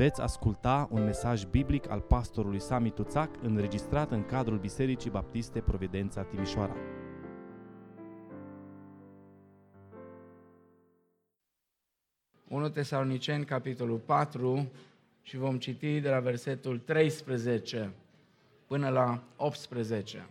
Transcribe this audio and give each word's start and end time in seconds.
Veți 0.00 0.20
asculta 0.20 0.88
un 0.90 1.04
mesaj 1.04 1.44
biblic 1.44 1.90
al 1.90 2.00
pastorului 2.00 2.60
Sami 2.60 2.90
Tuțac 2.90 3.30
înregistrat 3.42 4.10
în 4.10 4.24
cadrul 4.24 4.58
Bisericii 4.58 5.10
Baptiste 5.10 5.60
Providența 5.60 6.22
Timișoara. 6.22 6.76
Unu 12.48 12.68
Tesaloniceni, 12.68 13.44
capitolul 13.44 13.98
4, 13.98 14.70
și 15.22 15.36
vom 15.36 15.58
citi 15.58 16.00
de 16.00 16.08
la 16.08 16.20
versetul 16.20 16.78
13 16.78 17.92
până 18.66 18.88
la 18.88 19.22
18. 19.36 20.26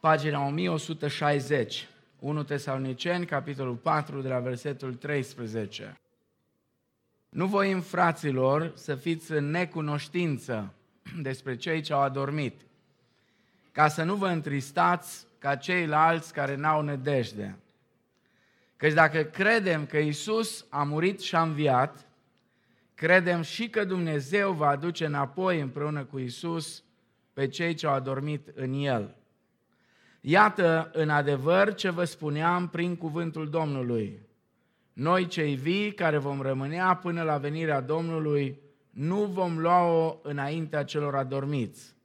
Pagina 0.00 0.46
1160, 0.46 1.88
1 2.18 2.42
Tesaloniceni, 2.42 3.26
capitolul 3.26 3.74
4, 3.74 4.20
de 4.20 4.28
la 4.28 4.38
versetul 4.38 4.94
13. 4.94 5.98
Nu 7.28 7.46
voim, 7.46 7.80
fraților, 7.80 8.72
să 8.74 8.94
fiți 8.94 9.32
în 9.32 9.50
necunoștință 9.50 10.74
despre 11.22 11.56
cei 11.56 11.80
ce 11.80 11.92
au 11.92 12.00
adormit, 12.00 12.60
ca 13.72 13.88
să 13.88 14.02
nu 14.02 14.14
vă 14.14 14.28
întristați 14.28 15.26
ca 15.38 15.56
ceilalți 15.56 16.32
care 16.32 16.54
n-au 16.54 16.82
nedejde. 16.82 17.58
Căci 18.76 18.92
dacă 18.92 19.22
credem 19.22 19.86
că 19.86 19.98
Isus 19.98 20.66
a 20.68 20.82
murit 20.82 21.20
și 21.20 21.34
a 21.34 21.42
înviat, 21.42 22.06
credem 22.94 23.42
și 23.42 23.68
că 23.68 23.84
Dumnezeu 23.84 24.52
va 24.52 24.68
aduce 24.68 25.04
înapoi 25.04 25.60
împreună 25.60 26.04
cu 26.04 26.18
Isus 26.18 26.82
pe 27.32 27.48
cei 27.48 27.74
ce 27.74 27.86
au 27.86 27.92
adormit 27.92 28.48
în 28.54 28.72
El. 28.72 29.16
Iată, 30.20 30.90
în 30.92 31.10
adevăr, 31.10 31.74
ce 31.74 31.90
vă 31.90 32.04
spuneam 32.04 32.68
prin 32.68 32.96
cuvântul 32.96 33.50
Domnului. 33.50 34.27
Noi 34.98 35.26
cei 35.26 35.54
vii 35.54 35.92
care 35.92 36.18
vom 36.18 36.40
rămânea 36.40 36.96
până 36.96 37.22
la 37.22 37.36
venirea 37.36 37.80
Domnului, 37.80 38.58
nu 38.90 39.24
vom 39.24 39.58
lua-o 39.58 40.18
înaintea 40.22 40.84
celor 40.84 41.14
adormiți. 41.14 41.96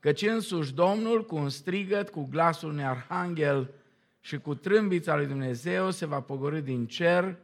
Căci 0.00 0.22
însuși 0.22 0.74
Domnul, 0.74 1.24
cu 1.24 1.36
un 1.36 1.48
strigăt, 1.48 2.10
cu 2.10 2.28
glasul 2.30 2.70
unui 2.70 2.84
arhanghel 2.84 3.70
și 4.20 4.38
cu 4.38 4.54
trâmbița 4.54 5.16
lui 5.16 5.26
Dumnezeu, 5.26 5.90
se 5.90 6.06
va 6.06 6.20
pogorâ 6.20 6.60
din 6.60 6.86
cer 6.86 7.36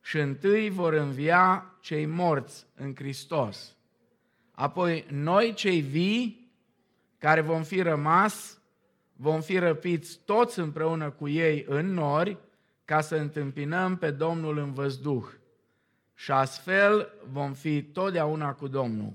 și 0.00 0.18
întâi 0.18 0.70
vor 0.70 0.92
învia 0.92 1.74
cei 1.80 2.06
morți 2.06 2.66
în 2.74 2.94
Hristos. 2.94 3.76
Apoi 4.50 5.06
noi 5.10 5.52
cei 5.54 5.80
vii, 5.80 6.52
care 7.18 7.40
vom 7.40 7.62
fi 7.62 7.82
rămas, 7.82 8.60
vom 9.16 9.40
fi 9.40 9.58
răpiți 9.58 10.20
toți 10.24 10.58
împreună 10.58 11.10
cu 11.10 11.28
ei 11.28 11.64
în 11.68 11.92
nori, 11.92 12.38
ca 12.90 13.00
să 13.00 13.16
întâmpinăm 13.16 13.96
pe 13.96 14.10
Domnul 14.10 14.58
în 14.58 14.72
văzduh. 14.72 15.24
Și 16.14 16.30
astfel 16.30 17.12
vom 17.28 17.52
fi 17.52 17.82
totdeauna 17.82 18.52
cu 18.52 18.68
Domnul. 18.68 19.12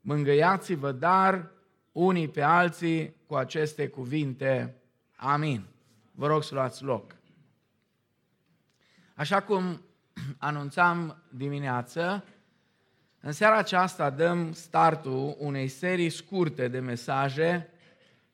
Mângâiați-vă, 0.00 0.92
dar, 0.92 1.50
unii 1.92 2.28
pe 2.28 2.42
alții 2.42 3.16
cu 3.26 3.34
aceste 3.34 3.88
cuvinte. 3.88 4.74
Amin. 5.16 5.66
Vă 6.12 6.26
rog 6.26 6.42
să 6.42 6.54
luați 6.54 6.82
loc. 6.82 7.16
Așa 9.14 9.42
cum 9.42 9.82
anunțam 10.38 11.22
dimineață, 11.30 12.24
în 13.20 13.32
seara 13.32 13.56
aceasta 13.56 14.10
dăm 14.10 14.52
startul 14.52 15.36
unei 15.38 15.68
serii 15.68 16.10
scurte 16.10 16.68
de 16.68 16.78
mesaje 16.78 17.70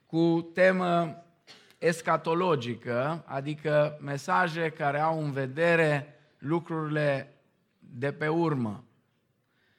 cu 0.07 0.51
temă 0.55 1.22
escatologică, 1.83 3.25
adică 3.27 3.99
mesaje 4.01 4.71
care 4.71 5.01
au 5.01 5.25
în 5.25 5.33
vedere 5.33 6.19
lucrurile 6.39 7.37
de 7.79 8.13
pe 8.13 8.29
urmă. 8.29 8.85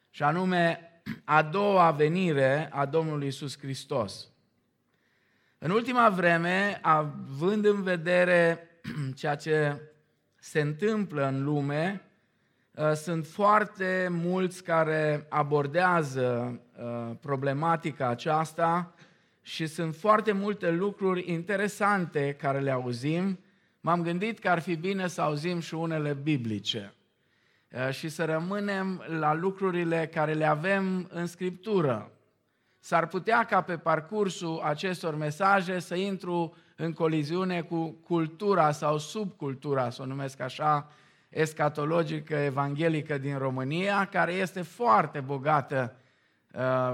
Și 0.09 0.23
anume, 0.23 0.79
a 1.23 1.41
doua 1.41 1.91
venire 1.91 2.69
a 2.71 2.85
Domnului 2.85 3.27
Isus 3.27 3.57
Hristos. 3.57 4.27
În 5.57 5.71
ultima 5.71 6.09
vreme, 6.09 6.79
având 6.81 7.65
în 7.65 7.81
vedere 7.81 8.69
ceea 9.15 9.35
ce 9.35 9.81
se 10.35 10.61
întâmplă 10.61 11.27
în 11.27 11.43
lume, 11.43 12.01
uh, 12.71 12.91
sunt 12.93 13.25
foarte 13.27 14.07
mulți 14.11 14.63
care 14.63 15.25
abordează 15.29 16.59
uh, 16.77 17.15
problematica 17.21 18.07
aceasta 18.07 18.93
și 19.45 19.67
sunt 19.67 19.95
foarte 19.95 20.31
multe 20.31 20.71
lucruri 20.71 21.31
interesante 21.31 22.35
care 22.39 22.59
le 22.59 22.71
auzim. 22.71 23.39
M-am 23.79 24.01
gândit 24.01 24.39
că 24.39 24.49
ar 24.49 24.59
fi 24.59 24.75
bine 24.75 25.07
să 25.07 25.21
auzim 25.21 25.59
și 25.59 25.73
unele 25.73 26.13
biblice 26.13 26.93
uh, 27.71 27.89
și 27.89 28.09
să 28.09 28.25
rămânem 28.25 29.03
la 29.07 29.33
lucrurile 29.33 30.09
care 30.13 30.33
le 30.33 30.45
avem 30.45 31.07
în 31.11 31.25
Scriptură. 31.25 32.11
S-ar 32.79 33.07
putea 33.07 33.43
ca 33.43 33.61
pe 33.61 33.77
parcursul 33.77 34.59
acestor 34.63 35.15
mesaje 35.15 35.79
să 35.79 35.95
intru 35.95 36.55
în 36.75 36.93
coliziune 36.93 37.61
cu 37.61 37.89
cultura 37.89 38.71
sau 38.71 38.97
subcultura, 38.97 39.89
să 39.89 40.01
o 40.01 40.05
numesc 40.05 40.39
așa, 40.39 40.91
escatologică, 41.29 42.35
evanghelică 42.35 43.17
din 43.17 43.37
România, 43.37 44.05
care 44.05 44.33
este 44.33 44.61
foarte 44.61 45.19
bogată 45.19 45.95
Uh, 45.95 46.02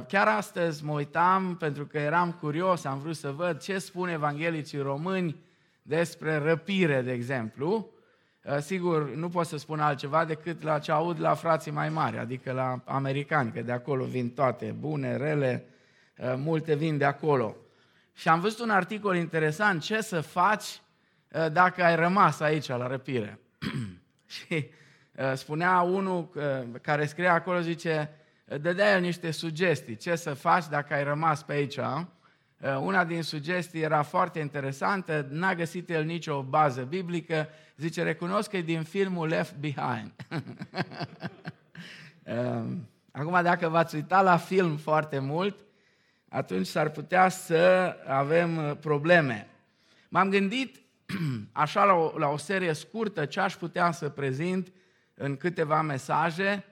chiar 0.07 0.27
astăzi 0.27 0.83
mă 0.83 0.93
uitam 0.93 1.55
pentru 1.55 1.85
că 1.85 1.97
eram 1.97 2.31
curios, 2.31 2.85
am 2.85 2.99
vrut 2.99 3.15
să 3.15 3.31
văd 3.31 3.59
ce 3.59 3.77
spun 3.77 4.09
evanghelicii 4.09 4.79
români 4.79 5.35
despre 5.81 6.37
răpire, 6.37 7.01
de 7.01 7.11
exemplu. 7.11 7.89
Uh, 8.43 8.57
sigur, 8.57 9.15
nu 9.15 9.29
pot 9.29 9.45
să 9.45 9.57
spun 9.57 9.79
altceva 9.79 10.25
decât 10.25 10.61
la 10.61 10.79
ce 10.79 10.91
aud 10.91 11.19
la 11.19 11.33
frații 11.33 11.71
mai 11.71 11.89
mari, 11.89 12.17
adică 12.17 12.51
la 12.51 12.81
americani, 12.85 13.51
că 13.51 13.61
de 13.61 13.71
acolo 13.71 14.05
vin 14.05 14.29
toate, 14.29 14.75
bune, 14.79 15.17
rele, 15.17 15.65
uh, 16.17 16.33
multe 16.37 16.75
vin 16.75 16.97
de 16.97 17.05
acolo. 17.05 17.55
Și 18.13 18.27
am 18.27 18.39
văzut 18.39 18.59
un 18.59 18.69
articol 18.69 19.15
interesant, 19.15 19.81
ce 19.81 20.01
să 20.01 20.21
faci 20.21 20.81
dacă 21.51 21.83
ai 21.83 21.95
rămas 21.95 22.39
aici 22.39 22.67
la 22.67 22.87
răpire. 22.87 23.39
și 24.25 24.69
spunea 25.33 25.81
unul 25.81 26.29
care 26.81 27.05
scria 27.05 27.33
acolo, 27.33 27.59
zice, 27.59 28.18
dădea 28.57 28.93
el 28.93 29.01
niște 29.01 29.31
sugestii, 29.31 29.95
ce 29.95 30.15
să 30.15 30.33
faci 30.33 30.67
dacă 30.67 30.93
ai 30.93 31.03
rămas 31.03 31.43
pe 31.43 31.53
aici. 31.53 31.77
Uh, 31.77 32.05
una 32.81 33.05
din 33.05 33.23
sugestii 33.23 33.81
era 33.81 34.01
foarte 34.01 34.39
interesantă, 34.39 35.27
n-a 35.29 35.55
găsit 35.55 35.89
el 35.89 36.03
nicio 36.03 36.41
bază 36.41 36.81
biblică, 36.81 37.49
zice, 37.77 38.03
recunosc 38.03 38.49
că 38.49 38.57
e 38.57 38.61
din 38.61 38.83
filmul 38.83 39.27
Left 39.27 39.55
Behind. 39.55 40.11
Um, 42.23 42.87
acum, 43.11 43.43
dacă 43.43 43.67
v-ați 43.67 43.95
uitat 43.95 44.23
la 44.23 44.37
film 44.37 44.77
foarte 44.77 45.19
mult, 45.19 45.59
atunci 46.29 46.65
s-ar 46.65 46.89
putea 46.89 47.29
să 47.29 47.95
avem 48.07 48.57
uh, 48.57 48.71
probleme. 48.79 49.47
M-am 50.09 50.29
gândit 50.29 50.81
așa 51.51 51.83
la 51.83 51.93
o, 51.93 52.17
la 52.17 52.27
o 52.27 52.37
serie 52.37 52.73
scurtă 52.73 53.25
ce 53.25 53.39
aș 53.39 53.55
putea 53.55 53.91
să 53.91 54.09
prezint 54.09 54.71
în 55.13 55.37
câteva 55.37 55.81
mesaje 55.81 56.63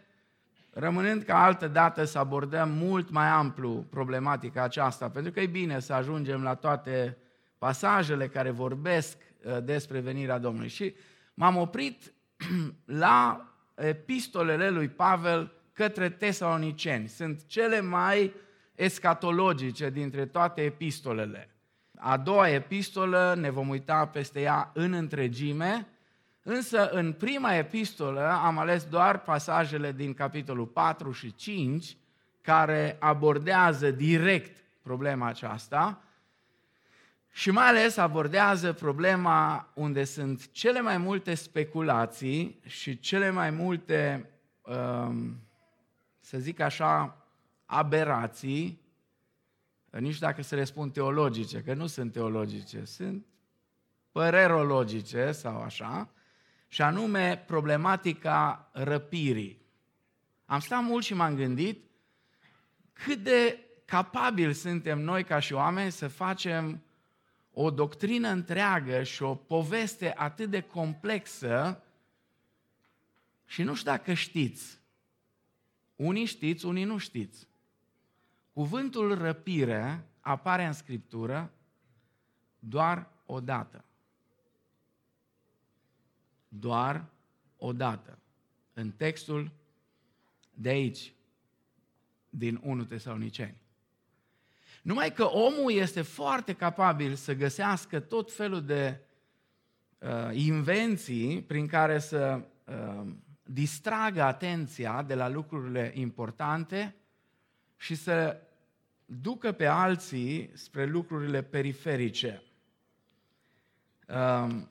rămânând 0.80 1.24
ca 1.24 1.44
altă 1.44 1.68
dată 1.68 2.04
să 2.04 2.18
abordăm 2.20 2.70
mult 2.70 3.10
mai 3.10 3.28
amplu 3.28 3.86
problematica 3.90 4.64
aceasta, 4.64 5.10
pentru 5.10 5.32
că 5.32 5.40
e 5.40 5.46
bine 5.46 5.80
să 5.80 5.94
ajungem 5.94 6.44
la 6.44 6.56
toate 6.56 7.18
pasajele 7.58 8.28
care 8.28 8.50
vorbesc 8.50 9.18
uh, 9.18 9.58
despre 9.64 10.00
venirea 10.00 10.38
Domnului. 10.38 10.70
Și 10.70 10.96
m-am 11.34 11.58
oprit 11.58 12.14
la 12.86 13.48
epistolele 13.76 14.70
lui 14.70 14.88
Pavel 14.88 15.52
către 15.74 16.10
tesaloniceni. 16.10 17.08
Sunt 17.08 17.46
cele 17.46 17.82
mai 17.82 18.34
escatologice 18.76 19.90
dintre 19.90 20.26
toate 20.26 20.62
epistolele. 20.62 21.50
A 21.96 22.18
doua 22.18 22.50
epistolă, 22.50 23.36
ne 23.40 23.50
vom 23.50 23.70
uita 23.70 24.06
peste 24.06 24.42
ea 24.42 24.72
în 24.74 24.94
întregime, 24.94 25.88
Însă 26.50 26.90
în 26.90 27.14
prima 27.14 27.56
epistolă 27.56 28.30
am 28.30 28.58
ales 28.58 28.84
doar 28.84 29.22
pasajele 29.22 29.92
din 29.92 30.14
capitolul 30.14 30.66
4 30.66 31.12
și 31.12 31.36
5 31.36 31.98
care 32.42 32.96
abordează 33.00 33.92
direct 33.92 34.64
problema 34.82 35.28
aceasta 35.28 36.02
și 37.32 37.52
mai 37.52 37.68
ales 37.68 37.98
abordează 37.98 38.74
problema 38.74 39.70
unde 39.74 40.04
sunt 40.04 40.52
cele 40.52 40.82
mai 40.82 40.98
multe 40.98 41.34
speculații 41.34 42.60
și 42.66 43.00
cele 43.00 43.30
mai 43.30 43.50
multe, 43.50 44.30
um, 44.62 45.40
să 46.20 46.38
zic 46.38 46.60
așa, 46.60 47.26
aberații, 47.66 48.82
nici 49.90 50.20
dacă 50.20 50.42
se 50.42 50.56
le 50.56 50.64
spun 50.64 50.90
teologice, 50.90 51.62
că 51.62 51.74
nu 51.74 51.88
sunt 51.88 52.12
teologice, 52.12 52.86
sunt 52.86 53.26
părerologice 54.12 55.32
sau 55.32 55.62
așa, 55.62 56.10
și 56.68 56.82
anume 56.82 57.44
problematica 57.48 58.70
răpirii. 58.74 59.62
Am 60.46 60.60
stat 60.60 60.84
mult 60.84 61.04
și 61.04 61.14
m-am 61.14 61.36
gândit 61.36 61.86
cât 62.94 63.24
de 63.24 63.60
capabili 63.86 64.54
suntem 64.54 65.00
noi 65.00 65.24
ca 65.24 65.40
și 65.40 65.54
oameni 65.54 65.92
să 65.92 66.08
facem 66.08 66.84
o 67.52 67.72
doctrină 67.72 68.30
întreagă 68.30 69.04
și 69.04 69.24
o 69.24 69.36
poveste 69.36 70.14
atât 70.18 70.50
de 70.50 70.62
complexă 70.62 71.84
și 73.46 73.64
nu 73.64 73.76
știu 73.76 73.92
dacă 73.92 74.14
știți, 74.14 74.78
Unii 75.98 76.26
știți, 76.26 76.66
unii 76.66 76.84
nu 76.84 76.98
știți. 76.98 77.48
Cuvântul 78.54 79.18
răpire 79.18 80.08
apare 80.20 80.66
în 80.66 80.74
Scriptură 80.74 81.52
doar 82.60 83.10
o 83.26 83.40
dată. 83.40 83.86
Doar 86.48 87.06
o 87.58 87.74
dată. 87.74 88.20
În 88.74 88.92
textul 88.92 89.52
de 90.54 90.70
aici, 90.70 91.14
din 92.30 92.60
1 92.64 92.84
Tesaloniceni. 92.84 93.56
Numai 94.82 95.14
că 95.14 95.24
omul 95.24 95.72
este 95.72 96.02
foarte 96.02 96.54
capabil 96.54 97.16
să 97.16 97.34
găsească 97.34 98.00
tot 98.00 98.34
felul 98.34 98.66
de 98.66 99.00
uh, 99.98 100.30
invenții 100.32 101.42
prin 101.42 101.68
care 101.68 102.00
să 102.00 102.42
uh, 102.66 103.12
distragă 103.44 104.22
atenția 104.22 105.04
de 105.04 105.16
la 105.16 105.30
lucrurile 105.30 105.92
importante 105.96 106.96
și 107.78 107.96
să 107.96 108.42
ducă 109.06 109.52
pe 109.52 109.66
alții 109.66 110.50
spre 110.54 110.86
lucrurile 110.86 111.42
periferice. 111.42 112.44
Uh, 114.08 114.62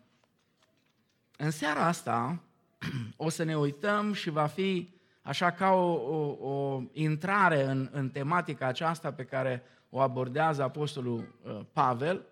în 1.36 1.50
seara 1.50 1.86
asta 1.86 2.42
o 3.16 3.28
să 3.28 3.42
ne 3.42 3.56
uităm 3.56 4.12
și 4.12 4.30
va 4.30 4.46
fi 4.46 4.94
așa 5.22 5.50
ca 5.50 5.72
o, 5.72 5.92
o, 5.92 6.50
o 6.50 6.82
intrare 6.92 7.64
în, 7.64 7.88
în 7.92 8.10
tematica 8.10 8.66
aceasta 8.66 9.12
pe 9.12 9.24
care 9.24 9.62
o 9.90 10.00
abordează 10.00 10.62
Apostolul 10.62 11.18
uh, 11.42 11.60
Pavel, 11.72 12.26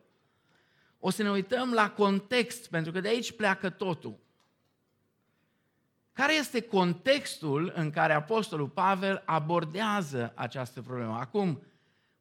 o 0.99 1.11
să 1.11 1.23
ne 1.23 1.31
uităm 1.31 1.73
la 1.73 1.91
context, 1.91 2.69
pentru 2.71 2.93
că 2.93 3.01
de 3.01 3.09
aici 3.09 3.33
pleacă 3.33 3.71
totul. 3.71 4.19
Care 6.13 6.35
este 6.35 6.61
contextul 6.61 7.73
în 7.75 7.91
care 7.91 8.13
Apostolul 8.13 8.69
Pavel 8.69 9.23
abordează 9.25 10.33
această 10.35 10.83
problemă? 10.83 11.17
Acum, 11.21 11.63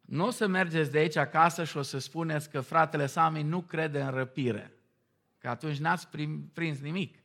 nu 0.02 0.26
o 0.26 0.30
să 0.30 0.48
mergeți 0.48 0.92
de 0.92 0.98
aici 0.98 1.16
acasă 1.16 1.64
și 1.64 1.78
o 1.78 1.82
să 1.82 2.00
spuneți 2.00 2.50
că 2.50 2.62
fratele 2.62 3.06
Sami 3.06 3.44
nu 3.44 3.62
crede 3.62 4.02
în 4.02 4.12
răpire, 4.12 4.73
că 5.44 5.50
atunci 5.50 5.78
n-ați 5.78 6.08
prins 6.54 6.80
nimic. 6.80 7.16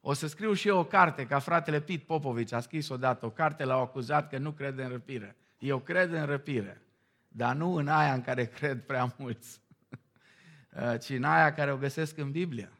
O 0.00 0.12
să 0.12 0.26
scriu 0.26 0.52
și 0.52 0.68
eu 0.68 0.78
o 0.78 0.84
carte, 0.84 1.26
ca 1.26 1.38
fratele 1.38 1.80
Pit 1.80 2.02
Popovici 2.02 2.52
a 2.52 2.60
scris 2.60 2.88
odată 2.88 3.26
o 3.26 3.30
carte, 3.30 3.64
l-au 3.64 3.80
acuzat 3.82 4.28
că 4.28 4.38
nu 4.38 4.50
crede 4.52 4.82
în 4.82 4.88
răpire. 4.88 5.36
Eu 5.58 5.78
cred 5.78 6.12
în 6.12 6.26
răpire 6.26 6.80
dar 7.36 7.54
nu 7.54 7.74
în 7.74 7.88
aia 7.88 8.12
în 8.12 8.20
care 8.20 8.44
cred 8.58 8.80
prea 8.80 9.14
mulți, 9.18 9.60
uh, 10.76 10.98
ci 11.02 11.08
în 11.08 11.24
aia 11.24 11.54
care 11.54 11.72
o 11.72 11.76
găsesc 11.76 12.18
în 12.18 12.30
Biblie. 12.30 12.70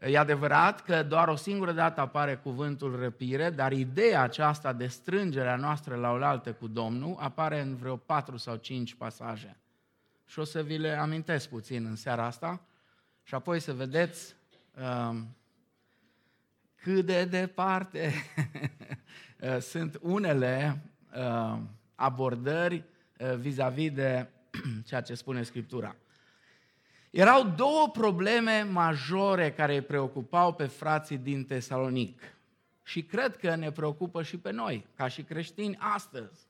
E 0.00 0.18
adevărat 0.18 0.82
că 0.82 1.02
doar 1.02 1.28
o 1.28 1.36
singură 1.36 1.72
dată 1.72 2.00
apare 2.00 2.36
cuvântul 2.36 2.96
răpire, 2.96 3.50
dar 3.50 3.72
ideea 3.72 4.22
aceasta 4.22 4.72
de 4.72 4.86
strângerea 4.86 5.56
noastră 5.56 5.94
la 5.94 6.10
oaltă 6.10 6.52
cu 6.52 6.66
Domnul 6.66 7.16
apare 7.18 7.60
în 7.60 7.76
vreo 7.76 7.96
patru 7.96 8.36
sau 8.36 8.56
cinci 8.56 8.94
pasaje. 8.94 9.56
Și 10.26 10.38
o 10.38 10.44
să 10.44 10.62
vi 10.62 10.76
le 10.76 10.90
amintesc 10.92 11.48
puțin 11.48 11.84
în 11.84 11.96
seara 11.96 12.24
asta 12.24 12.66
și 13.22 13.34
apoi 13.34 13.60
să 13.60 13.72
vedeți 13.72 14.34
um, 15.08 15.36
cât 16.74 17.06
de 17.06 17.24
departe 17.24 18.12
uh, 19.40 19.58
sunt 19.60 19.98
unele 20.00 20.82
um, 21.16 21.70
abordări 21.94 22.84
uh, 23.18 23.34
vis-a-vis 23.34 23.92
de 23.92 24.26
ceea 24.86 25.00
ce 25.00 25.14
spune 25.14 25.42
Scriptura. 25.42 25.96
Erau 27.10 27.48
două 27.48 27.90
probleme 27.92 28.62
majore 28.62 29.52
care 29.52 29.74
îi 29.74 29.82
preocupau 29.82 30.54
pe 30.54 30.66
frații 30.66 31.18
din 31.18 31.44
Tesalonic. 31.44 32.22
Și 32.82 33.02
cred 33.02 33.36
că 33.36 33.54
ne 33.54 33.72
preocupă 33.72 34.22
și 34.22 34.38
pe 34.38 34.50
noi, 34.50 34.86
ca 34.94 35.08
și 35.08 35.22
creștini 35.22 35.76
astăzi. 35.78 36.45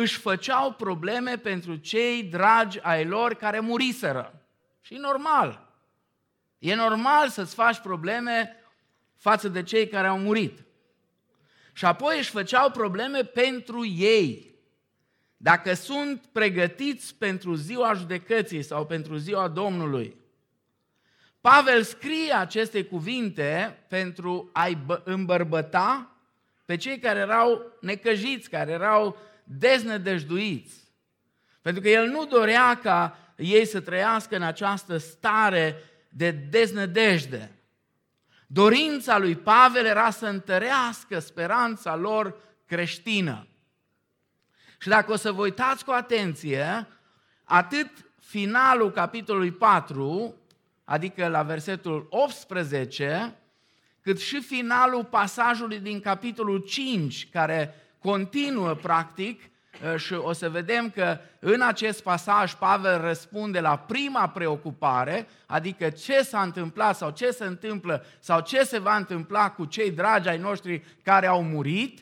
Își 0.00 0.18
făceau 0.18 0.72
probleme 0.72 1.38
pentru 1.38 1.76
cei 1.76 2.22
dragi 2.22 2.80
ai 2.82 3.04
lor 3.04 3.34
care 3.34 3.60
muriseră. 3.60 4.46
Și 4.80 4.94
normal. 4.94 5.72
E 6.58 6.74
normal 6.74 7.28
să-ți 7.28 7.54
faci 7.54 7.78
probleme 7.78 8.56
față 9.16 9.48
de 9.48 9.62
cei 9.62 9.88
care 9.88 10.06
au 10.06 10.18
murit. 10.18 10.64
Și 11.72 11.84
apoi 11.84 12.18
își 12.18 12.30
făceau 12.30 12.70
probleme 12.70 13.24
pentru 13.24 13.86
ei. 13.86 14.54
Dacă 15.36 15.74
sunt 15.74 16.26
pregătiți 16.32 17.14
pentru 17.14 17.54
ziua 17.54 17.92
judecății 17.94 18.62
sau 18.62 18.86
pentru 18.86 19.16
ziua 19.16 19.48
Domnului. 19.48 20.16
Pavel 21.40 21.82
scrie 21.82 22.32
aceste 22.32 22.84
cuvinte 22.84 23.78
pentru 23.88 24.50
a-i 24.52 24.78
îmbărbăta 25.04 26.16
pe 26.64 26.76
cei 26.76 26.98
care 26.98 27.18
erau 27.18 27.62
necăjiți, 27.80 28.50
care 28.50 28.70
erau 28.70 29.16
deznădăjduiți. 29.48 30.76
Pentru 31.62 31.82
că 31.82 31.88
el 31.88 32.06
nu 32.06 32.24
dorea 32.24 32.78
ca 32.82 33.18
ei 33.36 33.66
să 33.66 33.80
trăiască 33.80 34.36
în 34.36 34.42
această 34.42 34.96
stare 34.96 35.76
de 36.08 36.30
deznădejde. 36.30 37.52
Dorința 38.46 39.18
lui 39.18 39.36
Pavel 39.36 39.84
era 39.84 40.10
să 40.10 40.26
întărească 40.26 41.18
speranța 41.18 41.96
lor 41.96 42.36
creștină. 42.66 43.46
Și 44.78 44.88
dacă 44.88 45.12
o 45.12 45.16
să 45.16 45.32
vă 45.32 45.42
uitați 45.42 45.84
cu 45.84 45.90
atenție, 45.90 46.88
atât 47.44 47.90
finalul 48.20 48.90
capitolului 48.90 49.52
4, 49.52 50.34
adică 50.84 51.28
la 51.28 51.42
versetul 51.42 52.06
18, 52.10 53.34
cât 54.00 54.20
și 54.20 54.40
finalul 54.40 55.04
pasajului 55.04 55.78
din 55.78 56.00
capitolul 56.00 56.58
5, 56.58 57.28
care 57.30 57.74
continuă 58.10 58.74
practic 58.74 59.40
Uh, 59.84 59.96
și 59.96 60.12
o 60.12 60.32
să 60.32 60.50
vedem 60.50 60.90
că 60.90 61.18
în 61.40 61.60
acest 61.60 62.02
pasaj 62.02 62.54
Pavel 62.54 63.00
răspunde 63.00 63.60
la 63.60 63.78
prima 63.78 64.28
preocupare, 64.28 65.28
adică 65.46 65.90
ce 65.90 66.22
s-a 66.22 66.42
întâmplat 66.42 66.96
sau 66.96 67.10
ce 67.10 67.30
se 67.30 67.44
întâmplă 67.44 68.04
sau 68.20 68.40
ce 68.40 68.62
se 68.62 68.78
va 68.78 68.96
întâmpla 68.96 69.50
cu 69.50 69.64
cei 69.64 69.90
dragi 69.90 70.28
ai 70.28 70.38
noștri 70.38 70.84
care 71.02 71.26
au 71.26 71.42
murit, 71.42 72.00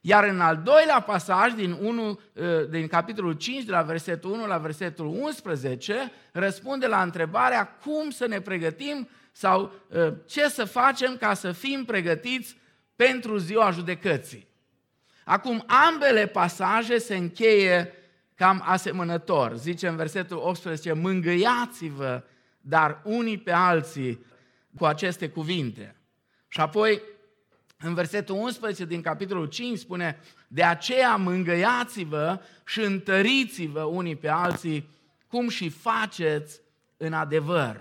iar 0.00 0.24
în 0.24 0.40
al 0.40 0.56
doilea 0.56 1.00
pasaj, 1.00 1.52
din, 1.52 1.72
1, 1.80 2.08
uh, 2.08 2.18
din 2.70 2.86
capitolul 2.86 3.32
5, 3.32 3.64
de 3.64 3.72
la 3.72 3.82
versetul 3.82 4.30
1 4.30 4.46
la 4.46 4.58
versetul 4.58 5.06
11, 5.06 6.12
răspunde 6.32 6.86
la 6.86 7.02
întrebarea 7.02 7.66
cum 7.84 8.10
să 8.10 8.26
ne 8.26 8.40
pregătim 8.40 9.08
sau 9.32 9.72
uh, 9.88 10.12
ce 10.26 10.48
să 10.48 10.64
facem 10.64 11.16
ca 11.16 11.34
să 11.34 11.52
fim 11.52 11.84
pregătiți 11.84 12.56
pentru 12.96 13.36
ziua 13.36 13.70
judecății. 13.70 14.50
Acum, 15.24 15.64
ambele 15.66 16.26
pasaje 16.26 16.98
se 16.98 17.16
încheie 17.16 17.92
cam 18.34 18.62
asemănător. 18.64 19.56
Zice 19.56 19.88
în 19.88 19.96
versetul 19.96 20.36
18, 20.36 20.92
mângâiați-vă, 20.92 22.22
dar 22.60 23.00
unii 23.04 23.38
pe 23.38 23.52
alții 23.52 24.26
cu 24.76 24.84
aceste 24.84 25.28
cuvinte. 25.28 25.96
Și 26.48 26.60
apoi, 26.60 27.02
în 27.78 27.94
versetul 27.94 28.36
11 28.36 28.84
din 28.84 29.00
capitolul 29.00 29.46
5 29.46 29.78
spune, 29.78 30.20
de 30.48 30.62
aceea 30.62 31.16
mângâiați-vă 31.16 32.40
și 32.64 32.80
întăriți-vă 32.80 33.82
unii 33.82 34.16
pe 34.16 34.28
alții, 34.28 34.88
cum 35.28 35.48
și 35.48 35.68
faceți 35.68 36.60
în 36.96 37.12
adevăr. 37.12 37.80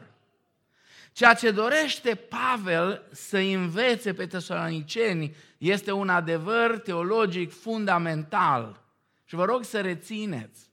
Ceea 1.12 1.34
ce 1.34 1.52
dorește 1.52 2.16
Pavel 2.16 3.04
să 3.12 3.38
învețe 3.38 4.14
pe 4.14 4.26
tesaloniceni 4.26 5.36
este 5.58 5.92
un 5.92 6.10
adevăr 6.10 6.80
teologic 6.80 7.54
fundamental. 7.62 8.82
Și 9.26 9.36
vă 9.36 9.46
rog 9.46 9.64
să 9.64 9.82
rețineți. 9.82 10.70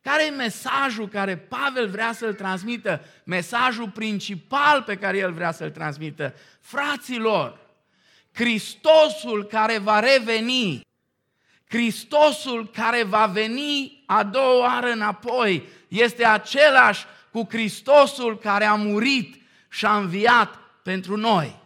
Care 0.00 0.26
e 0.26 0.30
mesajul 0.30 1.08
care 1.08 1.36
Pavel 1.36 1.88
vrea 1.88 2.12
să-l 2.12 2.34
transmită? 2.34 3.04
Mesajul 3.24 3.88
principal 3.90 4.82
pe 4.82 4.96
care 4.96 5.18
el 5.18 5.32
vrea 5.32 5.52
să-l 5.52 5.70
transmită. 5.70 6.34
Fraților, 6.60 7.58
Hristosul 8.32 9.44
care 9.44 9.78
va 9.78 10.00
reveni, 10.00 10.86
Hristosul 11.68 12.70
care 12.70 13.02
va 13.02 13.26
veni 13.26 14.02
a 14.06 14.24
doua 14.24 14.58
oară 14.58 14.90
înapoi, 14.90 15.68
este 15.88 16.24
același 16.24 17.04
cu 17.30 17.46
Hristosul 17.50 18.38
care 18.38 18.64
a 18.64 18.74
murit 18.74 19.41
și 19.72 19.86
a 19.86 19.96
înviat 19.96 20.58
pentru 20.82 21.16
noi. 21.16 21.60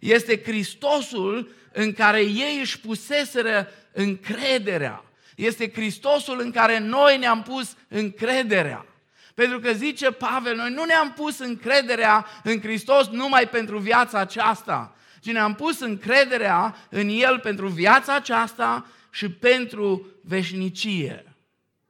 Este 0.00 0.42
Hristosul 0.42 1.50
în 1.72 1.92
care 1.92 2.20
ei 2.20 2.58
își 2.60 2.80
puseseră 2.80 3.68
încrederea. 3.92 5.04
Este 5.36 5.70
Hristosul 5.70 6.40
în 6.40 6.50
care 6.50 6.78
noi 6.78 7.18
ne-am 7.18 7.42
pus 7.42 7.76
încrederea. 7.88 8.86
Pentru 9.34 9.58
că 9.58 9.72
zice 9.72 10.10
Pavel, 10.10 10.56
noi 10.56 10.70
nu 10.70 10.84
ne-am 10.84 11.12
pus 11.12 11.38
încrederea 11.38 12.26
în 12.42 12.60
Hristos 12.60 13.08
numai 13.08 13.48
pentru 13.48 13.78
viața 13.78 14.18
aceasta, 14.18 14.96
ci 15.20 15.30
ne-am 15.30 15.54
pus 15.54 15.80
încrederea 15.80 16.76
în 16.90 17.08
El 17.08 17.38
pentru 17.38 17.68
viața 17.68 18.14
aceasta 18.14 18.86
și 19.10 19.30
pentru 19.30 20.06
veșnicie. 20.22 21.36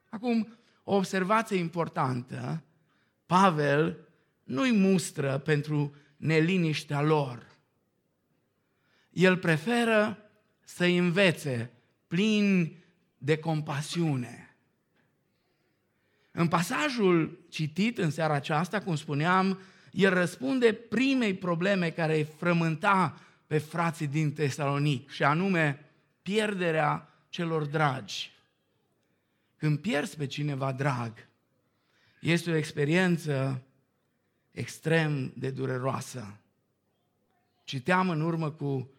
Acum, 0.08 0.58
o 0.84 0.94
observație 0.94 1.56
importantă, 1.56 2.62
Pavel 3.26 4.03
nu-i 4.44 4.72
mustră 4.72 5.38
pentru 5.38 5.94
neliniștea 6.16 7.02
lor. 7.02 7.52
el 9.10 9.36
preferă 9.36 10.18
să 10.64 10.84
învețe 10.84 11.70
plin 12.06 12.76
de 13.18 13.38
compasiune. 13.38 14.56
În 16.30 16.48
pasajul 16.48 17.44
citit 17.48 17.98
în 17.98 18.10
seara 18.10 18.34
aceasta, 18.34 18.80
cum 18.80 18.96
spuneam, 18.96 19.60
el 19.90 20.14
răspunde 20.14 20.72
primei 20.72 21.34
probleme 21.34 21.90
care 21.90 22.16
îi 22.16 22.26
frământa 22.38 23.20
pe 23.46 23.58
frații 23.58 24.06
din 24.06 24.32
Tesalonic, 24.32 25.10
și 25.10 25.22
anume 25.22 25.90
pierderea 26.22 27.08
celor 27.28 27.64
dragi. 27.64 28.32
Când 29.56 29.78
pierzi 29.78 30.16
pe 30.16 30.26
cineva 30.26 30.72
drag, 30.72 31.28
este 32.20 32.50
o 32.50 32.56
experiență 32.56 33.62
extrem 34.54 35.32
de 35.36 35.50
dureroasă. 35.50 36.36
Citeam 37.64 38.08
în 38.08 38.20
urmă 38.20 38.50
cu 38.50 38.90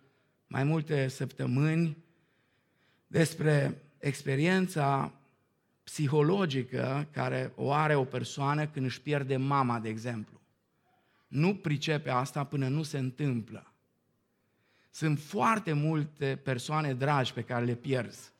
mai 0.48 0.64
multe 0.64 1.08
săptămâni 1.08 1.98
despre 3.08 3.82
experiența 3.98 5.14
psihologică 5.84 7.08
care 7.12 7.54
o 7.56 7.72
are 7.72 7.96
o 7.96 8.04
persoană 8.04 8.68
când 8.68 8.86
își 8.86 9.02
pierde 9.02 9.38
mama, 9.38 9.80
de 9.80 9.90
exemplu. 9.90 10.42
Nu 11.28 11.56
pricepe 11.56 12.10
asta 12.10 12.44
până 12.44 12.68
nu 12.68 12.84
se 12.84 12.98
întâmplă. 12.98 13.74
Sunt 14.90 15.20
foarte 15.20 15.74
multe 15.74 16.40
persoane 16.44 16.94
dragi 16.94 17.34
pe 17.34 17.44
care 17.44 17.66
le 17.66 17.76
pierzi 17.76 18.32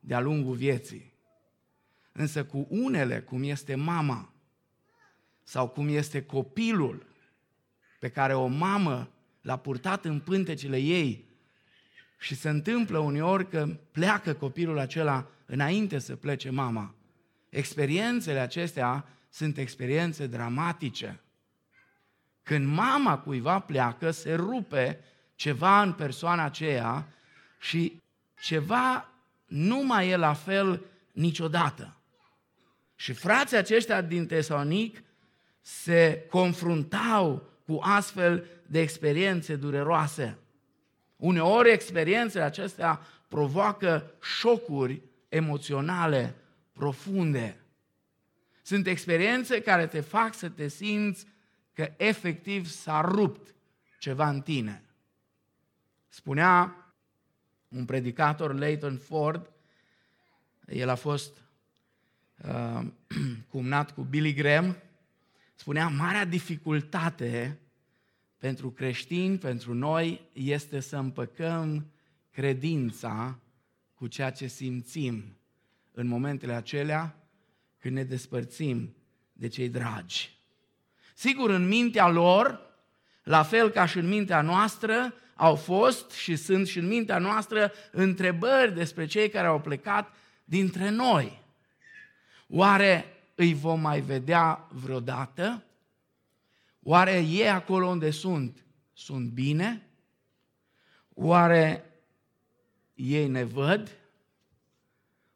de-a 0.00 0.20
lungul 0.20 0.54
vieții. 0.54 1.12
Însă 2.12 2.44
cu 2.44 2.66
unele, 2.70 3.20
cum 3.20 3.42
este 3.42 3.74
mama 3.74 4.32
sau 5.48 5.68
cum 5.68 5.88
este 5.88 6.22
copilul 6.22 7.06
pe 7.98 8.08
care 8.08 8.34
o 8.34 8.46
mamă 8.46 9.10
l-a 9.40 9.56
purtat 9.56 10.04
în 10.04 10.20
pântecele 10.20 10.76
ei 10.76 11.28
și 12.18 12.34
se 12.34 12.48
întâmplă 12.48 12.98
uneori 12.98 13.48
că 13.48 13.66
pleacă 13.90 14.34
copilul 14.34 14.78
acela 14.78 15.30
înainte 15.46 15.98
să 15.98 16.16
plece 16.16 16.50
mama. 16.50 16.94
Experiențele 17.48 18.38
acestea 18.38 19.04
sunt 19.28 19.58
experiențe 19.58 20.26
dramatice. 20.26 21.20
Când 22.42 22.66
mama 22.66 23.18
cuiva 23.18 23.58
pleacă, 23.58 24.10
se 24.10 24.34
rupe 24.34 25.00
ceva 25.34 25.82
în 25.82 25.92
persoana 25.92 26.44
aceea 26.44 27.08
și 27.58 28.02
ceva 28.40 29.08
nu 29.46 29.82
mai 29.84 30.08
e 30.08 30.16
la 30.16 30.32
fel 30.32 30.84
niciodată. 31.12 31.96
Și 32.94 33.12
frații 33.12 33.56
aceștia 33.56 34.00
din 34.00 34.26
Tesalonic 34.26 35.02
se 35.68 36.26
confruntau 36.30 37.48
cu 37.66 37.78
astfel 37.82 38.46
de 38.66 38.80
experiențe 38.80 39.56
dureroase. 39.56 40.38
Uneori 41.16 41.70
experiențele 41.70 42.44
acestea 42.44 43.00
provoacă 43.28 44.12
șocuri 44.20 45.02
emoționale 45.28 46.34
profunde. 46.72 47.60
Sunt 48.62 48.86
experiențe 48.86 49.60
care 49.60 49.86
te 49.86 50.00
fac 50.00 50.34
să 50.34 50.48
te 50.48 50.68
simți 50.68 51.26
că 51.72 51.92
efectiv 51.96 52.66
s-a 52.66 53.00
rupt 53.00 53.54
ceva 53.98 54.28
în 54.28 54.40
tine. 54.40 54.84
Spunea 56.08 56.76
un 57.68 57.84
predicator, 57.84 58.54
Leighton 58.54 58.96
Ford, 58.96 59.50
el 60.66 60.88
a 60.88 60.94
fost 60.94 61.42
uh, 62.44 62.86
cumnat 63.50 63.94
cu 63.94 64.02
Billy 64.02 64.32
Graham, 64.32 64.76
spunea, 65.58 65.88
marea 65.88 66.24
dificultate 66.24 67.58
pentru 68.36 68.70
creștini, 68.70 69.38
pentru 69.38 69.74
noi, 69.74 70.28
este 70.32 70.80
să 70.80 70.96
împăcăm 70.96 71.90
credința 72.30 73.38
cu 73.94 74.06
ceea 74.06 74.30
ce 74.30 74.46
simțim 74.46 75.36
în 75.92 76.06
momentele 76.06 76.52
acelea 76.52 77.16
când 77.78 77.94
ne 77.94 78.04
despărțim 78.04 78.96
de 79.32 79.48
cei 79.48 79.68
dragi. 79.68 80.38
Sigur, 81.14 81.50
în 81.50 81.68
mintea 81.68 82.08
lor, 82.08 82.60
la 83.22 83.42
fel 83.42 83.70
ca 83.70 83.86
și 83.86 83.98
în 83.98 84.08
mintea 84.08 84.40
noastră, 84.40 85.14
au 85.34 85.54
fost 85.54 86.10
și 86.10 86.36
sunt 86.36 86.66
și 86.66 86.78
în 86.78 86.86
mintea 86.86 87.18
noastră 87.18 87.72
întrebări 87.92 88.74
despre 88.74 89.06
cei 89.06 89.28
care 89.28 89.46
au 89.46 89.60
plecat 89.60 90.14
dintre 90.44 90.90
noi. 90.90 91.42
Oare 92.48 93.17
îi 93.40 93.54
vom 93.54 93.80
mai 93.80 94.00
vedea 94.00 94.68
vreodată? 94.72 95.64
Oare 96.82 97.20
ei 97.20 97.50
acolo 97.50 97.86
unde 97.86 98.10
sunt, 98.10 98.64
sunt 98.92 99.30
bine? 99.30 99.88
Oare 101.14 101.84
ei 102.94 103.28
ne 103.28 103.44
văd? 103.44 103.96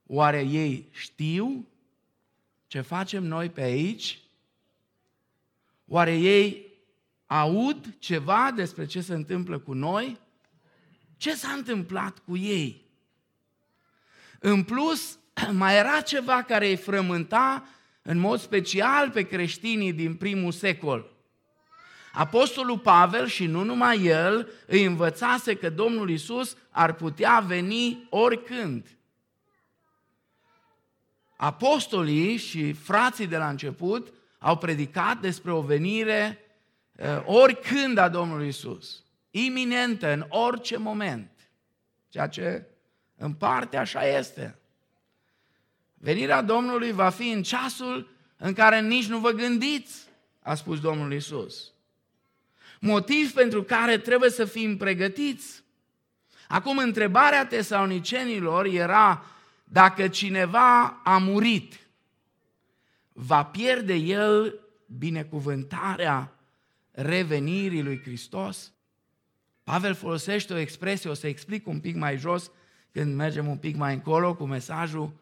Oare 0.07 0.41
ei 0.41 0.89
știu 0.91 1.69
ce 2.67 2.81
facem 2.81 3.25
noi 3.25 3.51
pe 3.51 3.61
aici? 3.61 4.23
Oare 5.87 6.17
ei 6.17 6.67
aud 7.27 7.99
ceva 7.99 8.51
despre 8.51 8.87
ce 8.87 9.01
se 9.01 9.15
întâmplă 9.15 9.59
cu 9.59 9.73
noi? 9.73 10.21
Ce 11.17 11.35
s-a 11.35 11.53
întâmplat 11.53 12.19
cu 12.19 12.37
ei? 12.37 12.85
În 14.39 14.65
plus, 14.65 15.19
mai 15.53 15.77
era 15.77 16.01
ceva 16.01 16.43
care 16.43 16.69
îi 16.69 16.77
frământa 16.77 17.67
în 18.03 18.19
mod 18.19 18.41
special 18.41 19.11
pe 19.11 19.23
creștinii 19.23 19.93
din 19.93 20.15
primul 20.15 20.53
secol. 20.53 21.11
Apostolul 22.13 22.79
Pavel 22.79 23.27
și 23.27 23.47
nu 23.47 23.63
numai 23.65 24.05
el 24.05 24.51
îi 24.67 24.85
învățase 24.85 25.55
că 25.55 25.71
Domnul 25.71 26.11
Isus 26.11 26.57
ar 26.71 26.95
putea 26.95 27.45
veni 27.47 28.07
oricând. 28.11 28.97
Apostolii 31.37 32.37
și 32.37 32.73
frații 32.73 33.27
de 33.27 33.37
la 33.37 33.49
început 33.49 34.13
au 34.39 34.59
predicat 34.59 35.21
despre 35.21 35.53
o 35.53 35.61
venire 35.61 36.39
uh, 36.97 37.23
oricând 37.25 37.99
a 37.99 38.09
Domnului 38.09 38.49
Isus, 38.49 39.05
iminentă, 39.31 40.13
în 40.13 40.27
orice 40.29 40.77
moment, 40.77 41.31
ceea 42.09 42.27
ce 42.27 42.67
în 43.17 43.33
parte 43.33 43.77
așa 43.77 44.07
este. 44.07 44.62
Venirea 46.05 46.43
Domnului 46.43 46.93
va 46.93 47.09
fi 47.09 47.31
în 47.31 47.43
ceasul 47.43 48.09
în 48.37 48.53
care 48.53 48.81
nici 48.81 49.07
nu 49.07 49.19
vă 49.19 49.31
gândiți, 49.31 50.09
a 50.41 50.55
spus 50.55 50.81
Domnul 50.81 51.13
Isus. 51.13 51.73
Motiv 52.81 53.33
pentru 53.33 53.63
care 53.63 53.99
trebuie 53.99 54.31
să 54.31 54.45
fim 54.45 54.77
pregătiți. 54.77 55.63
Acum, 56.49 56.79
întrebarea 56.79 57.47
tesaunicenilor 57.47 58.65
era 58.67 59.25
dacă 59.65 60.09
cineva 60.09 61.01
a 61.05 61.19
murit, 61.19 61.81
va 63.13 63.45
pierde 63.45 63.95
el 63.95 64.61
binecuvântarea 64.87 66.35
revenirii 66.91 67.83
lui 67.83 68.01
Hristos? 68.01 68.73
Pavel 69.65 69.95
folosește 69.95 70.53
o 70.53 70.57
expresie, 70.59 71.11
o 71.11 71.15
să 71.15 71.27
explic 71.27 71.67
un 71.67 71.81
pic 71.81 71.97
mai 71.97 72.17
jos, 72.17 72.51
când 72.93 73.15
mergem 73.15 73.47
un 73.47 73.57
pic 73.57 73.77
mai 73.77 73.95
încolo 73.95 74.35
cu 74.35 74.45
mesajul, 74.45 75.21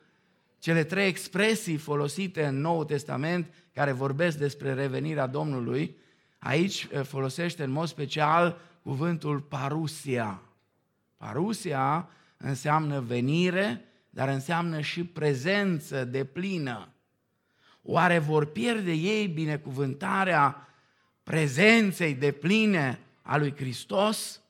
cele 0.60 0.84
trei 0.84 1.06
expresii 1.06 1.76
folosite 1.76 2.46
în 2.46 2.60
Noul 2.60 2.84
Testament 2.84 3.52
care 3.72 3.92
vorbesc 3.92 4.38
despre 4.38 4.74
revenirea 4.74 5.26
Domnului, 5.26 5.96
aici 6.38 6.88
eh, 6.90 7.02
folosește 7.02 7.62
în 7.62 7.70
mod 7.70 7.88
special 7.88 8.60
cuvântul 8.82 9.40
parusia. 9.40 10.42
Parusia 11.16 12.08
înseamnă 12.36 13.00
venire, 13.00 13.84
dar 14.10 14.28
înseamnă 14.28 14.80
și 14.80 15.04
prezență 15.04 16.04
de 16.04 16.24
plină. 16.24 16.88
Oare 17.82 18.18
vor 18.18 18.44
pierde 18.44 18.92
ei 18.92 19.26
binecuvântarea 19.26 20.68
prezenței 21.22 22.14
de 22.14 22.32
pline 22.32 23.00
a 23.22 23.36
lui 23.36 23.54
Hristos? 23.56 24.40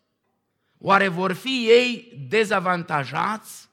Oare 0.78 1.08
vor 1.08 1.32
fi 1.32 1.66
ei 1.68 2.24
dezavantajați? 2.28 3.69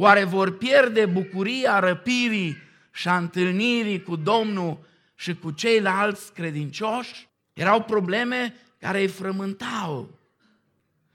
Oare 0.00 0.24
vor 0.24 0.56
pierde 0.56 1.06
bucuria 1.06 1.78
răpirii 1.78 2.56
și 2.90 3.08
a 3.08 3.16
întâlnirii 3.16 4.02
cu 4.02 4.16
Domnul 4.16 4.78
și 5.14 5.34
cu 5.34 5.50
ceilalți 5.50 6.32
credincioși? 6.32 7.28
Erau 7.52 7.82
probleme 7.82 8.54
care 8.78 9.00
îi 9.00 9.06
frământau. 9.06 10.18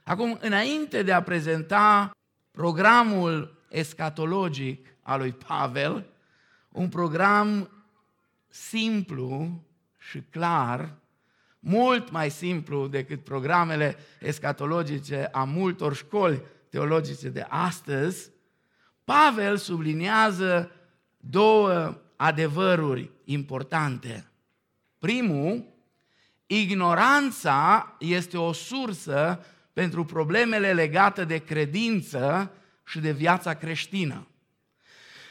Acum, 0.04 0.38
înainte 0.42 1.04
de 1.04 1.12
a 1.12 1.24
prezenta 1.24 2.12
programul 2.52 3.64
escatologic 3.70 4.88
al 5.02 5.20
lui 5.20 5.32
Pavel, 5.32 6.06
un 6.72 6.90
program 6.90 7.70
simplu 8.50 9.62
și 9.98 10.24
clar, 10.30 10.96
mult 11.60 12.12
mai 12.12 12.30
simplu 12.30 12.88
decât 12.88 13.24
programele 13.24 13.98
escatologice 14.20 15.30
a 15.32 15.44
multor 15.44 15.96
școli 15.96 16.42
teologice 16.70 17.30
de 17.30 17.46
astăzi, 17.50 18.33
Pavel 19.04 19.58
subliniază 19.58 20.72
două 21.18 21.98
adevăruri 22.16 23.12
importante. 23.24 24.32
Primul, 25.00 25.66
ignoranța 26.46 27.96
este 28.00 28.38
o 28.38 28.54
sursă 28.54 29.46
pentru 29.74 30.06
problemele 30.06 30.74
legate 30.74 31.26
de 31.26 31.38
credință 31.38 32.52
și 32.86 33.00
de 33.00 33.12
viața 33.12 33.54
creștină. 33.54 34.28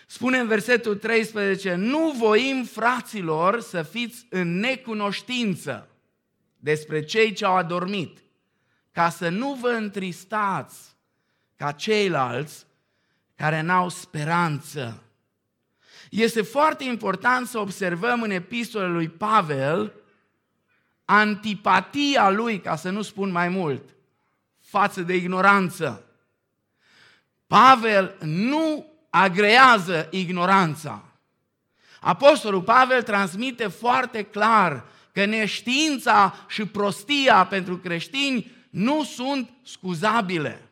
Spune 0.06 0.38
în 0.38 0.46
versetul 0.46 0.96
13, 0.96 1.74
nu 1.74 2.10
voim, 2.10 2.64
fraților, 2.64 3.60
să 3.60 3.82
fiți 3.82 4.26
în 4.30 4.58
necunoștință 4.58 5.88
despre 6.56 7.04
cei 7.04 7.32
ce 7.32 7.44
au 7.44 7.56
adormit, 7.56 8.18
ca 8.90 9.08
să 9.08 9.28
nu 9.28 9.54
vă 9.54 9.68
întristați 9.68 10.96
ca 11.56 11.72
ceilalți 11.72 12.66
care 13.42 13.60
n-au 13.60 13.88
speranță. 13.88 15.02
Este 16.10 16.42
foarte 16.42 16.84
important 16.84 17.46
să 17.46 17.58
observăm 17.58 18.22
în 18.22 18.30
epistolele 18.30 18.92
lui 18.92 19.08
Pavel 19.08 19.92
antipatia 21.04 22.30
lui, 22.30 22.60
ca 22.60 22.76
să 22.76 22.90
nu 22.90 23.02
spun 23.02 23.30
mai 23.30 23.48
mult, 23.48 23.82
față 24.60 25.02
de 25.02 25.14
ignoranță. 25.14 26.04
Pavel 27.46 28.16
nu 28.20 28.86
agrează 29.10 30.08
ignoranța. 30.10 31.04
Apostolul 32.00 32.62
Pavel 32.62 33.02
transmite 33.02 33.66
foarte 33.66 34.22
clar 34.22 34.84
că 35.12 35.24
neștiința 35.24 36.34
și 36.48 36.66
prostia 36.66 37.46
pentru 37.46 37.76
creștini 37.76 38.52
nu 38.70 39.04
sunt 39.04 39.50
scuzabile. 39.62 40.68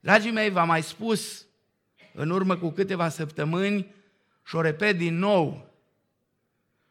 Dragii 0.00 0.30
mei, 0.30 0.50
v-am 0.50 0.66
mai 0.66 0.82
spus 0.82 1.45
în 2.16 2.30
urmă 2.30 2.56
cu 2.56 2.70
câteva 2.70 3.08
săptămâni 3.08 3.94
și 4.44 4.56
o 4.56 4.60
repet 4.60 4.98
din 4.98 5.18
nou. 5.18 5.70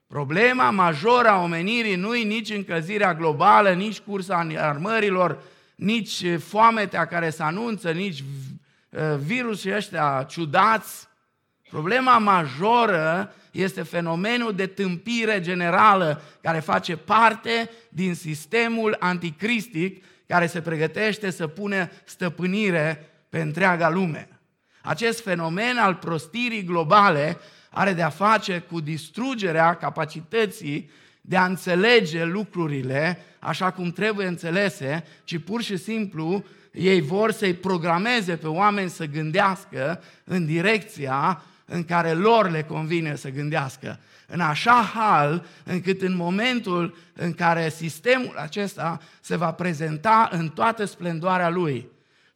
Problema 0.07 0.69
majoră 0.69 1.27
a 1.27 1.41
omenirii 1.41 1.95
nu 1.95 2.15
e 2.15 2.23
nici 2.23 2.49
încălzirea 2.49 3.13
globală, 3.13 3.73
nici 3.73 3.99
cursa 3.99 4.47
armărilor, 4.57 5.43
nici 5.75 6.37
foametea 6.37 7.05
care 7.05 7.29
se 7.29 7.43
anunță, 7.43 7.91
nici 7.91 8.23
uh, 8.89 9.01
virusii 9.17 9.75
ăștia 9.75 10.25
ciudați. 10.29 11.07
Problema 11.69 12.17
majoră 12.17 13.33
este 13.51 13.81
fenomenul 13.83 14.53
de 14.55 14.67
tâmpire 14.67 15.41
generală 15.41 16.21
care 16.41 16.59
face 16.59 16.95
parte 16.95 17.69
din 17.89 18.15
sistemul 18.15 18.95
anticristic 18.99 20.03
care 20.27 20.47
se 20.47 20.61
pregătește 20.61 21.29
să 21.29 21.47
pune 21.47 21.91
stăpânire 22.03 23.09
pe 23.29 23.41
întreaga 23.41 23.89
lume. 23.89 24.34
Acest 24.85 25.21
fenomen 25.21 25.77
al 25.77 25.95
prostirii 25.95 26.63
globale 26.63 27.37
are 27.69 27.93
de-a 27.93 28.09
face 28.09 28.63
cu 28.71 28.79
distrugerea 28.79 29.73
capacității 29.73 30.89
de 31.21 31.37
a 31.37 31.45
înțelege 31.45 32.23
lucrurile 32.23 33.19
așa 33.39 33.71
cum 33.71 33.91
trebuie 33.91 34.27
înțelese, 34.27 35.05
ci 35.23 35.37
pur 35.37 35.61
și 35.61 35.77
simplu 35.77 36.43
ei 36.71 37.01
vor 37.01 37.31
să-i 37.31 37.53
programeze 37.53 38.35
pe 38.35 38.47
oameni 38.47 38.89
să 38.89 39.05
gândească 39.05 40.03
în 40.23 40.45
direcția 40.45 41.43
în 41.65 41.83
care 41.83 42.11
lor 42.11 42.49
le 42.49 42.63
convine 42.63 43.15
să 43.15 43.29
gândească. 43.29 43.99
În 44.27 44.39
așa 44.39 44.91
hal 44.93 45.45
încât 45.63 46.01
în 46.01 46.15
momentul 46.15 46.95
în 47.13 47.33
care 47.33 47.69
sistemul 47.69 48.35
acesta 48.37 49.01
se 49.21 49.35
va 49.35 49.51
prezenta 49.51 50.29
în 50.31 50.49
toată 50.49 50.85
splendoarea 50.85 51.49
lui, 51.49 51.87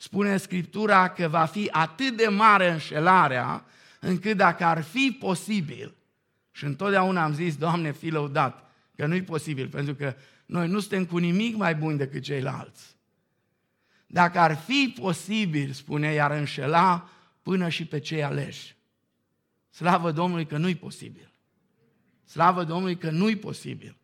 spune 0.01 0.37
Scriptura 0.37 1.09
că 1.09 1.27
va 1.27 1.45
fi 1.45 1.67
atât 1.71 2.17
de 2.17 2.27
mare 2.27 2.71
înșelarea, 2.71 3.65
încât 3.99 4.37
dacă 4.37 4.63
ar 4.63 4.83
fi 4.83 5.17
posibil, 5.19 5.95
și 6.51 6.65
întotdeauna 6.65 7.23
am 7.23 7.33
zis, 7.33 7.55
Doamne, 7.55 7.91
fi 7.91 8.09
lăudat, 8.09 8.71
că 8.95 9.05
nu-i 9.05 9.23
posibil, 9.23 9.67
pentru 9.67 9.95
că 9.95 10.15
noi 10.45 10.67
nu 10.67 10.79
suntem 10.79 11.05
cu 11.05 11.17
nimic 11.17 11.55
mai 11.55 11.75
buni 11.75 11.97
decât 11.97 12.23
ceilalți. 12.23 12.97
Dacă 14.07 14.39
ar 14.39 14.55
fi 14.55 14.93
posibil, 14.99 15.71
spune, 15.71 16.13
iar 16.13 16.31
înșela 16.31 17.09
până 17.43 17.69
și 17.69 17.85
pe 17.85 17.99
cei 17.99 18.23
aleși. 18.23 18.75
Slavă 19.69 20.11
Domnului 20.11 20.45
că 20.45 20.57
nu-i 20.57 20.75
posibil. 20.75 21.31
Slavă 22.25 22.63
Domnului 22.63 22.97
că 22.97 23.09
nu-i 23.09 23.35
posibil. 23.35 23.97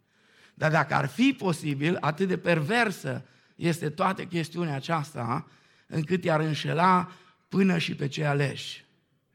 Dar 0.53 0.71
dacă 0.71 0.93
ar 0.93 1.07
fi 1.07 1.35
posibil, 1.37 1.97
atât 1.99 2.27
de 2.27 2.37
perversă 2.37 3.25
este 3.55 3.89
toată 3.89 4.25
chestiunea 4.25 4.75
aceasta, 4.75 5.47
încât 5.87 6.23
i-ar 6.23 6.39
înșela 6.39 7.11
până 7.49 7.77
și 7.77 7.95
pe 7.95 8.07
cei 8.07 8.25
aleși. 8.25 8.85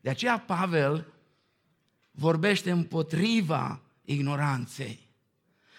De 0.00 0.10
aceea 0.10 0.38
Pavel 0.38 1.06
vorbește 2.10 2.70
împotriva 2.70 3.80
ignoranței 4.04 5.08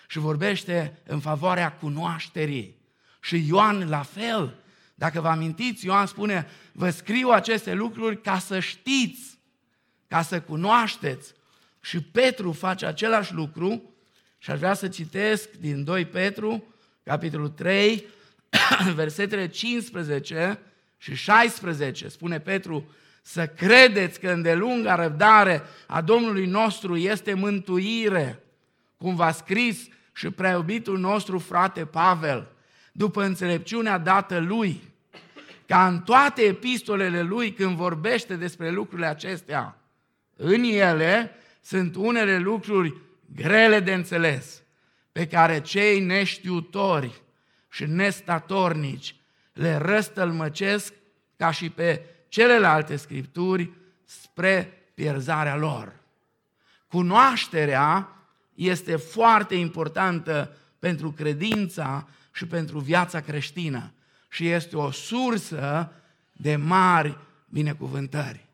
și 0.07 0.19
vorbește 0.19 0.99
în 1.03 1.19
favoarea 1.19 1.73
cunoașterii. 1.73 2.79
Și 3.21 3.47
Ioan 3.47 3.89
la 3.89 4.01
fel. 4.01 4.55
Dacă 4.95 5.21
vă 5.21 5.27
amintiți, 5.27 5.85
Ioan 5.85 6.05
spune, 6.05 6.47
vă 6.71 6.89
scriu 6.89 7.29
aceste 7.29 7.73
lucruri 7.73 8.21
ca 8.21 8.39
să 8.39 8.59
știți, 8.59 9.39
ca 10.07 10.21
să 10.21 10.41
cunoașteți. 10.41 11.33
Și 11.81 12.01
Petru 12.01 12.51
face 12.51 12.85
același 12.85 13.33
lucru 13.33 13.93
și 14.37 14.51
aș 14.51 14.57
vrea 14.57 14.73
să 14.73 14.87
citesc 14.87 15.51
din 15.51 15.83
2 15.83 16.05
Petru, 16.05 16.63
capitolul 17.03 17.49
3, 17.49 18.05
versetele 18.95 19.47
15 19.47 20.59
și 20.97 21.15
16. 21.15 22.07
Spune 22.07 22.39
Petru, 22.39 22.89
să 23.21 23.47
credeți 23.47 24.19
că 24.19 24.29
îndelunga 24.29 24.95
răbdare 24.95 25.61
a 25.87 26.01
Domnului 26.01 26.45
nostru 26.45 26.95
este 26.95 27.33
mântuire, 27.33 28.43
cum 28.97 29.15
v-a 29.15 29.31
scris 29.31 29.87
și 30.13 30.29
prea 30.29 30.65
nostru 30.85 31.39
frate 31.39 31.85
Pavel, 31.85 32.51
după 32.91 33.23
înțelepciunea 33.23 33.97
dată 33.97 34.39
lui, 34.39 34.81
ca 35.65 35.87
în 35.87 35.99
toate 35.99 36.41
epistolele 36.41 37.21
lui, 37.21 37.53
când 37.53 37.75
vorbește 37.75 38.35
despre 38.35 38.69
lucrurile 38.69 39.07
acestea, 39.07 39.77
în 40.35 40.63
ele 40.63 41.35
sunt 41.61 41.95
unele 41.95 42.37
lucruri 42.37 42.95
grele 43.35 43.79
de 43.79 43.93
înțeles, 43.93 44.61
pe 45.11 45.27
care 45.27 45.61
cei 45.61 45.99
neștiutori 45.99 47.21
și 47.71 47.85
nestatornici 47.85 49.15
le 49.53 49.75
răstălmăcesc 49.75 50.93
ca 51.35 51.51
și 51.51 51.69
pe 51.69 52.05
celelalte 52.27 52.95
scripturi 52.95 53.71
spre 54.05 54.73
pierzarea 54.93 55.55
lor. 55.55 55.93
Cunoașterea 56.87 58.09
este 58.53 58.95
foarte 58.95 59.55
importantă 59.55 60.57
pentru 60.79 61.11
credința 61.11 62.07
și 62.33 62.45
pentru 62.45 62.79
viața 62.79 63.19
creștină 63.19 63.93
și 64.29 64.47
este 64.47 64.77
o 64.77 64.91
sursă 64.91 65.91
de 66.31 66.55
mari 66.55 67.17
binecuvântări. 67.45 68.45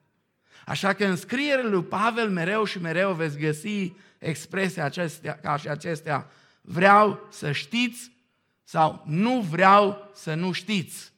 Așa 0.66 0.94
că 0.94 1.06
în 1.06 1.16
scrierile 1.16 1.70
lui 1.70 1.84
Pavel 1.84 2.30
mereu 2.30 2.64
și 2.64 2.82
mereu 2.82 3.14
veți 3.14 3.38
găsi 3.38 3.94
expresia 4.18 4.86
acestea, 4.86 5.40
ca 5.40 5.58
și 5.58 5.70
acestea. 5.70 6.30
Vreau 6.62 7.28
să 7.32 7.52
știți 7.52 8.12
sau 8.70 9.04
nu 9.06 9.40
vreau 9.40 10.10
să 10.14 10.34
nu 10.34 10.52
știți. 10.52 11.14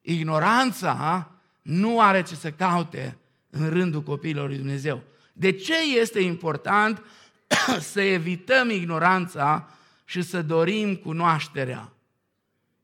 Ignoranța 0.00 1.30
nu 1.62 2.00
are 2.00 2.22
ce 2.22 2.34
să 2.34 2.50
caute 2.50 3.18
în 3.50 3.68
rândul 3.68 4.02
copiilor 4.02 4.48
lui 4.48 4.56
Dumnezeu. 4.56 5.02
De 5.32 5.52
ce 5.52 5.98
este 5.98 6.20
important 6.20 7.02
să 7.92 8.00
evităm 8.00 8.70
ignoranța 8.70 9.68
și 10.04 10.22
să 10.22 10.42
dorim 10.42 10.96
cunoașterea? 10.96 11.92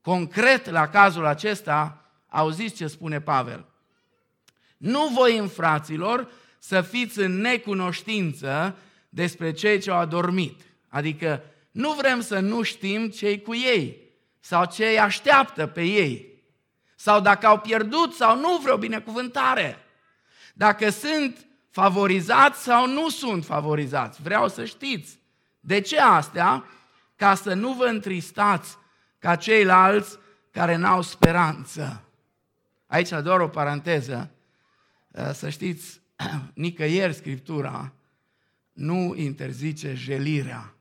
Concret, 0.01 0.69
la 0.69 0.87
cazul 0.89 1.25
acesta, 1.25 2.05
auziți 2.29 2.75
ce 2.75 2.87
spune 2.87 3.21
Pavel. 3.21 3.65
Nu 4.77 5.07
voi, 5.07 5.37
în 5.37 5.47
fraților, 5.47 6.31
să 6.59 6.81
fiți 6.81 7.19
în 7.19 7.37
necunoștință 7.37 8.75
despre 9.09 9.51
cei 9.51 9.79
ce 9.79 9.91
au 9.91 9.97
adormit. 9.97 10.61
Adică 10.89 11.41
nu 11.75 11.93
vrem 11.93 12.21
să 12.21 12.39
nu 12.39 12.61
știm 12.61 13.09
cei 13.09 13.41
cu 13.41 13.55
ei 13.55 14.01
sau 14.39 14.65
ce 14.65 14.85
îi 14.85 14.99
așteaptă 14.99 15.67
pe 15.67 15.83
ei. 15.83 16.43
Sau 16.95 17.19
dacă 17.21 17.47
au 17.47 17.59
pierdut 17.59 18.13
sau 18.13 18.39
nu 18.39 18.57
vreo 18.57 18.77
binecuvântare. 18.77 19.77
Dacă 20.53 20.89
sunt 20.89 21.47
favorizați 21.69 22.63
sau 22.63 22.87
nu 22.87 23.09
sunt 23.09 23.45
favorizați. 23.45 24.21
Vreau 24.21 24.47
să 24.47 24.65
știți. 24.65 25.19
De 25.59 25.79
ce 25.79 25.99
astea? 25.99 26.65
Ca 27.15 27.35
să 27.35 27.53
nu 27.53 27.73
vă 27.73 27.85
întristați 27.85 28.77
ca 29.19 29.35
ceilalți 29.35 30.17
care 30.51 30.75
n-au 30.75 31.01
speranță. 31.01 32.01
Aici 32.87 33.09
doar 33.09 33.39
o 33.39 33.47
paranteză. 33.47 34.31
Să 35.33 35.49
știți, 35.49 36.01
nicăieri 36.53 37.13
Scriptura 37.13 37.93
nu 38.73 39.13
interzice 39.15 39.93
jelirea, 39.93 40.74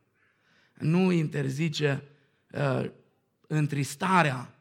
nu 0.84 1.10
interzice 1.10 2.02
uh, 2.50 2.90
întristarea 3.46 4.54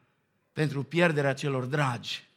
pentru 0.52 0.82
pierderea 0.82 1.32
celor 1.32 1.64
dragi. 1.64 2.28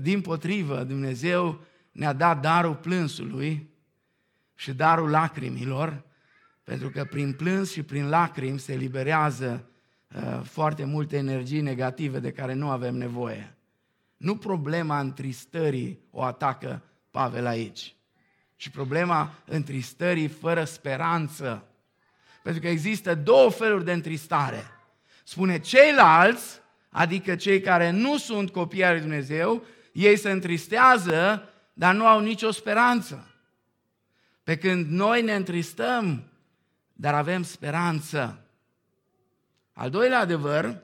Din 0.00 0.20
potrivă, 0.20 0.84
Dumnezeu 0.84 1.60
ne-a 1.92 2.12
dat 2.12 2.40
darul 2.40 2.74
plânsului 2.74 3.70
și 4.54 4.72
darul 4.72 5.10
lacrimilor, 5.10 6.04
pentru 6.62 6.90
că 6.90 7.04
prin 7.04 7.32
plâns 7.32 7.72
și 7.72 7.82
prin 7.82 8.08
lacrimi 8.08 8.58
se 8.58 8.74
liberează 8.74 9.68
uh, 10.14 10.40
foarte 10.42 10.84
multe 10.84 11.16
energii 11.16 11.60
negative 11.60 12.18
de 12.18 12.32
care 12.32 12.54
nu 12.54 12.70
avem 12.70 12.94
nevoie. 12.94 13.56
Nu 14.16 14.36
problema 14.36 15.00
întristării 15.00 15.98
o 16.10 16.22
atacă 16.22 16.82
Pavel 17.10 17.46
aici, 17.46 17.96
ci 18.56 18.68
problema 18.68 19.34
întristării 19.46 20.28
fără 20.28 20.64
speranță. 20.64 21.66
Pentru 22.42 22.60
că 22.60 22.68
există 22.68 23.14
două 23.14 23.50
feluri 23.50 23.84
de 23.84 23.92
întristare. 23.92 24.66
Spune 25.24 25.60
ceilalți, 25.60 26.60
adică 26.90 27.36
cei 27.36 27.60
care 27.60 27.90
nu 27.90 28.16
sunt 28.16 28.50
copii 28.50 28.84
al 28.84 28.92
lui 28.92 29.00
Dumnezeu, 29.00 29.64
ei 29.92 30.16
se 30.16 30.30
întristează, 30.30 31.48
dar 31.72 31.94
nu 31.94 32.06
au 32.06 32.20
nicio 32.20 32.50
speranță. 32.50 33.26
Pe 34.44 34.56
când 34.56 34.86
noi 34.86 35.22
ne 35.22 35.34
întristăm, 35.34 36.24
dar 36.92 37.14
avem 37.14 37.42
speranță. 37.42 38.46
Al 39.72 39.90
doilea 39.90 40.18
adevăr 40.18 40.82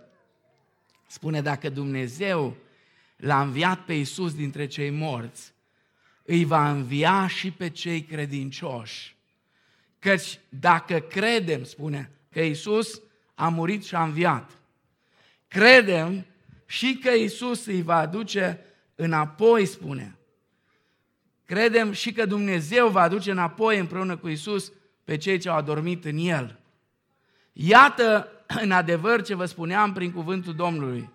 spune 1.07 1.43
dacă 1.43 1.69
Dumnezeu 1.69 2.57
l-a 3.17 3.41
înviat 3.41 3.85
pe 3.85 3.93
Iisus 3.93 4.35
dintre 4.35 4.67
cei 4.67 4.91
morți, 4.91 5.53
îi 6.23 6.45
va 6.45 6.71
învia 6.71 7.27
și 7.27 7.51
pe 7.51 7.71
cei 7.71 8.03
credincioși. 8.03 9.17
Căci 9.99 10.39
dacă 10.49 10.99
credem, 10.99 11.65
spune, 11.65 12.11
că 12.31 12.41
Iisus 12.41 13.01
a 13.35 13.49
murit 13.49 13.85
și 13.85 13.95
a 13.95 14.03
înviat, 14.03 14.51
credem 15.49 16.27
și 16.67 16.99
că 17.03 17.11
Iisus 17.11 17.67
îi 17.67 17.83
va 17.83 17.97
aduce 17.97 18.65
înapoi, 18.95 19.67
spune. 19.67 20.17
Credem 21.45 21.93
și 21.93 22.13
că 22.13 22.27
Dumnezeu 22.27 22.89
va 22.89 23.01
aduce 23.01 23.31
înapoi 23.31 23.79
împreună 23.79 24.17
cu 24.17 24.29
Iisus 24.29 24.73
pe 25.05 25.17
cei 25.17 25.39
ce 25.39 25.49
au 25.49 25.57
adormit 25.57 26.05
în 26.05 26.17
El. 26.19 26.59
Iată 27.53 28.29
în 28.63 28.71
adevăr 28.71 29.23
ce 29.23 29.35
vă 29.35 29.45
spuneam 29.45 29.93
prin 29.93 30.13
cuvântul 30.13 30.55
Domnului. 30.55 31.11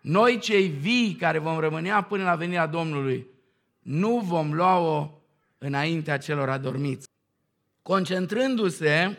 Noi 0.00 0.38
cei 0.38 0.68
vii 0.68 1.14
care 1.14 1.38
vom 1.38 1.58
rămânea 1.58 2.02
până 2.02 2.24
la 2.24 2.34
venirea 2.34 2.66
Domnului, 2.66 3.26
nu 3.78 4.18
vom 4.18 4.54
lua-o 4.54 5.10
înaintea 5.58 6.18
celor 6.18 6.48
adormiți. 6.48 7.11
Concentrându-se 7.82 9.18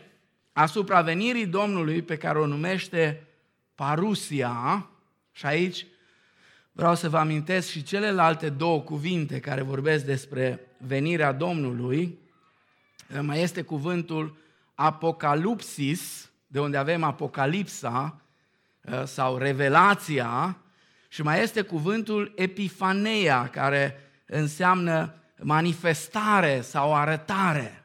asupra 0.52 1.02
venirii 1.02 1.46
Domnului 1.46 2.02
pe 2.02 2.16
care 2.16 2.38
o 2.38 2.46
numește 2.46 3.26
parusia, 3.74 4.88
și 5.32 5.46
aici 5.46 5.86
vreau 6.72 6.94
să 6.94 7.08
vă 7.08 7.18
amintesc 7.18 7.68
și 7.68 7.82
celelalte 7.82 8.48
două 8.48 8.80
cuvinte 8.80 9.40
care 9.40 9.62
vorbesc 9.62 10.04
despre 10.04 10.60
venirea 10.78 11.32
Domnului, 11.32 12.18
mai 13.20 13.42
este 13.42 13.62
cuvântul 13.62 14.36
apocalipsis, 14.74 16.30
de 16.46 16.60
unde 16.60 16.76
avem 16.76 17.02
apocalipsa 17.02 18.20
sau 19.04 19.36
revelația, 19.36 20.56
și 21.08 21.22
mai 21.22 21.42
este 21.42 21.60
cuvântul 21.62 22.32
epifaneia, 22.36 23.48
care 23.48 24.00
înseamnă 24.26 25.14
manifestare 25.38 26.60
sau 26.60 26.94
arătare. 26.94 27.83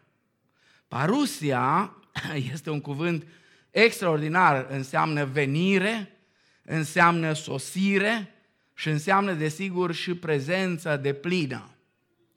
Parusia 0.90 1.96
este 2.54 2.70
un 2.70 2.82
cuvânt 2.82 3.28
extraordinar, 3.72 4.68
înseamnă 4.70 5.26
venire, 5.26 6.18
înseamnă 6.64 7.34
sosire 7.34 8.34
și 8.74 8.90
înseamnă, 8.90 9.34
desigur, 9.34 9.94
și 9.94 10.16
prezență 10.16 10.98
de 10.98 11.14
plină. 11.14 11.70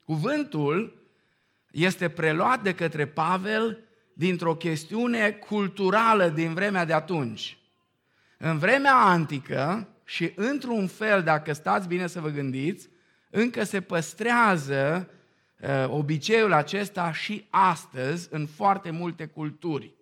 Cuvântul 0.05 1.01
este 1.71 2.09
preluat 2.09 2.63
de 2.63 2.75
către 2.75 3.07
Pavel 3.07 3.79
dintr-o 4.13 4.55
chestiune 4.55 5.31
culturală 5.31 6.29
din 6.29 6.53
vremea 6.53 6.85
de 6.85 6.93
atunci. 6.93 7.57
În 8.37 8.57
vremea 8.57 8.95
antică, 8.95 9.87
și 10.05 10.31
într-un 10.35 10.87
fel, 10.87 11.23
dacă 11.23 11.53
stați 11.53 11.87
bine 11.87 12.07
să 12.07 12.19
vă 12.19 12.29
gândiți, 12.29 12.89
încă 13.29 13.63
se 13.63 13.81
păstrează 13.81 15.09
uh, 15.09 15.21
obiceiul 15.87 16.53
acesta 16.53 17.13
și 17.13 17.45
astăzi 17.49 18.27
în 18.31 18.45
foarte 18.45 18.89
multe 18.89 19.25
culturi. 19.25 19.93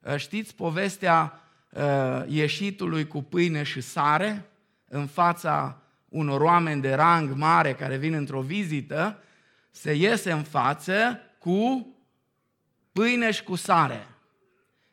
Uh, 0.00 0.16
știți 0.16 0.54
povestea 0.54 1.40
uh, 1.70 2.22
ieșitului 2.26 3.06
cu 3.06 3.22
pâine 3.22 3.62
și 3.62 3.80
sare 3.80 4.50
în 4.88 5.06
fața 5.06 5.82
unor 6.08 6.40
oameni 6.40 6.80
de 6.80 6.94
rang 6.94 7.32
mare 7.32 7.74
care 7.74 7.96
vin 7.96 8.12
într-o 8.12 8.40
vizită, 8.40 9.22
se 9.70 9.94
iese 9.94 10.32
în 10.32 10.42
față 10.42 11.20
cu 11.38 11.88
pâine 12.92 13.30
și 13.30 13.42
cu 13.42 13.54
sare. 13.54 14.06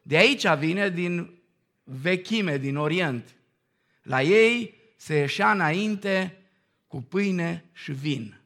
De 0.02 0.18
aici 0.18 0.48
vine 0.48 0.90
din 0.90 1.40
vechime, 1.84 2.58
din 2.58 2.78
Orient. 2.78 3.36
La 4.02 4.22
ei 4.22 4.76
se 4.96 5.16
ieșea 5.16 5.52
înainte 5.52 6.38
cu 6.88 7.02
pâine 7.02 7.66
și 7.74 7.92
vin. 7.92 8.37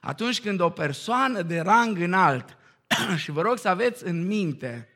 Atunci 0.00 0.40
când 0.40 0.60
o 0.60 0.70
persoană 0.70 1.42
de 1.42 1.60
rang 1.60 1.98
înalt, 1.98 2.56
și 3.22 3.30
vă 3.30 3.40
rog 3.40 3.58
să 3.58 3.68
aveți 3.68 4.04
în 4.06 4.26
minte 4.26 4.88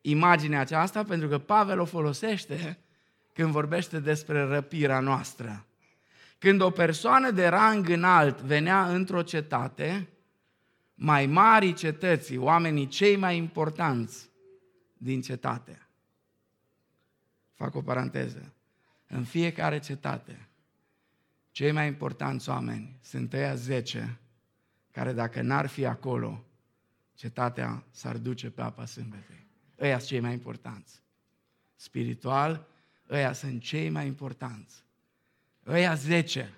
imaginea 0.00 0.60
aceasta, 0.60 1.04
pentru 1.04 1.28
că 1.28 1.38
Pavel 1.38 1.80
o 1.80 1.84
folosește 1.84 2.78
când 3.32 3.50
vorbește 3.50 4.00
despre 4.00 4.42
răpirea 4.42 5.00
noastră. 5.00 5.66
Când 6.38 6.60
o 6.60 6.70
persoană 6.70 7.30
de 7.30 7.46
rang 7.46 7.88
înalt 7.88 8.40
venea 8.40 8.88
într-o 8.88 9.22
cetate, 9.22 10.08
mai 10.94 11.26
mari 11.26 11.72
cetății, 11.72 12.36
oamenii 12.36 12.88
cei 12.88 13.16
mai 13.16 13.36
importanți 13.36 14.30
din 14.96 15.20
cetate. 15.20 15.88
Fac 17.54 17.74
o 17.74 17.82
paranteză. 17.82 18.52
În 19.06 19.24
fiecare 19.24 19.78
cetate, 19.78 20.43
cei 21.54 21.72
mai 21.72 21.86
importanți 21.86 22.48
oameni 22.48 22.98
sunt 23.00 23.32
ăia 23.32 23.54
zece, 23.54 24.18
care 24.90 25.12
dacă 25.12 25.42
n-ar 25.42 25.66
fi 25.66 25.84
acolo, 25.84 26.44
cetatea 27.14 27.84
s-ar 27.90 28.16
duce 28.16 28.50
pe 28.50 28.62
apa 28.62 28.84
sâmbetei. 28.84 29.46
Ăia 29.80 29.98
sunt 29.98 30.08
cei 30.08 30.20
mai 30.20 30.32
importanți. 30.32 31.02
Spiritual, 31.74 32.66
ăia 33.10 33.32
sunt 33.32 33.62
cei 33.62 33.88
mai 33.88 34.06
importanți. 34.06 34.84
Ăia 35.66 35.94
zece. 35.94 36.54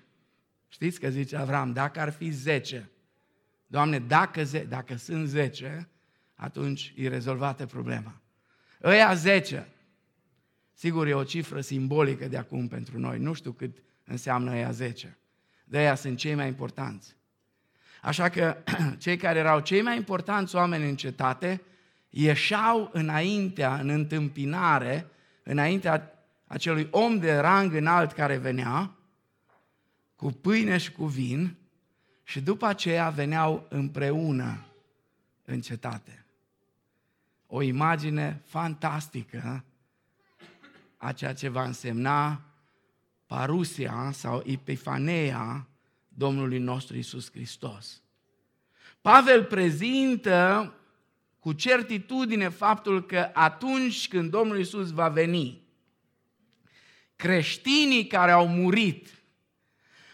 Știți 0.67 0.99
că 0.99 1.09
zice 1.09 1.35
Avram, 1.35 1.73
dacă 1.73 1.99
ar 1.99 2.11
fi 2.11 2.29
zece, 2.29 2.89
Doamne, 3.67 3.99
dacă, 3.99 4.43
ze- 4.43 4.63
dacă 4.63 4.95
sunt 4.95 5.27
zece, 5.27 5.89
atunci 6.35 6.93
e 6.95 7.07
rezolvată 7.07 7.65
problema. 7.65 8.21
Ăia 8.83 9.13
zece. 9.13 9.67
Sigur, 10.73 11.07
e 11.07 11.13
o 11.13 11.23
cifră 11.23 11.61
simbolică 11.61 12.27
de 12.27 12.37
acum 12.37 12.67
pentru 12.67 12.99
noi. 12.99 13.19
Nu 13.19 13.33
știu 13.33 13.51
cât 13.51 13.81
înseamnă 14.07 14.51
ăia 14.51 14.71
zece. 14.71 15.17
De 15.63 15.77
aia 15.77 15.95
sunt 15.95 16.17
cei 16.17 16.35
mai 16.35 16.47
importanți. 16.47 17.15
Așa 18.01 18.29
că 18.29 18.57
cei 19.03 19.17
care 19.17 19.39
erau 19.39 19.59
cei 19.59 19.81
mai 19.81 19.97
importanți 19.97 20.55
oameni 20.55 20.89
în 20.89 20.95
cetate 20.95 21.61
ieșeau 22.09 22.89
înaintea, 22.93 23.79
în 23.79 23.89
întâmpinare, 23.89 25.07
înaintea 25.43 26.11
acelui 26.47 26.87
om 26.91 27.19
de 27.19 27.35
rang 27.35 27.73
înalt 27.73 28.11
care 28.11 28.37
venea, 28.37 28.95
cu 30.15 30.31
pâine 30.31 30.77
și 30.77 30.91
cu 30.91 31.05
vin, 31.05 31.55
și 32.23 32.41
după 32.41 32.65
aceea 32.65 33.09
veneau 33.09 33.65
împreună 33.69 34.65
în 35.45 35.61
cetate. 35.61 36.25
O 37.47 37.61
imagine 37.61 38.41
fantastică 38.45 39.63
a 40.97 41.11
ceea 41.11 41.33
ce 41.33 41.49
va 41.49 41.63
însemna 41.63 42.46
parusia 43.27 44.09
sau 44.13 44.43
epifaneia 44.45 45.67
Domnului 46.07 46.59
nostru 46.59 46.97
Isus 46.97 47.31
Hristos. 47.31 48.01
Pavel 49.01 49.43
prezintă 49.43 50.73
cu 51.39 51.53
certitudine 51.53 52.49
faptul 52.49 53.05
că 53.05 53.29
atunci 53.33 54.07
când 54.07 54.31
Domnul 54.31 54.59
Isus 54.59 54.91
va 54.91 55.09
veni, 55.09 55.61
creștinii 57.15 58.07
care 58.07 58.31
au 58.31 58.47
murit 58.47 59.07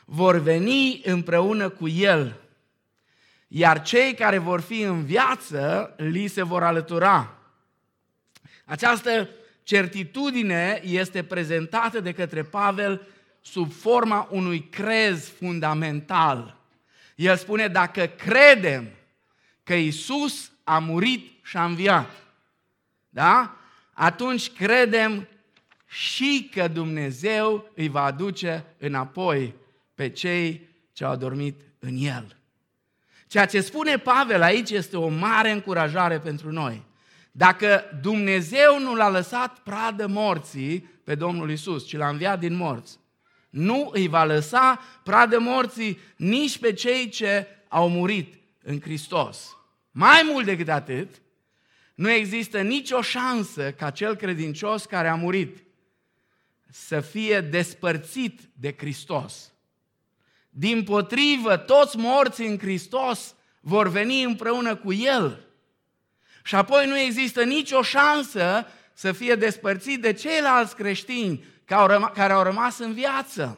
vor 0.06 0.38
veni 0.38 1.02
împreună 1.04 1.70
cu 1.70 1.88
El, 1.88 2.42
iar 3.48 3.82
cei 3.82 4.14
care 4.14 4.38
vor 4.38 4.62
fi 4.62 4.82
în 4.82 5.06
viață 5.06 5.94
li 5.98 6.28
se 6.28 6.44
vor 6.44 6.64
alătura. 6.64 7.38
Această 8.66 9.30
certitudine 9.64 10.82
este 10.84 11.24
prezentată 11.24 12.00
de 12.00 12.12
către 12.12 12.44
Pavel 12.44 13.08
sub 13.42 13.72
forma 13.72 14.28
unui 14.32 14.70
crez 14.70 15.30
fundamental. 15.30 16.58
El 17.16 17.36
spune, 17.36 17.68
dacă 17.68 18.06
credem 18.06 18.88
că 19.64 19.74
Isus 19.74 20.52
a 20.64 20.80
murit 20.80 21.32
și 21.44 21.58
a 21.58 21.66
înviat, 21.66 22.10
da? 23.10 23.58
atunci 23.94 24.52
credem 24.52 25.28
și 25.88 26.50
că 26.54 26.68
Dumnezeu 26.68 27.72
îi 27.76 27.88
va 27.88 28.04
aduce 28.04 28.66
înapoi 28.78 29.54
pe 29.96 30.10
cei 30.10 30.70
ce 30.94 31.04
au 31.04 31.16
dormit 31.16 31.62
în 31.80 31.96
El. 31.98 32.38
Ceea 33.28 33.46
ce 33.46 33.62
spune 33.62 33.98
Pavel 33.98 34.42
aici 34.42 34.70
este 34.70 34.98
o 34.98 35.08
mare 35.08 35.52
încurajare 35.52 36.20
pentru 36.20 36.52
noi. 36.52 36.84
Dacă 37.36 37.84
Dumnezeu 38.02 38.80
nu 38.80 38.96
l-a 38.96 39.10
lăsat 39.10 39.60
pradă 39.60 40.08
morții 40.08 40.80
pe 41.04 41.16
Domnul 41.16 41.52
Isus, 41.52 41.88
ci 41.88 41.98
l-a 41.98 42.08
înviat 42.08 42.40
din 42.40 42.56
morți, 42.56 43.00
nu 43.50 43.90
îi 43.94 44.08
va 44.08 44.24
lăsa 44.24 44.80
pradă 45.04 45.40
morții 45.40 46.00
nici 46.16 46.58
pe 46.58 46.74
cei 46.74 47.10
ce 47.10 47.48
au 47.68 47.90
murit 47.90 48.34
în 48.64 48.82
Hristos. 48.82 49.58
Mai 49.92 50.22
mult 50.32 50.46
decât 50.46 50.70
atât, 50.70 51.22
nu 51.96 52.10
există 52.10 52.62
nicio 52.62 53.02
șansă 53.02 53.72
ca 53.72 53.90
cel 53.90 54.16
credincios 54.16 54.86
care 54.86 55.08
a 55.08 55.16
murit 55.16 55.64
să 56.70 57.00
fie 57.00 57.42
despărțit 57.42 58.40
de 58.54 58.76
Hristos. 58.78 59.52
Din 60.50 60.84
potrivă, 60.84 61.58
toți 61.58 61.98
morții 61.98 62.48
în 62.48 62.58
Hristos 62.58 63.36
vor 63.60 63.88
veni 63.88 64.24
împreună 64.24 64.76
cu 64.76 64.94
El. 64.94 65.48
Și 66.44 66.56
apoi 66.56 66.88
nu 66.88 66.98
există 66.98 67.44
nicio 67.44 67.82
șansă 67.82 68.66
să 68.94 69.12
fie 69.12 69.36
despărțit 69.36 70.02
de 70.02 70.14
ceilalți 70.14 70.76
creștini 70.76 71.46
care 72.14 72.34
au 72.34 72.44
rămas 72.44 72.78
în 72.78 72.94
viață. 72.94 73.58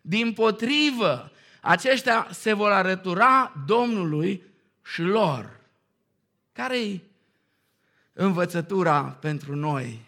Din 0.00 0.32
potrivă, 0.32 1.32
aceștia 1.60 2.28
se 2.30 2.52
vor 2.52 2.70
arătura 2.70 3.52
Domnului 3.66 4.42
și 4.84 5.02
lor. 5.02 5.60
Care-i 6.52 7.02
învățătura 8.12 9.02
pentru 9.02 9.56
noi 9.56 10.06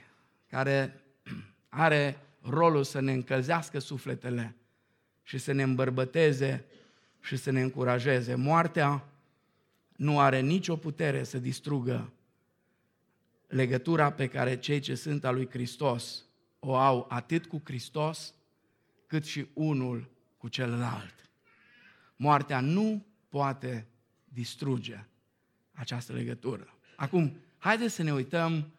care 0.49 1.03
are 1.69 2.19
rolul 2.43 2.85
să 2.85 3.01
ne 3.01 3.13
încălzească 3.13 3.79
sufletele 3.79 4.55
și 5.23 5.39
să 5.39 5.53
ne 5.53 5.63
îmbărbăteze 5.63 6.65
și 7.21 7.37
să 7.37 7.51
ne 7.51 7.61
încurajeze. 7.61 8.35
Moartea 8.35 9.05
nu 10.01 10.21
are 10.21 10.41
nicio 10.41 10.77
putere 10.77 11.25
să 11.25 11.39
distrugă 11.39 12.13
legătura 13.47 14.13
pe 14.13 14.29
care 14.29 14.59
cei 14.59 14.81
ce 14.81 14.95
sunt 14.95 15.25
al 15.25 15.35
lui 15.35 15.49
Hristos 15.51 16.25
o 16.59 16.77
au 16.77 17.07
atât 17.09 17.47
cu 17.47 17.61
Hristos, 17.65 18.35
cât 19.07 19.25
și 19.25 19.47
unul 19.53 20.11
cu 20.37 20.49
celălalt. 20.49 21.15
Moartea 22.17 22.61
nu 22.61 23.07
poate 23.29 23.87
distruge 24.25 25.05
această 25.73 26.13
legătură. 26.13 26.75
Acum, 26.97 27.37
haideți 27.59 27.95
să 27.95 28.03
ne 28.03 28.13
uităm 28.13 28.73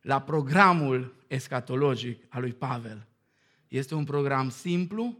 la 0.00 0.20
programul 0.20 1.14
escatologic 1.26 2.24
al 2.28 2.40
lui 2.40 2.52
Pavel. 2.52 3.06
Este 3.68 3.94
un 3.94 4.04
program 4.04 4.50
simplu, 4.50 5.18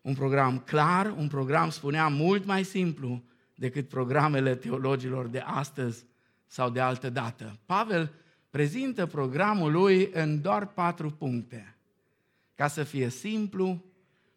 un 0.00 0.14
program 0.14 0.58
clar, 0.58 1.06
un 1.06 1.28
program, 1.28 1.70
spuneam, 1.70 2.12
mult 2.12 2.44
mai 2.44 2.64
simplu 2.64 3.24
decât 3.60 3.88
programele 3.88 4.54
teologilor 4.54 5.26
de 5.26 5.38
astăzi 5.38 6.04
sau 6.46 6.70
de 6.70 6.80
altă 6.80 7.10
dată. 7.10 7.58
Pavel 7.66 8.12
prezintă 8.50 9.06
programul 9.06 9.72
lui 9.72 10.10
în 10.12 10.40
doar 10.40 10.66
patru 10.66 11.10
puncte, 11.10 11.76
ca 12.54 12.68
să 12.68 12.82
fie 12.82 13.08
simplu 13.08 13.84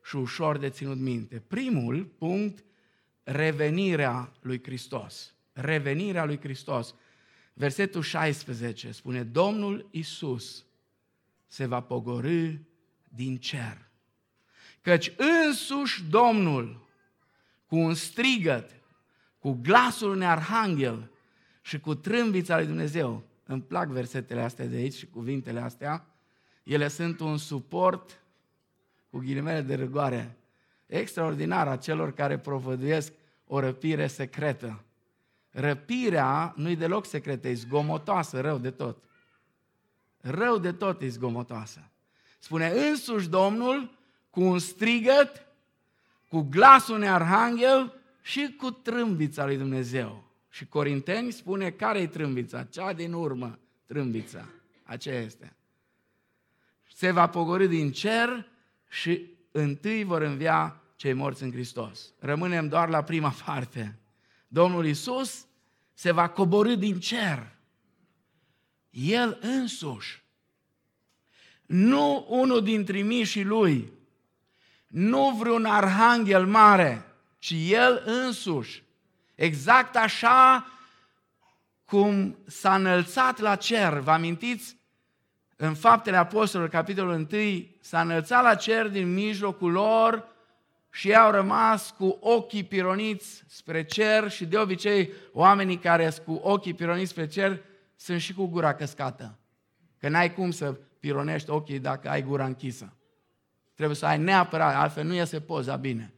și 0.04 0.16
ușor 0.16 0.58
de 0.58 0.70
ținut 0.70 0.98
minte. 0.98 1.44
Primul 1.48 2.06
punct, 2.18 2.64
revenirea 3.24 4.32
lui 4.42 4.64
Hristos. 4.64 5.34
Revenirea 5.54 6.26
lui 6.26 6.40
Hristos. 6.40 6.96
Versetul 7.54 8.02
16 8.02 8.92
spune, 8.92 9.24
Domnul 9.24 9.88
Isus 9.92 10.66
se 11.48 11.66
va 11.66 11.82
pogorâ 11.82 12.52
din 13.10 13.38
cer. 13.38 13.90
Căci 14.82 15.12
însuși 15.46 16.04
Domnul, 16.04 16.88
cu 17.66 17.76
un 17.76 17.94
strigăt, 17.94 18.83
cu 19.44 19.58
glasul 19.62 20.12
unui 20.12 20.26
arhanghel 20.26 21.10
și 21.62 21.80
cu 21.80 21.96
trâmbița 21.96 22.58
lui 22.58 22.66
Dumnezeu, 22.66 23.24
îmi 23.46 23.62
plac 23.62 23.88
versetele 23.88 24.42
astea 24.42 24.66
de 24.66 24.76
aici 24.76 24.94
și 24.94 25.08
cuvintele 25.08 25.60
astea, 25.60 26.06
ele 26.64 26.88
sunt 26.88 27.20
un 27.20 27.38
suport, 27.38 28.22
cu 29.10 29.18
ghilimele 29.18 29.62
de 29.62 29.76
răgoare, 29.76 30.38
extraordinar 30.86 31.68
a 31.68 31.78
celor 31.78 32.14
care 32.14 32.38
provăduiesc 32.38 33.14
o 33.48 33.60
răpire 33.60 34.08
secretă. 34.08 34.84
Răpirea 35.52 36.54
nu-i 36.56 36.76
deloc 36.76 37.06
secretă, 37.06 37.48
e 37.48 37.54
zgomotoasă, 37.54 38.42
rău 38.42 38.58
de 38.58 38.72
tot. 38.72 39.04
Rău 40.18 40.58
de 40.58 40.72
tot 40.72 41.02
e 41.02 41.08
zgomotoasă. 41.08 41.80
Spune 42.40 42.70
însuși 42.70 43.30
Domnul 43.30 43.98
cu 44.30 44.42
un 44.42 44.60
strigăt, 44.60 45.46
cu 46.30 46.42
glasul 46.42 46.96
unui 46.96 47.10
arhanghel 47.10 48.02
și 48.24 48.56
cu 48.58 48.72
trâmbița 48.72 49.46
lui 49.46 49.58
Dumnezeu. 49.58 50.24
Și 50.50 50.66
Corinteni 50.66 51.32
spune 51.32 51.70
care 51.70 52.00
e 52.00 52.08
trâmbița? 52.08 52.64
Cea 52.64 52.94
din 52.94 53.14
urmă, 53.14 53.60
trâmbița. 53.86 54.46
Aceea 54.84 55.22
este. 55.22 55.56
Se 56.94 57.12
va 57.12 57.28
pogori 57.28 57.68
din 57.68 57.92
cer 57.92 58.48
și 58.90 59.30
întâi 59.52 60.04
vor 60.04 60.22
învia 60.22 60.82
cei 60.96 61.14
morți 61.14 61.44
în 61.44 61.52
Hristos. 61.52 62.14
Rămânem 62.20 62.68
doar 62.68 62.90
la 62.90 63.04
prima 63.04 63.30
parte. 63.46 64.00
Domnul 64.48 64.86
Isus 64.86 65.46
se 65.94 66.12
va 66.12 66.30
coborâ 66.30 66.76
din 66.76 67.00
cer. 67.00 67.56
El 68.90 69.38
însuși. 69.42 70.24
Nu 71.66 72.26
unul 72.30 72.64
din 72.64 72.86
trimișii 72.86 73.44
lui. 73.44 73.92
Nu 74.88 75.36
vreun 75.40 75.66
arhanghel 75.66 76.46
mare, 76.46 77.13
ci 77.44 77.56
el 77.70 78.02
însuși. 78.06 78.84
Exact 79.36 79.96
așa 79.96 80.68
cum 81.86 82.38
s-a 82.46 82.76
înălțat 82.76 83.40
la 83.40 83.56
cer. 83.56 84.00
Vă 84.00 84.12
amintiți? 84.12 84.78
În 85.56 85.74
Faptele 85.74 86.18
Apostolilor, 86.18 86.72
capitolul 86.72 87.28
1, 87.32 87.66
s-a 87.80 88.02
înălțat 88.02 88.44
la 88.44 88.56
cer 88.56 88.88
din 88.88 89.14
mijlocul 89.14 89.72
lor 89.72 90.28
și 90.90 91.08
ei 91.08 91.16
au 91.16 91.32
rămas 91.32 91.94
cu 91.98 92.18
ochii 92.20 92.64
pironiți 92.64 93.44
spre 93.48 93.86
cer 93.86 94.30
și 94.30 94.46
de 94.46 94.58
obicei 94.58 95.12
oamenii 95.32 95.78
care 95.78 96.10
sunt 96.10 96.26
cu 96.26 96.34
ochii 96.34 96.74
pironiți 96.74 97.12
spre 97.12 97.28
cer 97.28 97.62
sunt 97.96 98.22
și 98.22 98.34
cu 98.34 98.46
gura 98.46 98.74
căscată. 98.74 99.40
Că 100.00 100.10
n-ai 100.10 100.34
cum 100.34 100.52
să 100.52 100.72
pironești 101.00 101.50
ochii 101.50 101.80
dacă 101.80 102.10
ai 102.10 102.22
gura 102.22 102.46
închisă. 102.46 102.94
Trebuie 103.74 103.96
să 103.96 104.06
ai 104.06 104.18
neapărat, 104.18 104.76
altfel 104.76 105.06
nu 105.06 105.14
iese 105.14 105.40
poza 105.40 105.76
bine. 105.76 106.14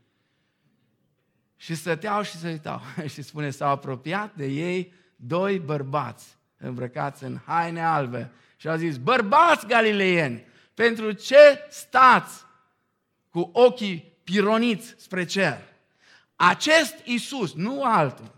Și 1.65 1.75
stăteau 1.75 2.21
și 2.21 2.37
se 2.37 2.47
uitau. 2.47 2.81
și 3.13 3.21
spune, 3.21 3.49
s-au 3.49 3.69
apropiat 3.69 4.35
de 4.35 4.45
ei 4.45 4.93
doi 5.15 5.59
bărbați 5.59 6.37
îmbrăcați 6.57 7.23
în 7.23 7.37
haine 7.45 7.85
albe. 7.85 8.31
Și 8.55 8.67
au 8.67 8.75
zis, 8.75 8.97
bărbați 8.97 9.67
galileieni, 9.67 10.45
pentru 10.73 11.11
ce 11.11 11.67
stați 11.69 12.45
cu 13.29 13.49
ochii 13.53 14.13
pironiți 14.23 14.95
spre 14.97 15.25
cer? 15.25 15.61
Acest 16.35 16.95
Isus, 17.03 17.53
nu 17.53 17.83
altul, 17.83 18.35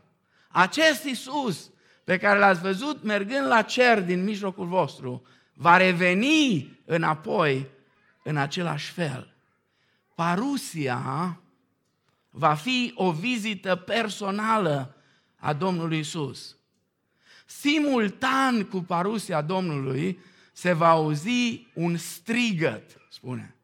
acest 0.48 1.04
Isus 1.04 1.70
pe 2.04 2.18
care 2.18 2.40
l-ați 2.40 2.62
văzut 2.62 3.04
mergând 3.04 3.48
la 3.48 3.62
cer 3.62 4.02
din 4.02 4.24
mijlocul 4.24 4.66
vostru, 4.66 5.28
va 5.54 5.78
reveni 5.78 6.80
înapoi 6.86 7.68
în 8.24 8.38
același 8.38 8.92
fel. 8.92 9.34
Parusia 10.16 11.40
va 12.38 12.54
fi 12.54 12.91
o 12.95 13.12
vizită 13.12 13.76
personală 13.76 14.95
a 15.36 15.54
Domnului 15.54 16.00
Isus. 16.00 16.56
Simultan 17.45 18.63
cu 18.63 18.82
parusia 18.82 19.41
Domnului 19.41 20.19
se 20.52 20.73
va 20.73 20.89
auzi 20.89 21.67
un 21.73 21.97
strigăt, 21.97 22.97
spune. 23.10 23.56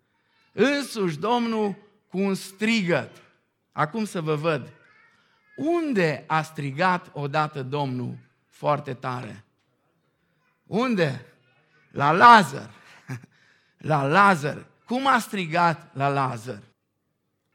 Însuși 0.51 1.17
Domnul 1.17 1.75
cu 2.07 2.17
un 2.19 2.35
strigăt. 2.35 3.21
Acum 3.71 4.05
să 4.05 4.21
vă 4.21 4.35
văd. 4.35 4.73
Unde 5.55 6.23
a 6.27 6.41
strigat 6.41 7.09
odată 7.13 7.63
Domnul 7.63 8.17
foarte 8.49 8.93
tare? 8.93 9.43
Unde? 10.63 11.25
La 11.91 12.11
Lazar. 12.11 12.69
La 13.77 14.05
Lazar. 14.07 14.65
Cum 14.85 15.07
a 15.07 15.19
strigat 15.19 15.95
la 15.95 16.07
Lazar? 16.07 16.61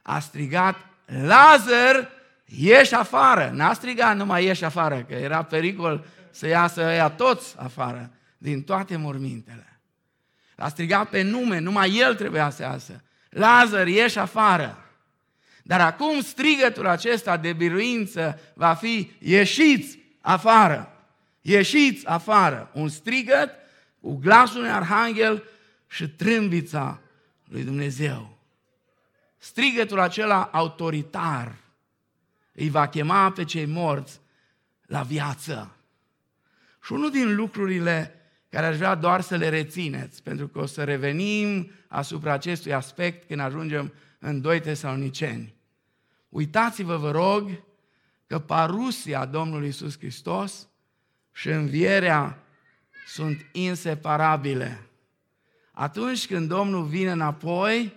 A 0.03 0.19
strigat 0.19 0.88
Lazar, 1.09 2.11
ieși 2.45 2.95
afară. 2.95 3.51
N-a 3.55 3.73
strigat 3.73 4.17
numai 4.17 4.45
ieși 4.45 4.65
afară, 4.65 5.05
că 5.09 5.15
era 5.15 5.43
pericol 5.43 6.05
să 6.31 6.47
iasă 6.47 6.81
ea 6.81 7.09
toți 7.09 7.55
afară, 7.59 8.11
din 8.39 8.63
toate 8.63 8.97
mormintele. 8.97 9.81
L-a 10.57 10.69
strigat 10.69 11.09
pe 11.09 11.23
nume, 11.23 11.59
numai 11.59 11.97
el 11.97 12.15
trebuia 12.15 12.51
să 12.51 12.63
iasă. 12.63 13.03
Lazar, 13.29 13.87
ieși 13.87 14.19
afară. 14.19 14.83
Dar 15.63 15.81
acum 15.81 16.21
strigătul 16.21 16.87
acesta 16.87 17.37
de 17.37 17.53
biruință 17.53 18.41
va 18.55 18.75
fi 18.75 19.11
ieșiți 19.19 19.99
afară. 20.21 20.93
Ieșiți 21.41 22.07
afară. 22.07 22.71
Un 22.73 22.89
strigăt 22.89 23.51
cu 24.01 24.15
glasul 24.15 24.59
unui 24.59 24.71
arhanghel 24.71 25.45
și 25.87 26.09
trâmbița 26.09 27.01
lui 27.45 27.63
Dumnezeu 27.63 28.38
strigătul 29.39 29.99
acela 29.99 30.43
autoritar 30.53 31.57
îi 32.53 32.69
va 32.69 32.89
chema 32.89 33.31
pe 33.31 33.45
cei 33.45 33.67
morți 33.67 34.21
la 34.87 35.03
viață. 35.03 35.77
Și 36.83 36.93
unul 36.93 37.11
din 37.11 37.35
lucrurile 37.35 38.15
care 38.49 38.67
aș 38.67 38.77
vrea 38.77 38.95
doar 38.95 39.21
să 39.21 39.37
le 39.37 39.49
rețineți, 39.49 40.23
pentru 40.23 40.49
că 40.49 40.59
o 40.59 40.67
să 40.67 40.85
revenim 40.85 41.71
asupra 41.89 42.33
acestui 42.33 42.73
aspect 42.73 43.27
când 43.27 43.41
ajungem 43.41 43.93
în 44.19 44.41
2 44.41 44.61
Tesaloniceni. 44.61 45.55
Uitați-vă, 46.29 46.97
vă 46.97 47.11
rog, 47.11 47.51
că 48.27 48.39
parusia 48.39 49.25
Domnului 49.25 49.67
Iisus 49.67 49.99
Hristos 49.99 50.69
și 51.33 51.49
învierea 51.49 52.43
sunt 53.07 53.47
inseparabile. 53.53 54.87
Atunci 55.73 56.27
când 56.27 56.49
Domnul 56.49 56.85
vine 56.85 57.11
înapoi, 57.11 57.93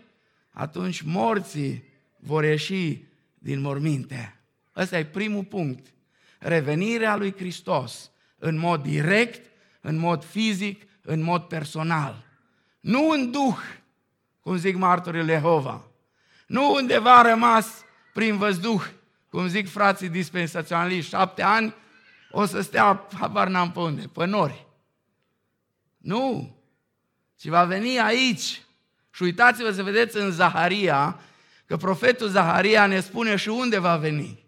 atunci 0.52 1.02
morții 1.02 1.84
vor 2.20 2.44
ieși 2.44 3.04
din 3.34 3.62
morminte. 3.62 4.40
Ăsta 4.76 4.98
e 4.98 5.06
primul 5.06 5.44
punct. 5.44 5.94
Revenirea 6.40 7.16
lui 7.16 7.34
Hristos 7.36 8.12
în 8.38 8.58
mod 8.58 8.84
direct, 8.84 9.50
în 9.82 9.98
mod 9.98 10.24
fizic, 10.24 10.88
în 11.02 11.22
mod 11.22 11.42
personal. 11.42 12.26
Nu 12.80 13.10
în 13.10 13.32
duh, 13.32 13.58
cum 14.40 14.56
zic 14.56 14.76
martorii 14.76 15.26
Jehova. 15.26 15.86
Nu 16.48 16.74
undeva 16.74 17.18
a 17.18 17.22
rămas 17.30 17.84
prin 18.14 18.38
văzduh, 18.38 18.84
cum 19.30 19.48
zic 19.48 19.70
frații 19.70 20.10
dispensaționaliști, 20.10 21.10
șapte 21.10 21.42
ani, 21.42 21.74
o 22.32 22.46
să 22.46 22.62
stea, 22.62 23.08
habar 23.20 23.48
n-am 23.48 23.72
pe 23.72 23.80
unde, 23.80 24.02
pe 24.14 24.26
nori. 24.26 24.68
Nu, 25.98 26.56
ci 27.36 27.48
va 27.48 27.64
veni 27.66 28.00
aici. 28.00 28.62
Și 29.12 29.24
uitați-vă 29.24 29.72
să 29.72 29.84
vedeți 29.84 30.18
în 30.18 30.32
Zaharia, 30.32 31.20
că 31.66 31.78
profetul 31.78 32.28
Zaharia 32.28 32.86
ne 32.86 33.00
spune 33.00 33.36
și 33.36 33.50
unde 33.50 33.80
va 33.80 33.98
veni. 33.98 34.46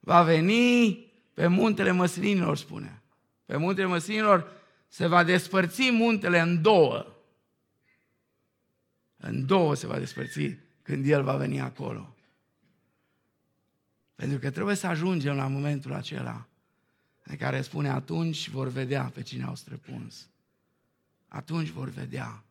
Va 0.00 0.22
veni 0.22 1.04
pe 1.34 1.46
muntele 1.46 1.90
măslinilor, 1.90 2.56
spune. 2.56 3.02
Pe 3.44 3.56
muntele 3.56 3.86
măslinilor 3.86 4.52
se 4.88 5.06
va 5.06 5.24
despărți 5.24 5.90
muntele 5.90 6.40
în 6.40 6.62
două. 6.62 7.06
În 9.16 9.46
două 9.46 9.74
se 9.74 9.86
va 9.86 9.98
despărți 9.98 10.56
când 10.82 11.06
El 11.06 11.22
va 11.22 11.36
veni 11.36 11.60
acolo. 11.60 12.16
Pentru 14.14 14.38
că 14.38 14.50
trebuie 14.50 14.74
să 14.74 14.86
ajungem 14.86 15.36
la 15.36 15.46
momentul 15.46 15.92
acela 15.92 16.46
în 17.22 17.36
care 17.36 17.62
spune 17.62 17.88
atunci 17.88 18.48
vor 18.48 18.68
vedea 18.68 19.10
pe 19.14 19.22
cine 19.22 19.44
au 19.44 19.54
străpuns. 19.54 20.28
Atunci 21.28 21.68
vor 21.68 21.88
vedea 21.88 22.44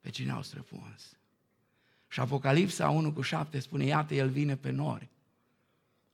pe 0.00 0.10
cine 0.10 0.30
au 0.30 0.42
străpuns. 0.42 1.18
Și 2.08 2.20
Apocalipsa 2.20 2.88
1 2.90 3.12
cu 3.12 3.20
7 3.20 3.58
spune, 3.58 3.84
iată, 3.84 4.14
El 4.14 4.28
vine 4.28 4.56
pe 4.56 4.70
nori 4.70 5.08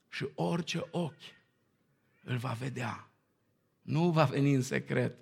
și 0.09 0.27
orice 0.35 0.87
ochi 0.91 1.35
îl 2.23 2.37
va 2.37 2.51
vedea. 2.51 3.09
Nu 3.81 4.09
va 4.09 4.23
veni 4.23 4.53
în 4.53 4.61
secret, 4.61 5.15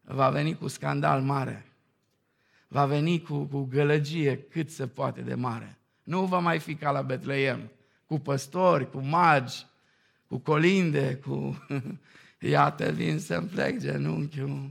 va 0.00 0.30
veni 0.30 0.56
cu 0.56 0.68
scandal 0.68 1.22
mare, 1.22 1.72
va 2.68 2.86
veni 2.86 3.22
cu, 3.22 3.44
cu 3.44 3.62
gălăgie 3.62 4.38
cât 4.42 4.70
se 4.70 4.86
poate 4.86 5.20
de 5.20 5.34
mare. 5.34 5.78
Nu 6.02 6.24
va 6.24 6.38
mai 6.38 6.58
fi 6.58 6.74
ca 6.74 6.90
la 6.90 7.02
Betleem, 7.02 7.70
cu 8.06 8.18
păstori, 8.18 8.90
cu 8.90 8.98
magi, 8.98 9.66
cu 10.26 10.38
colinde, 10.38 11.16
cu... 11.16 11.66
Iată, 12.38 12.90
vin 12.90 13.18
să-mi 13.18 13.48
plec 13.48 13.78
genunchiul 13.78 14.70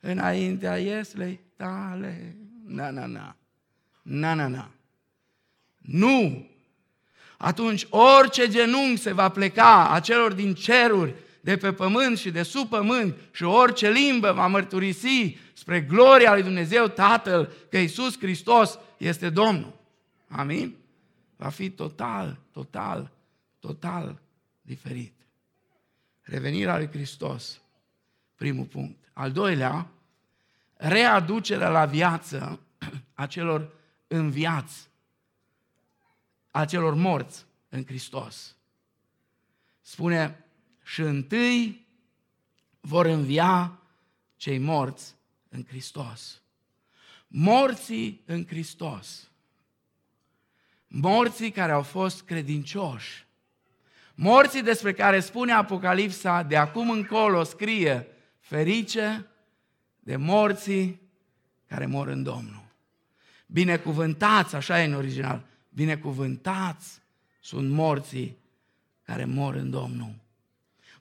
înaintea 0.00 0.76
ieslei 0.76 1.40
tale. 1.56 2.36
Na, 2.68 2.90
na, 2.90 3.06
na. 3.06 3.36
Na, 4.02 4.34
na, 4.34 4.48
na. 4.48 4.70
Nu! 5.78 6.46
Atunci 7.36 7.86
orice 7.90 8.48
genunchi 8.48 9.00
se 9.00 9.12
va 9.12 9.28
pleca 9.28 9.90
a 9.90 10.00
celor 10.00 10.32
din 10.32 10.54
ceruri, 10.54 11.14
de 11.40 11.56
pe 11.56 11.72
pământ 11.72 12.18
și 12.18 12.30
de 12.30 12.42
sub 12.42 12.68
pământ 12.68 13.16
și 13.30 13.42
orice 13.42 13.90
limbă 13.90 14.32
va 14.32 14.46
mărturisi 14.46 15.36
spre 15.52 15.80
gloria 15.80 16.32
lui 16.32 16.42
Dumnezeu 16.42 16.88
Tatăl 16.88 17.52
că 17.70 17.78
Iisus 17.78 18.18
Hristos 18.18 18.78
este 18.96 19.30
Domnul. 19.30 19.72
Amin? 20.28 20.74
Va 21.36 21.48
fi 21.48 21.70
total, 21.70 22.38
total, 22.52 23.10
total 23.58 24.20
diferit. 24.62 25.12
Revenirea 26.20 26.76
lui 26.76 26.88
Hristos, 26.88 27.60
primul 28.34 28.64
punct. 28.64 29.04
Al 29.12 29.32
doilea, 29.32 29.86
readucerea 30.78 31.68
la 31.68 31.84
viață 31.84 32.60
a 33.14 33.26
celor 33.26 33.72
înviați, 34.06 34.88
a 36.50 36.64
celor 36.64 36.94
morți 36.94 37.44
în 37.68 37.84
Hristos. 37.84 38.56
Spune, 39.80 40.44
și 40.84 41.00
întâi 41.00 41.86
vor 42.80 43.06
învia 43.06 43.78
cei 44.36 44.58
morți 44.58 45.14
în 45.48 45.64
Hristos. 45.68 46.42
Morții 47.26 48.22
în 48.26 48.46
Hristos. 48.46 49.30
Morții 50.86 51.50
care 51.50 51.72
au 51.72 51.82
fost 51.82 52.22
credincioși. 52.22 53.26
Morții 54.14 54.62
despre 54.62 54.92
care 54.92 55.20
spune 55.20 55.52
Apocalipsa, 55.52 56.42
de 56.42 56.56
acum 56.56 56.90
încolo 56.90 57.42
scrie, 57.42 58.06
ferice 58.38 59.26
de 60.08 60.16
morții 60.16 61.00
care 61.66 61.86
mor 61.86 62.06
în 62.06 62.22
Domnul. 62.22 62.64
Binecuvântați, 63.46 64.54
așa 64.54 64.82
e 64.82 64.84
în 64.84 64.94
original, 64.94 65.44
binecuvântați 65.68 67.00
sunt 67.40 67.70
morții 67.70 68.36
care 69.02 69.24
mor 69.24 69.54
în 69.54 69.70
Domnul. 69.70 70.14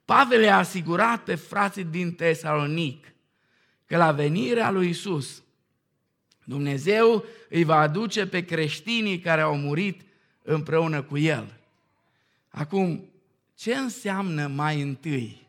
Pavel 0.06 0.41
i-a 0.41 0.58
asigurat 0.58 1.24
pe 1.24 1.36
frații 1.36 1.84
din 1.84 2.13
Tesalonic 2.13 3.13
că 3.86 3.98
la 3.98 4.12
venirea 4.12 4.72
lui 4.72 4.89
Isus, 4.89 5.43
Dumnezeu 6.43 7.26
îi 7.50 7.63
va 7.63 7.80
aduce 7.80 8.28
pe 8.28 8.46
creștinii 8.46 9.20
care 9.20 9.41
au 9.41 9.58
murit 9.58 10.02
împreună 10.41 11.02
cu 11.02 11.17
El. 11.17 11.60
Acum, 12.50 13.10
ce 13.56 13.76
înseamnă 13.76 14.48
mai 14.48 14.82
întâi? 14.82 15.48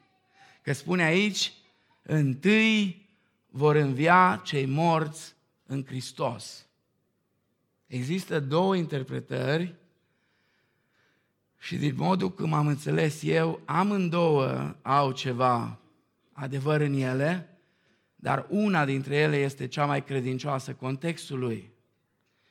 Că 0.62 0.72
spune 0.72 1.02
aici, 1.02 1.52
întâi 2.02 3.07
vor 3.50 3.76
învia 3.76 4.40
cei 4.44 4.66
morți 4.66 5.34
în 5.66 5.84
Hristos. 5.84 6.66
Există 7.86 8.40
două 8.40 8.76
interpretări 8.76 9.74
și 11.58 11.76
din 11.76 11.94
modul 11.96 12.30
cum 12.30 12.52
am 12.52 12.66
înțeles 12.66 13.22
eu, 13.22 13.60
amândouă 13.64 14.76
au 14.82 15.12
ceva 15.12 15.78
adevăr 16.32 16.80
în 16.80 16.92
ele, 16.92 17.58
dar 18.16 18.46
una 18.48 18.84
dintre 18.84 19.16
ele 19.16 19.36
este 19.36 19.66
cea 19.66 19.86
mai 19.86 20.04
credincioasă 20.04 20.74
contextului. 20.74 21.70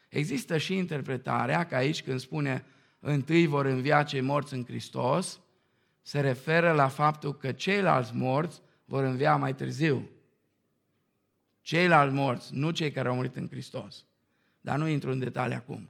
Există 0.09 0.57
și 0.57 0.75
interpretarea 0.75 1.65
că 1.65 1.75
aici 1.75 2.03
când 2.03 2.19
spune 2.19 2.65
întâi 2.99 3.47
vor 3.47 3.65
învia 3.65 4.03
cei 4.03 4.21
morți 4.21 4.53
în 4.53 4.65
Hristos, 4.65 5.39
se 6.01 6.19
referă 6.19 6.71
la 6.71 6.87
faptul 6.87 7.33
că 7.35 7.51
ceilalți 7.51 8.15
morți 8.15 8.61
vor 8.85 9.03
învia 9.03 9.35
mai 9.35 9.55
târziu. 9.55 10.09
Ceilalți 11.67 12.13
morți, 12.13 12.55
nu 12.55 12.71
cei 12.71 12.91
care 12.91 13.07
au 13.07 13.15
murit 13.15 13.35
în 13.35 13.47
Hristos. 13.49 14.05
Dar 14.61 14.77
nu 14.77 14.87
intru 14.87 15.11
în 15.11 15.19
detalii 15.19 15.55
acum. 15.55 15.89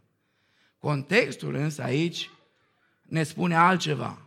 Contextul 0.78 1.56
însă 1.56 1.84
aici 1.84 2.30
ne 3.02 3.24
spune 3.24 3.56
altceva. 3.56 4.22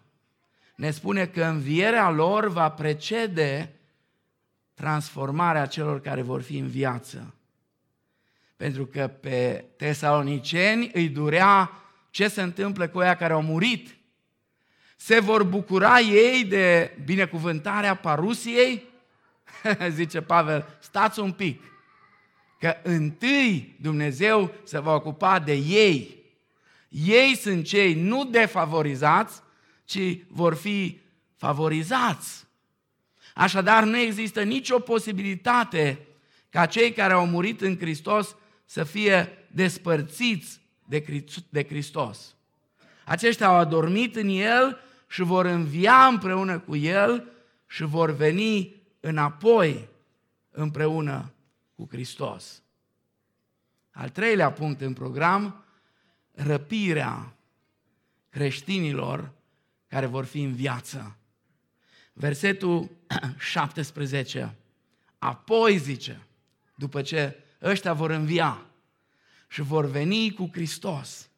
Ne 0.74 0.90
spune 0.90 1.26
că 1.26 1.44
învierea 1.44 2.10
lor 2.10 2.48
va 2.48 2.70
precede 2.70 3.72
transformarea 4.74 5.66
celor 5.66 6.00
care 6.00 6.22
vor 6.22 6.42
fi 6.42 6.58
în 6.58 6.68
viață. 6.68 7.34
Pentru 8.56 8.86
că 8.86 9.06
pe 9.06 9.64
tesaloniceni 9.76 10.90
îi 10.92 11.08
durea 11.08 11.70
ce 12.10 12.28
se 12.28 12.42
întâmplă 12.42 12.88
cu 12.88 12.98
aia 12.98 13.16
care 13.16 13.32
au 13.32 13.42
murit. 13.42 13.96
Se 14.96 15.20
vor 15.20 15.42
bucura 15.42 16.00
ei 16.00 16.44
de 16.44 16.96
binecuvântarea 17.04 17.94
parusiei? 17.94 18.89
Zice 19.90 20.20
Pavel, 20.20 20.78
stați 20.80 21.20
un 21.20 21.32
pic, 21.32 21.62
că 22.58 22.76
întâi 22.82 23.76
Dumnezeu 23.80 24.54
se 24.64 24.78
va 24.78 24.94
ocupa 24.94 25.38
de 25.38 25.52
ei 25.52 26.20
ei 26.90 27.36
sunt 27.36 27.64
cei 27.64 27.94
nu 27.94 28.24
defavorizați, 28.24 29.42
ci 29.84 30.18
vor 30.28 30.54
fi 30.54 31.00
favorizați. 31.36 32.46
Așadar, 33.34 33.84
nu 33.84 33.96
există 33.98 34.42
nicio 34.42 34.78
posibilitate 34.78 36.06
ca 36.48 36.66
cei 36.66 36.92
care 36.92 37.12
au 37.12 37.26
murit 37.26 37.60
în 37.60 37.78
Hristos 37.78 38.36
să 38.64 38.84
fie 38.84 39.46
despărțiți 39.46 40.60
de 41.48 41.64
Hristos. 41.68 42.34
Aceștia 43.04 43.46
au 43.46 43.56
adormit 43.56 44.16
în 44.16 44.28
El 44.28 44.80
și 45.08 45.22
vor 45.22 45.44
învia 45.44 46.06
împreună 46.06 46.58
cu 46.58 46.76
El 46.76 47.28
și 47.66 47.82
vor 47.82 48.10
veni 48.10 48.79
înapoi 49.00 49.88
împreună 50.50 51.32
cu 51.74 51.86
Hristos. 51.90 52.62
Al 53.90 54.08
treilea 54.08 54.52
punct 54.52 54.80
în 54.80 54.92
program 54.92 55.64
răpirea 56.32 57.36
creștinilor 58.28 59.32
care 59.86 60.06
vor 60.06 60.24
fi 60.24 60.42
în 60.42 60.54
viață. 60.54 61.16
Versetul 62.12 62.90
17. 63.38 64.56
Apoi 65.18 65.78
zice, 65.78 66.26
după 66.74 67.02
ce 67.02 67.44
ăștia 67.62 67.92
vor 67.92 68.10
învia 68.10 68.66
și 69.48 69.62
vor 69.62 69.86
veni 69.86 70.32
cu 70.32 70.48
Hristos. 70.52 71.30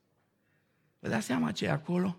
Vă 0.98 1.08
dați 1.08 1.26
seama 1.26 1.52
ce 1.52 1.64
e 1.64 1.70
acolo? 1.70 2.18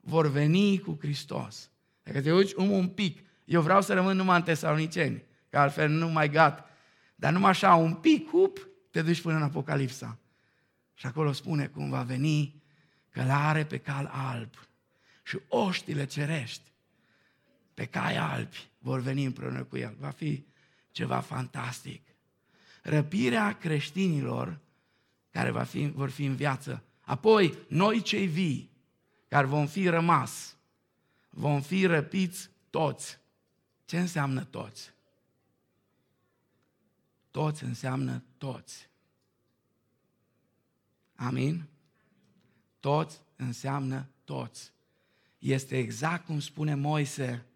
Vor 0.00 0.26
veni 0.26 0.78
cu 0.78 0.98
Hristos. 1.00 1.70
Dacă 2.02 2.20
te 2.20 2.32
uiți 2.32 2.54
un, 2.56 2.68
un 2.68 2.88
pic, 2.88 3.24
eu 3.50 3.60
vreau 3.60 3.82
să 3.82 3.94
rămân 3.94 4.16
numai 4.16 4.36
în 4.36 4.42
Tesaloniceni, 4.42 5.22
că 5.48 5.58
altfel 5.58 5.88
nu 5.88 6.08
mai 6.08 6.30
gat. 6.30 6.70
Dar 7.14 7.32
numai 7.32 7.50
așa, 7.50 7.74
un 7.74 7.94
pic, 7.94 8.28
hup, 8.28 8.68
te 8.90 9.02
duci 9.02 9.20
până 9.20 9.36
în 9.36 9.42
Apocalipsa. 9.42 10.18
Și 10.94 11.06
acolo 11.06 11.32
spune 11.32 11.66
cum 11.66 11.90
va 11.90 12.02
veni 12.02 12.62
călare 13.08 13.64
pe 13.64 13.78
cal 13.78 14.10
alb 14.12 14.50
și 15.22 15.38
oștile 15.48 16.04
cerești 16.04 16.72
pe 17.74 17.84
cai 17.84 18.16
albi 18.16 18.68
vor 18.78 19.00
veni 19.00 19.24
împreună 19.24 19.62
cu 19.62 19.76
el. 19.76 19.96
Va 19.98 20.10
fi 20.10 20.44
ceva 20.90 21.20
fantastic. 21.20 22.02
Răpirea 22.82 23.52
creștinilor 23.52 24.58
care 25.30 25.50
va 25.50 25.62
fi, 25.62 25.90
vor 25.94 26.10
fi 26.10 26.24
în 26.24 26.34
viață. 26.34 26.84
Apoi, 27.00 27.58
noi 27.68 28.02
cei 28.02 28.26
vii, 28.26 28.70
care 29.28 29.46
vom 29.46 29.66
fi 29.66 29.88
rămas, 29.88 30.56
vom 31.30 31.60
fi 31.60 31.86
răpiți 31.86 32.50
toți. 32.70 33.19
Ce 33.90 33.98
înseamnă 33.98 34.44
toți? 34.44 34.90
Toți 37.30 37.64
înseamnă 37.64 38.22
toți. 38.38 38.88
Amin? 41.14 41.68
Toți 42.80 43.20
înseamnă 43.36 44.08
toți. 44.24 44.72
Este 45.38 45.78
exact 45.78 46.26
cum 46.26 46.40
spune 46.40 46.74
Moise 46.74 47.46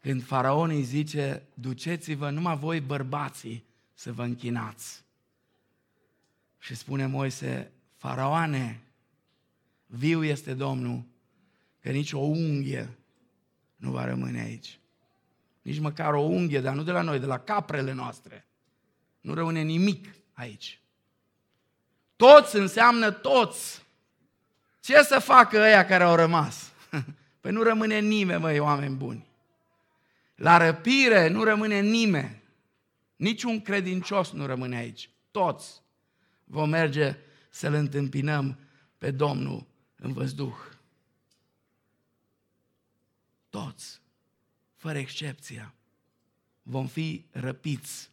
când 0.00 0.24
faraon 0.24 0.70
îi 0.70 0.82
zice, 0.82 1.42
duceți-vă 1.54 2.30
numai 2.30 2.56
voi 2.56 2.80
bărbații 2.80 3.64
să 3.94 4.12
vă 4.12 4.22
închinați. 4.22 5.04
Și 6.58 6.74
spune 6.74 7.06
Moise, 7.06 7.72
faraoane, 7.96 8.82
viu 9.86 10.24
este 10.24 10.54
Domnul, 10.54 11.04
că 11.80 11.90
nici 11.90 12.12
o 12.12 12.20
unghie 12.20 12.98
nu 13.76 13.90
va 13.90 14.04
rămâne 14.04 14.40
aici. 14.40 14.76
Nici 15.62 15.78
măcar 15.78 16.14
o 16.14 16.20
unghie, 16.20 16.60
dar 16.60 16.74
nu 16.74 16.82
de 16.82 16.90
la 16.90 17.02
noi, 17.02 17.18
de 17.18 17.26
la 17.26 17.38
caprele 17.38 17.92
noastre. 17.92 18.46
Nu 19.20 19.34
rămâne 19.34 19.60
nimic 19.60 20.14
aici. 20.32 20.80
Toți 22.16 22.56
înseamnă 22.56 23.10
toți. 23.10 23.82
Ce 24.80 25.02
să 25.02 25.18
facă 25.18 25.58
ăia 25.58 25.86
care 25.86 26.04
au 26.04 26.14
rămas? 26.14 26.72
Păi 27.40 27.52
nu 27.52 27.62
rămâne 27.62 27.98
nimeni, 27.98 28.40
măi, 28.40 28.58
oameni 28.58 28.94
buni. 28.94 29.26
La 30.34 30.56
răpire 30.56 31.28
nu 31.28 31.42
rămâne 31.42 31.80
nimeni. 31.80 32.42
Niciun 33.16 33.60
credincios 33.60 34.30
nu 34.30 34.46
rămâne 34.46 34.76
aici. 34.76 35.10
Toți 35.30 35.82
vom 36.44 36.68
merge 36.68 37.16
să-L 37.50 37.74
întâmpinăm 37.74 38.58
pe 38.98 39.10
Domnul 39.10 39.66
în 39.96 40.12
văzduh. 40.12 40.54
Toți, 43.50 44.00
fără 44.82 44.98
excepția, 44.98 45.74
vom 46.62 46.86
fi 46.86 47.24
răpiți. 47.30 48.10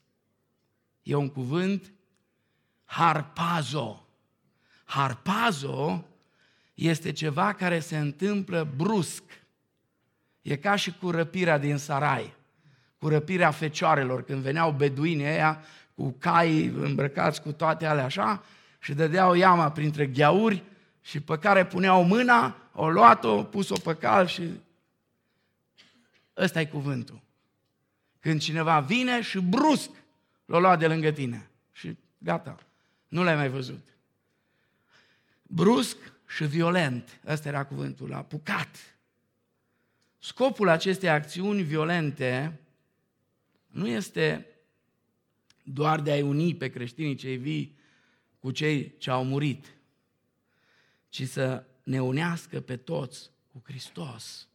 E 1.04 1.16
un 1.16 1.30
cuvânt 1.30 1.92
harpazo. 2.86 4.08
Harpazo 4.84 6.06
este 6.74 7.12
ceva 7.12 7.54
care 7.54 7.80
se 7.80 7.98
întâmplă 7.98 8.74
brusc. 8.76 9.24
E 10.42 10.56
ca 10.56 10.76
și 10.76 10.92
cu 10.92 11.12
răpirea 11.12 11.58
din 11.58 11.78
Sarai, 11.78 12.34
cu 12.98 13.08
răpirea 13.08 13.52
fecioarelor, 13.52 14.24
când 14.24 14.42
veneau 14.42 14.72
beduini 14.72 15.26
aia 15.26 15.64
cu 15.96 16.16
cai 16.20 16.66
îmbrăcați 16.66 17.42
cu 17.42 17.52
toate 17.52 17.86
alea 17.86 18.06
așa 18.06 18.44
și 18.80 18.94
dădeau 18.94 19.34
iama 19.34 19.72
printre 19.72 20.06
gheauri 20.06 20.64
și 21.02 21.20
pe 21.20 21.38
care 21.38 21.66
puneau 21.66 22.04
mâna, 22.04 22.56
o 22.74 22.90
luat-o, 22.90 23.44
pus-o 23.44 23.80
pe 23.84 23.96
cal 23.96 24.28
și 24.28 24.50
ăsta 26.40 26.60
e 26.60 26.66
cuvântul. 26.66 27.22
Când 28.20 28.42
cineva 28.42 28.80
vine 28.80 29.22
și 29.22 29.40
brusc 29.40 29.90
l-o 30.46 30.60
lua 30.60 30.76
de 30.76 30.88
lângă 30.88 31.12
tine 31.12 31.50
și 31.72 31.98
gata, 32.18 32.58
nu 33.08 33.24
l-ai 33.24 33.36
mai 33.36 33.50
văzut. 33.50 33.88
Brusc 35.42 35.98
și 36.28 36.46
violent, 36.46 37.20
ăsta 37.26 37.48
era 37.48 37.66
cuvântul, 37.66 38.14
apucat. 38.14 38.98
Scopul 40.20 40.70
acestei 40.70 41.10
acțiuni 41.10 41.64
violente 41.64 42.60
nu 43.68 43.88
este 43.88 44.46
doar 45.64 46.00
de 46.00 46.12
a-i 46.12 46.22
uni 46.22 46.56
pe 46.56 46.70
creștinii 46.70 47.16
cei 47.16 47.38
vii 47.38 47.78
cu 48.40 48.52
cei 48.52 48.98
ce 48.98 49.10
au 49.10 49.24
murit, 49.24 49.74
ci 51.10 51.28
să 51.28 51.66
ne 51.84 52.02
unească 52.02 52.60
pe 52.60 52.78
toți 52.78 53.30
cu 53.52 53.62
Hristos. 53.66 54.49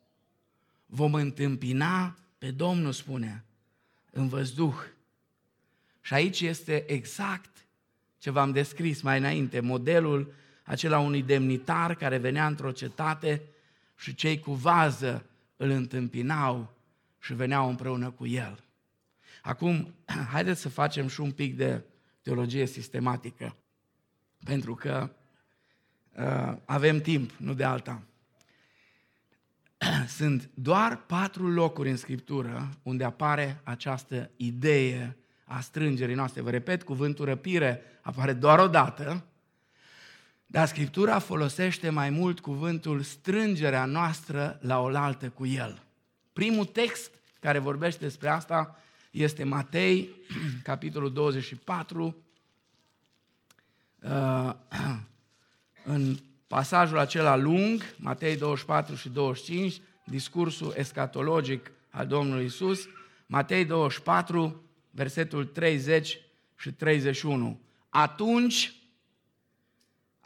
Vom 0.94 1.14
întâmpina 1.14 2.16
pe 2.38 2.50
Domnul, 2.50 2.92
spune, 2.92 3.44
în 4.10 4.28
văzduh. 4.28 4.74
Și 6.00 6.14
aici 6.14 6.40
este 6.40 6.90
exact 6.92 7.66
ce 8.18 8.30
v-am 8.30 8.52
descris 8.52 9.02
mai 9.02 9.18
înainte, 9.18 9.60
modelul 9.60 10.34
acela 10.64 10.98
unui 10.98 11.22
demnitar 11.22 11.94
care 11.94 12.18
venea 12.18 12.46
într-o 12.46 12.72
cetate 12.72 13.42
și 13.96 14.14
cei 14.14 14.40
cu 14.40 14.52
vază 14.52 15.26
îl 15.56 15.70
întâmpinau 15.70 16.74
și 17.20 17.34
veneau 17.34 17.68
împreună 17.68 18.10
cu 18.10 18.26
el. 18.26 18.64
Acum, 19.42 19.94
haideți 20.32 20.60
să 20.60 20.68
facem 20.68 21.08
și 21.08 21.20
un 21.20 21.32
pic 21.32 21.56
de 21.56 21.82
teologie 22.22 22.66
sistematică, 22.66 23.56
pentru 24.44 24.74
că 24.74 25.10
uh, 26.16 26.56
avem 26.64 27.00
timp, 27.00 27.30
nu 27.36 27.54
de 27.54 27.64
alta. 27.64 28.02
Sunt 30.08 30.50
doar 30.54 30.96
patru 30.96 31.48
locuri 31.48 31.90
în 31.90 31.96
Scriptură 31.96 32.68
unde 32.82 33.04
apare 33.04 33.60
această 33.62 34.30
idee 34.36 35.16
a 35.44 35.60
strângerii 35.60 36.14
noastre. 36.14 36.40
Vă 36.40 36.50
repet, 36.50 36.82
cuvântul 36.82 37.24
răpire 37.24 37.82
apare 38.02 38.32
doar 38.32 38.58
o 38.58 38.68
dată, 38.68 39.24
dar 40.46 40.66
Scriptura 40.66 41.18
folosește 41.18 41.90
mai 41.90 42.10
mult 42.10 42.40
cuvântul 42.40 43.02
strângerea 43.02 43.84
noastră 43.84 44.58
la 44.62 44.80
oaltă 44.80 45.28
cu 45.28 45.46
El. 45.46 45.82
Primul 46.32 46.64
text 46.64 47.10
care 47.40 47.58
vorbește 47.58 48.04
despre 48.04 48.28
asta 48.28 48.78
este 49.10 49.44
Matei, 49.44 50.10
capitolul 50.62 51.12
24, 51.12 52.16
uh, 54.02 54.52
în 55.84 56.16
pasajul 56.46 56.98
acela 56.98 57.36
lung, 57.36 57.82
Matei 57.96 58.36
24 58.36 58.94
și 58.94 59.08
25, 59.08 59.80
discursul 60.04 60.74
escatologic 60.76 61.70
al 61.90 62.06
Domnului 62.06 62.44
Isus, 62.44 62.88
Matei 63.26 63.64
24, 63.64 64.62
versetul 64.90 65.44
30 65.44 66.18
și 66.56 66.72
31. 66.72 67.60
Atunci 67.88 68.74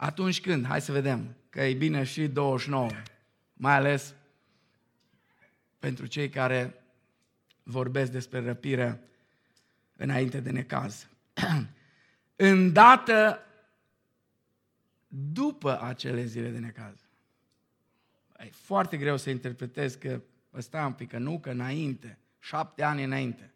atunci 0.01 0.41
când? 0.41 0.65
Hai 0.65 0.81
să 0.81 0.91
vedem, 0.91 1.35
că 1.49 1.61
e 1.61 1.73
bine 1.73 2.03
și 2.03 2.27
29, 2.27 2.89
mai 3.53 3.73
ales 3.73 4.13
pentru 5.79 6.05
cei 6.05 6.29
care 6.29 6.83
vorbesc 7.63 8.11
despre 8.11 8.39
răpire 8.39 9.01
înainte 9.95 10.39
de 10.39 10.49
necaz. 10.49 11.07
Îndată 12.35 13.39
după 15.07 15.81
acele 15.81 16.25
zile 16.25 16.49
de 16.49 16.59
necaz. 16.59 17.08
E 18.39 18.49
foarte 18.51 18.97
greu 18.97 19.17
să 19.17 19.29
interpretez 19.29 19.95
că 19.95 20.21
ăsta 20.53 20.85
un 20.85 20.93
pic, 20.93 21.09
că 21.09 21.17
nu, 21.17 21.39
că 21.39 21.49
înainte, 21.49 22.17
șapte 22.39 22.83
ani 22.83 23.03
înainte. 23.03 23.53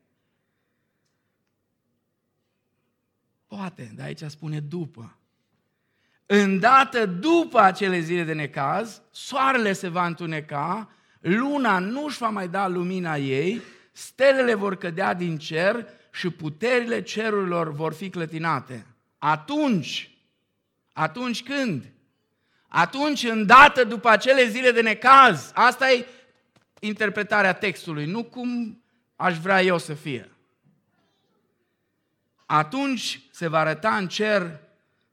Poate, 3.47 3.91
dar 3.95 4.05
aici 4.05 4.23
spune 4.27 4.59
după. 4.59 5.17
Îndată 6.25 7.05
după 7.05 7.59
acele 7.59 7.99
zile 7.99 8.23
de 8.23 8.33
necaz, 8.33 9.01
soarele 9.11 9.73
se 9.73 9.87
va 9.87 10.05
întuneca, 10.05 10.89
luna 11.19 11.79
nu 11.79 12.05
își 12.05 12.17
va 12.17 12.29
mai 12.29 12.47
da 12.47 12.67
lumina 12.67 13.17
ei, 13.17 13.61
stelele 13.91 14.53
vor 14.53 14.75
cădea 14.75 15.13
din 15.13 15.37
cer 15.37 15.87
și 16.11 16.29
puterile 16.29 17.01
cerurilor 17.01 17.71
vor 17.71 17.93
fi 17.93 18.09
clătinate. 18.09 18.85
Atunci, 19.17 20.17
atunci 20.91 21.43
când? 21.43 21.92
Atunci, 22.75 23.23
îndată 23.23 23.83
după 23.83 24.09
acele 24.09 24.47
zile 24.47 24.71
de 24.71 24.81
necaz. 24.81 25.51
Asta 25.53 25.91
e 25.91 26.05
interpretarea 26.79 27.53
textului, 27.53 28.05
nu 28.05 28.23
cum 28.23 28.81
aș 29.15 29.37
vrea 29.37 29.61
eu 29.61 29.77
să 29.77 29.93
fie. 29.93 30.31
Atunci 32.45 33.21
se 33.31 33.47
va 33.47 33.59
arăta 33.59 33.95
în 33.95 34.07
cer 34.07 34.59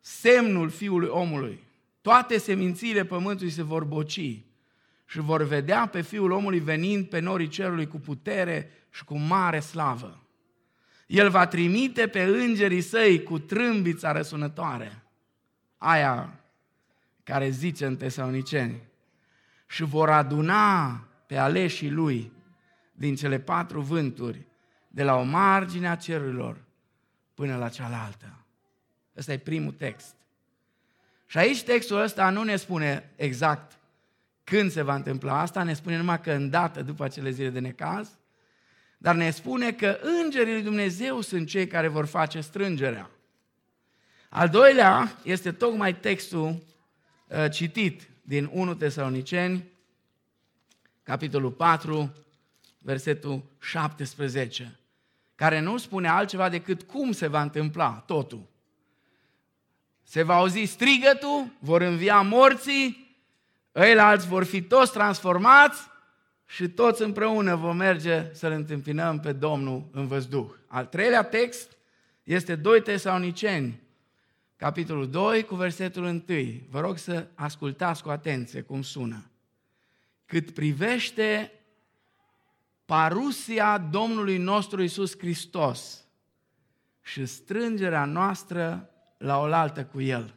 semnul 0.01 0.71
Fiului 0.71 1.09
omului. 1.09 1.63
Toate 2.01 2.39
semințiile 2.39 3.05
pământului 3.05 3.53
se 3.53 3.63
vor 3.63 3.85
boci 3.85 4.43
și 5.07 5.19
vor 5.19 5.43
vedea 5.43 5.87
pe 5.87 6.01
Fiul 6.01 6.31
omului 6.31 6.61
venind 6.61 7.07
pe 7.07 7.19
norii 7.19 7.49
cerului 7.49 7.87
cu 7.87 7.99
putere 7.99 8.71
și 8.91 9.05
cu 9.05 9.19
mare 9.19 9.61
slavă. 9.61 10.23
El 11.07 11.31
va 11.31 11.47
trimite 11.47 12.07
pe 12.07 12.23
îngerii 12.23 12.81
săi 12.81 13.23
cu 13.23 13.39
trâmbița 13.39 14.13
răsunătoare. 14.13 15.03
Aia 15.79 16.39
care 17.31 17.49
zice 17.49 17.87
în 17.87 17.97
Tesaloniceni. 17.97 18.81
Și 19.66 19.83
vor 19.83 20.11
aduna 20.11 20.91
pe 21.26 21.37
aleșii 21.37 21.91
lui 21.91 22.33
din 22.93 23.14
cele 23.14 23.39
patru 23.39 23.81
vânturi, 23.81 24.47
de 24.89 25.03
la 25.03 25.14
o 25.14 25.22
margine 25.22 25.89
a 25.89 25.97
cerurilor 25.97 26.57
până 27.35 27.57
la 27.57 27.68
cealaltă. 27.68 28.45
Ăsta 29.16 29.33
e 29.33 29.39
primul 29.39 29.72
text. 29.72 30.14
Și 31.26 31.39
aici 31.39 31.62
textul 31.62 32.01
ăsta 32.01 32.31
nu 32.31 32.43
ne 32.43 32.57
spune 32.57 33.11
exact 33.16 33.78
când 34.45 34.70
se 34.70 34.83
va 34.83 34.95
întâmpla 34.95 35.41
asta, 35.41 35.62
ne 35.62 35.74
spune 35.74 35.97
numai 35.97 36.20
că 36.20 36.33
îndată 36.33 36.83
după 36.83 37.05
acele 37.05 37.31
zile 37.31 37.51
de 37.51 37.59
necaz, 37.59 38.11
dar 38.99 39.14
ne 39.14 39.31
spune 39.31 39.72
că 39.72 39.99
îngerii 40.22 40.53
lui 40.53 40.62
Dumnezeu 40.62 41.20
sunt 41.20 41.49
cei 41.49 41.66
care 41.66 41.89
vor 41.89 42.07
face 42.07 42.41
strângerea. 42.41 43.11
Al 44.28 44.49
doilea 44.49 45.18
este 45.22 45.53
tocmai 45.53 45.97
textul 45.97 46.49
uh, 46.49 46.57
citit 47.51 48.09
din 48.22 48.51
1 48.53 48.74
Tesaloniceni, 48.74 49.64
capitolul 51.03 51.51
4, 51.51 52.12
versetul 52.78 53.43
17, 53.61 54.78
care 55.35 55.61
nu 55.61 55.76
spune 55.76 56.09
altceva 56.09 56.49
decât 56.49 56.83
cum 56.83 57.12
se 57.12 57.26
va 57.26 57.43
întâmpla 57.43 58.03
totul. 58.07 58.49
Se 60.03 60.22
va 60.22 60.35
auzi 60.35 60.64
strigătul, 60.64 61.53
vor 61.59 61.81
învia 61.81 62.20
morții, 62.20 63.16
ăilalți 63.74 64.26
vor 64.26 64.45
fi 64.45 64.62
toți 64.62 64.93
transformați 64.93 65.81
și 66.47 66.68
toți 66.68 67.03
împreună 67.03 67.57
vom 67.57 67.76
merge 67.76 68.28
să-L 68.33 68.53
întâmpinăm 68.53 69.20
pe 69.20 69.33
Domnul 69.33 69.89
în 69.93 70.07
văzduh. 70.07 70.51
Al 70.66 70.87
treilea 70.87 71.22
text 71.22 71.76
este 72.22 72.57
2 72.57 72.83
Tesaloniceni, 72.83 73.81
capitolul 74.61 75.11
2 75.11 75.45
cu 75.45 75.55
versetul 75.55 76.05
1. 76.05 76.23
Vă 76.69 76.81
rog 76.81 76.99
să 76.99 77.27
ascultați 77.35 78.03
cu 78.03 78.09
atenție 78.09 78.61
cum 78.61 78.83
sună. 78.83 79.31
Cât 80.27 80.51
privește 80.51 81.53
parusia 82.85 83.79
Domnului 83.79 84.37
nostru 84.39 84.83
Isus 84.83 85.19
Hristos 85.19 86.05
și 87.03 87.27
strângerea 87.27 88.05
noastră 88.05 88.91
la 89.19 89.39
oaltă 89.39 89.85
cu 89.85 90.01
El. 90.01 90.35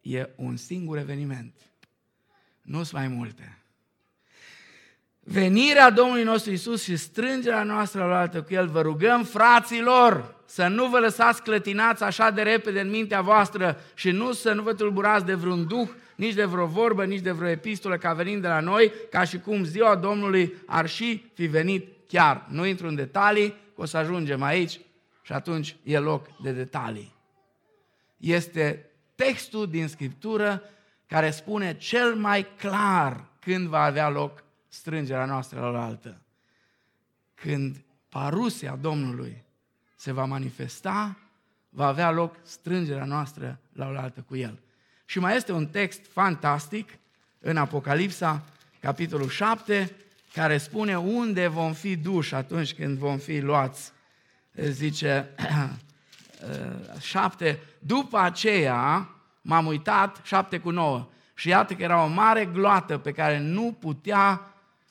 E 0.00 0.28
un 0.36 0.56
singur 0.56 0.98
eveniment. 0.98 1.54
Nu 2.62 2.82
sunt 2.82 2.92
mai 2.92 3.08
multe. 3.08 3.58
Venirea 5.20 5.90
Domnului 5.90 6.24
nostru 6.24 6.52
Isus 6.52 6.82
și 6.82 6.96
strângerea 6.96 7.62
noastră 7.62 8.04
la 8.04 8.18
altă 8.18 8.42
cu 8.42 8.54
El, 8.54 8.68
vă 8.68 8.80
rugăm, 8.80 9.24
fraților, 9.24 10.37
să 10.50 10.66
nu 10.66 10.86
vă 10.88 10.98
lăsați 10.98 11.42
clătinați 11.42 12.02
așa 12.02 12.30
de 12.30 12.42
repede 12.42 12.80
în 12.80 12.90
mintea 12.90 13.20
voastră 13.20 13.80
și 13.94 14.10
nu 14.10 14.32
să 14.32 14.52
nu 14.52 14.62
vă 14.62 14.74
tulburați 14.74 15.24
de 15.24 15.34
vreun 15.34 15.66
duh, 15.66 15.88
nici 16.16 16.34
de 16.34 16.44
vreo 16.44 16.66
vorbă, 16.66 17.04
nici 17.04 17.20
de 17.20 17.30
vreo 17.30 17.48
epistolă 17.48 17.96
ca 17.96 18.12
venind 18.12 18.42
de 18.42 18.48
la 18.48 18.60
noi, 18.60 18.92
ca 19.10 19.24
și 19.24 19.38
cum 19.38 19.64
ziua 19.64 19.96
Domnului 19.96 20.54
ar 20.66 20.88
și 20.88 21.30
fi 21.34 21.46
venit 21.46 21.88
chiar. 22.06 22.46
Nu 22.50 22.66
intru 22.66 22.86
în 22.86 22.94
detalii, 22.94 23.54
o 23.74 23.84
să 23.84 23.96
ajungem 23.96 24.42
aici 24.42 24.80
și 25.22 25.32
atunci 25.32 25.76
e 25.82 25.98
loc 25.98 26.26
de 26.42 26.50
detalii. 26.52 27.14
Este 28.16 28.90
textul 29.14 29.66
din 29.70 29.88
Scriptură 29.88 30.62
care 31.06 31.30
spune 31.30 31.76
cel 31.76 32.14
mai 32.14 32.46
clar 32.56 33.24
când 33.40 33.66
va 33.68 33.82
avea 33.82 34.08
loc 34.08 34.44
strângerea 34.68 35.24
noastră 35.24 35.60
la 35.60 35.84
altă. 35.84 36.20
Când 37.34 37.84
parusia 38.08 38.78
Domnului 38.80 39.46
se 39.98 40.12
va 40.12 40.24
manifesta, 40.24 41.16
va 41.68 41.86
avea 41.86 42.10
loc 42.10 42.36
strângerea 42.42 43.04
noastră 43.04 43.58
la 43.72 43.86
altă 43.86 44.24
cu 44.28 44.36
El. 44.36 44.58
Și 45.04 45.18
mai 45.18 45.36
este 45.36 45.52
un 45.52 45.66
text 45.66 46.00
fantastic 46.12 46.98
în 47.38 47.56
Apocalipsa, 47.56 48.42
capitolul 48.80 49.28
7, 49.28 49.96
care 50.32 50.58
spune 50.58 50.98
unde 50.98 51.46
vom 51.46 51.72
fi 51.72 51.96
duși 51.96 52.34
atunci 52.34 52.74
când 52.74 52.98
vom 52.98 53.18
fi 53.18 53.40
luați. 53.40 53.92
Zice 54.54 55.28
7, 57.00 57.60
după 57.78 58.18
aceea 58.18 59.08
m-am 59.42 59.66
uitat, 59.66 60.20
7 60.24 60.58
cu 60.58 60.70
9, 60.70 61.08
și 61.34 61.48
iată 61.48 61.74
că 61.74 61.82
era 61.82 62.04
o 62.04 62.06
mare 62.06 62.44
gloată 62.44 62.98
pe 62.98 63.12
care 63.12 63.38
nu 63.38 63.76
putea 63.80 64.40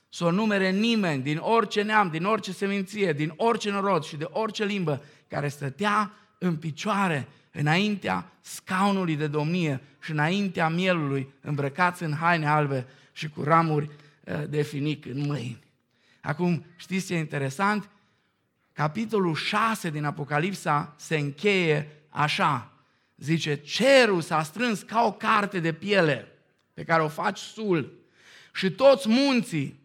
să 0.09 0.25
o 0.25 0.31
numere 0.31 0.71
nimeni 0.71 1.23
din 1.23 1.37
orice 1.37 1.81
neam, 1.81 2.09
din 2.09 2.25
orice 2.25 2.51
seminție, 2.51 3.13
din 3.13 3.33
orice 3.35 3.71
norod 3.71 4.03
și 4.03 4.15
de 4.15 4.27
orice 4.31 4.65
limbă, 4.65 5.03
care 5.27 5.47
stătea 5.47 6.11
în 6.37 6.55
picioare 6.55 7.27
înaintea 7.51 8.31
scaunului 8.41 9.15
de 9.15 9.27
domnie 9.27 9.81
și 10.01 10.11
înaintea 10.11 10.69
mielului, 10.69 11.33
îmbrăcați 11.41 12.03
în 12.03 12.13
haine 12.13 12.47
albe 12.47 12.85
și 13.11 13.29
cu 13.29 13.43
ramuri 13.43 13.89
eh, 14.23 14.43
de 14.49 14.61
finic 14.61 15.05
în 15.05 15.25
mâini. 15.25 15.63
Acum, 16.21 16.65
știți 16.75 17.05
ce 17.05 17.13
e 17.13 17.17
interesant? 17.17 17.89
Capitolul 18.73 19.35
6 19.35 19.89
din 19.89 20.03
Apocalipsa 20.03 20.93
se 20.97 21.17
încheie 21.17 21.87
așa. 22.09 22.71
Zice, 23.17 23.55
cerul 23.55 24.21
s-a 24.21 24.43
strâns 24.43 24.81
ca 24.81 25.03
o 25.03 25.11
carte 25.11 25.59
de 25.59 25.73
piele 25.73 26.27
pe 26.73 26.83
care 26.83 27.01
o 27.01 27.07
faci 27.07 27.37
sul 27.37 27.93
și 28.53 28.71
toți 28.71 29.09
munții 29.09 29.79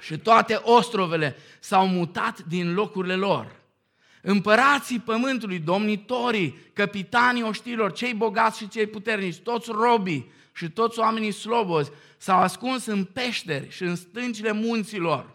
și 0.00 0.18
toate 0.18 0.60
ostrovele 0.62 1.36
s-au 1.60 1.86
mutat 1.86 2.38
din 2.38 2.74
locurile 2.74 3.14
lor. 3.14 3.58
Împărații 4.22 4.98
pământului, 4.98 5.58
domnitorii, 5.58 6.58
capitanii 6.72 7.42
oștilor, 7.42 7.92
cei 7.92 8.14
bogați 8.14 8.58
și 8.58 8.68
cei 8.68 8.86
puternici, 8.86 9.38
toți 9.38 9.70
robii 9.72 10.30
și 10.52 10.70
toți 10.70 10.98
oamenii 10.98 11.32
slobozi 11.32 11.90
s-au 12.16 12.40
ascuns 12.40 12.86
în 12.86 13.04
peșteri 13.04 13.70
și 13.70 13.82
în 13.82 13.96
stâncile 13.96 14.52
munților. 14.52 15.30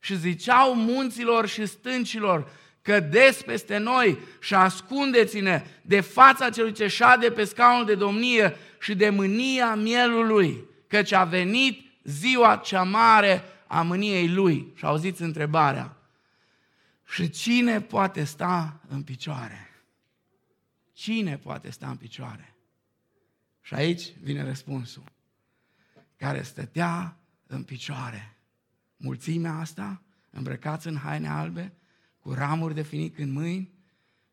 Și 0.00 0.18
ziceau 0.18 0.74
munților 0.74 1.46
și 1.48 1.66
stâncilor, 1.66 2.50
cădeți 2.82 3.44
peste 3.44 3.76
noi 3.76 4.18
și 4.40 4.54
ascundeți-ne 4.54 5.64
de 5.82 6.00
fața 6.00 6.50
celui 6.50 6.72
ce 6.72 6.86
șade 6.86 7.30
pe 7.30 7.44
scaunul 7.44 7.84
de 7.84 7.94
domnie 7.94 8.56
și 8.80 8.94
de 8.94 9.08
mânia 9.08 9.74
mielului, 9.74 10.64
căci 10.88 11.12
a 11.12 11.24
venit 11.24 11.84
ziua 12.04 12.56
cea 12.56 12.82
mare 12.82 13.44
a 13.74 13.82
mâniei 13.82 14.28
lui. 14.28 14.72
Și 14.74 14.84
auziți 14.84 15.22
întrebarea, 15.22 15.96
și 17.06 17.30
cine 17.30 17.80
poate 17.80 18.24
sta 18.24 18.80
în 18.88 19.02
picioare? 19.02 19.68
Cine 20.92 21.38
poate 21.38 21.70
sta 21.70 21.88
în 21.88 21.96
picioare? 21.96 22.54
Și 23.60 23.74
aici 23.74 24.12
vine 24.22 24.42
răspunsul. 24.42 25.12
Care 26.16 26.42
stătea 26.42 27.16
în 27.46 27.62
picioare. 27.62 28.36
Mulțimea 28.96 29.52
asta, 29.52 30.02
îmbrăcați 30.30 30.86
în 30.86 30.96
haine 30.96 31.28
albe, 31.28 31.72
cu 32.20 32.32
ramuri 32.32 32.74
de 32.74 32.82
finic 32.82 33.18
în 33.18 33.32
mâini, 33.32 33.72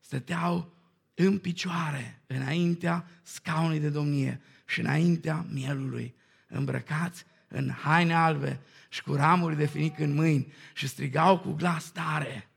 stăteau 0.00 0.74
în 1.14 1.38
picioare, 1.38 2.22
înaintea 2.26 3.08
scaunului 3.22 3.80
de 3.80 3.90
domnie 3.90 4.40
și 4.66 4.80
înaintea 4.80 5.46
mielului, 5.50 6.14
îmbrăcați 6.48 7.24
în 7.48 7.70
haine 7.70 8.14
albe 8.14 8.60
și 8.92 9.02
cu 9.02 9.14
ramuri 9.14 9.56
de 9.56 9.66
finic 9.66 9.98
în 9.98 10.14
mâini 10.14 10.52
și 10.74 10.88
strigau 10.88 11.38
cu 11.38 11.52
glas 11.52 11.90
tare. 11.90 12.48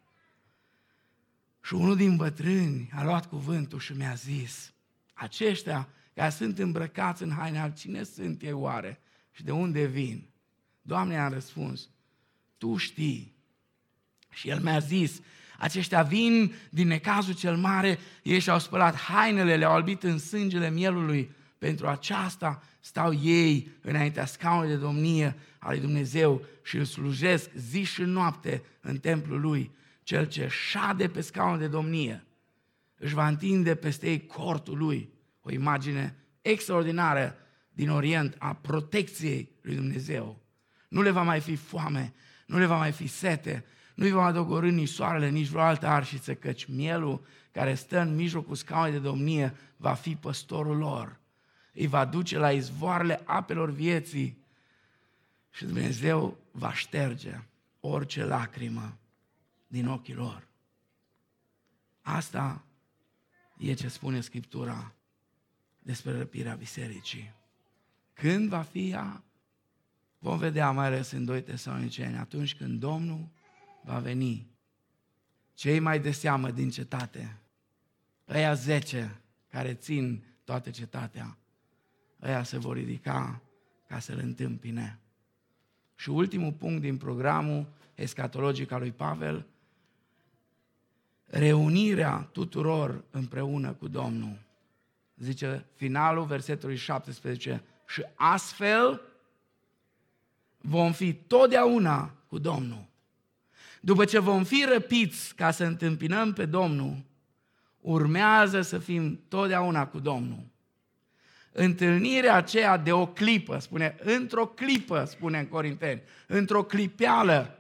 Și 1.61 1.73
unul 1.73 1.95
din 1.95 2.15
bătrâni 2.15 2.89
a 2.93 3.03
luat 3.03 3.25
cuvântul 3.25 3.79
și 3.79 3.93
mi-a 3.93 4.13
zis, 4.13 4.73
aceștia 5.13 5.87
care 6.13 6.29
sunt 6.29 6.59
îmbrăcați 6.59 7.23
în 7.23 7.31
haine 7.31 7.59
albe, 7.59 7.75
cine 7.75 8.03
sunt 8.03 8.41
ei 8.41 8.51
oare 8.51 8.99
și 9.31 9.43
de 9.43 9.51
unde 9.51 9.85
vin? 9.85 10.29
Doamne, 10.81 11.19
a 11.19 11.27
răspuns, 11.27 11.89
Tu 12.57 12.77
știi. 12.77 13.35
Și 14.29 14.49
el 14.49 14.59
mi-a 14.59 14.79
zis, 14.79 15.19
aceștia 15.57 16.03
vin 16.03 16.53
din 16.69 16.87
necazul 16.87 17.33
cel 17.33 17.57
mare, 17.57 17.99
ei 18.23 18.39
și-au 18.39 18.59
spălat 18.59 18.95
hainele, 18.95 19.55
le-au 19.55 19.73
albit 19.73 20.03
în 20.03 20.17
sângele 20.17 20.69
mielului. 20.69 21.31
Pentru 21.57 21.87
aceasta 21.87 22.63
stau 22.79 23.13
ei 23.13 23.71
înaintea 23.81 24.25
scaunului 24.25 24.69
de 24.69 24.75
domnie 24.77 25.35
al 25.65 25.71
lui 25.71 25.79
Dumnezeu 25.79 26.45
și 26.63 26.77
îl 26.77 26.83
slujesc 26.83 27.49
zi 27.55 27.83
și 27.83 28.01
noapte 28.01 28.63
în 28.81 28.97
templul 28.97 29.41
lui. 29.41 29.71
Cel 30.03 30.27
ce 30.27 30.47
șade 30.47 31.07
pe 31.07 31.21
scaunul 31.21 31.59
de 31.59 31.67
domnie 31.67 32.25
își 32.97 33.13
va 33.13 33.27
întinde 33.27 33.75
peste 33.75 34.09
ei 34.09 34.25
cortul 34.25 34.77
lui. 34.77 35.09
O 35.41 35.51
imagine 35.51 36.15
extraordinară 36.41 37.35
din 37.71 37.89
Orient 37.89 38.35
a 38.37 38.53
protecției 38.53 39.51
lui 39.61 39.75
Dumnezeu. 39.75 40.41
Nu 40.87 41.01
le 41.01 41.11
va 41.11 41.21
mai 41.21 41.39
fi 41.39 41.55
foame, 41.55 42.13
nu 42.45 42.57
le 42.57 42.65
va 42.65 42.77
mai 42.77 42.91
fi 42.91 43.07
sete, 43.07 43.65
nu-i 43.95 44.11
va 44.11 44.31
dogorâ 44.31 44.69
nici 44.69 44.89
soarele, 44.89 45.29
nici 45.29 45.47
vreo 45.47 45.61
altă 45.61 45.87
arșiță, 45.87 46.33
căci 46.33 46.65
mielul 46.65 47.25
care 47.51 47.73
stă 47.73 47.99
în 47.99 48.15
mijlocul 48.15 48.55
scaunului 48.55 48.93
de 48.93 49.07
domnie 49.07 49.55
va 49.77 49.93
fi 49.93 50.15
păstorul 50.15 50.77
lor. 50.77 51.19
îi 51.73 51.87
va 51.87 52.05
duce 52.05 52.37
la 52.37 52.51
izvoarele 52.51 53.21
apelor 53.23 53.71
vieții 53.71 54.44
și 55.55 55.65
Dumnezeu 55.65 56.37
va 56.51 56.73
șterge 56.73 57.39
orice 57.79 58.23
lacrimă 58.23 58.97
din 59.67 59.87
ochii 59.87 60.13
lor. 60.13 60.47
Asta 62.01 62.65
e 63.57 63.73
ce 63.73 63.87
spune 63.87 64.21
Scriptura 64.21 64.93
despre 65.79 66.17
răpirea 66.17 66.55
bisericii. 66.55 67.33
Când 68.13 68.49
va 68.49 68.61
fi 68.61 68.89
ea? 68.89 69.23
Vom 70.19 70.37
vedea 70.37 70.71
mai 70.71 70.85
ales 70.85 71.11
în 71.11 71.25
2 71.25 71.41
Tesaloniceni, 71.41 72.17
atunci 72.17 72.55
când 72.55 72.79
Domnul 72.79 73.29
va 73.83 73.99
veni. 73.99 74.47
Cei 75.53 75.79
mai 75.79 75.99
de 75.99 76.11
seamă 76.11 76.51
din 76.51 76.69
cetate, 76.69 77.37
ăia 78.29 78.53
zece 78.53 79.21
care 79.49 79.73
țin 79.73 80.23
toată 80.43 80.69
cetatea, 80.69 81.37
ăia 82.21 82.43
se 82.43 82.57
vor 82.57 82.75
ridica 82.75 83.41
ca 83.87 83.99
să-L 83.99 84.17
întâmpine. 84.17 84.99
Și 85.95 86.09
ultimul 86.09 86.51
punct 86.51 86.81
din 86.81 86.97
programul 86.97 87.65
escatologic 87.95 88.71
al 88.71 88.79
lui 88.79 88.91
Pavel, 88.91 89.45
reunirea 91.25 92.29
tuturor 92.31 93.03
împreună 93.11 93.71
cu 93.71 93.87
Domnul. 93.87 94.37
Zice 95.17 95.65
finalul 95.75 96.25
versetului 96.25 96.75
17, 96.75 97.63
și 97.87 98.03
astfel 98.15 99.01
vom 100.57 100.91
fi 100.91 101.13
totdeauna 101.13 102.13
cu 102.27 102.37
Domnul. 102.37 102.85
După 103.81 104.05
ce 104.05 104.19
vom 104.19 104.43
fi 104.43 104.65
răpiți 104.73 105.35
ca 105.35 105.51
să 105.51 105.63
întâmpinăm 105.63 106.33
pe 106.33 106.45
Domnul, 106.45 107.03
urmează 107.81 108.61
să 108.61 108.77
fim 108.77 109.19
totdeauna 109.27 109.87
cu 109.87 109.99
Domnul. 109.99 110.43
Întâlnirea 111.57 112.35
aceea 112.35 112.77
de 112.77 112.91
o 112.91 113.07
clipă, 113.07 113.57
spune, 113.57 113.95
într-o 113.99 114.47
clipă, 114.47 115.05
spune 115.05 115.39
în 115.39 115.47
Corinteni, 115.47 116.01
într-o 116.27 116.63
clipeală, 116.63 117.59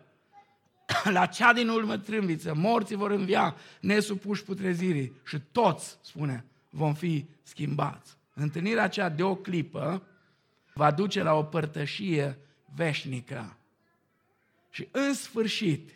la 1.17 1.25
cea 1.25 1.53
din 1.53 1.69
urmă 1.69 1.97
trâmbiță, 1.97 2.53
morții 2.53 2.95
vor 2.95 3.11
învia 3.11 3.55
nesupuși 3.79 4.43
putrezirii 4.43 5.13
și 5.25 5.39
toți, 5.51 5.97
spune, 6.01 6.45
vom 6.69 6.93
fi 6.93 7.25
schimbați. 7.43 8.17
Întâlnirea 8.33 8.83
aceea 8.83 9.09
de 9.09 9.23
o 9.23 9.35
clipă 9.35 10.03
va 10.73 10.91
duce 10.91 11.23
la 11.23 11.33
o 11.33 11.43
părtășie 11.43 12.37
veșnică. 12.75 13.57
Și 14.69 14.87
în 14.91 15.13
sfârșit, 15.13 15.91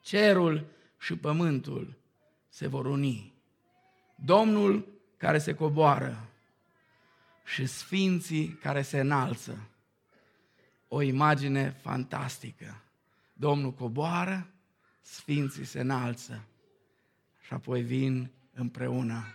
cerul 0.00 0.66
și 0.98 1.16
pământul 1.16 1.94
se 2.48 2.66
vor 2.66 2.86
uni. 2.86 3.34
Domnul 4.14 4.88
care 5.16 5.38
se 5.38 5.54
coboară 5.54 6.28
și 7.48 7.66
sfinții 7.66 8.48
care 8.48 8.82
se 8.82 9.00
înalță. 9.00 9.68
O 10.88 11.02
imagine 11.02 11.70
fantastică. 11.70 12.82
Domnul 13.32 13.72
coboară, 13.72 14.50
sfinții 15.00 15.64
se 15.64 15.80
înalță 15.80 16.44
și 17.40 17.52
apoi 17.52 17.82
vin 17.82 18.30
împreună. 18.52 19.34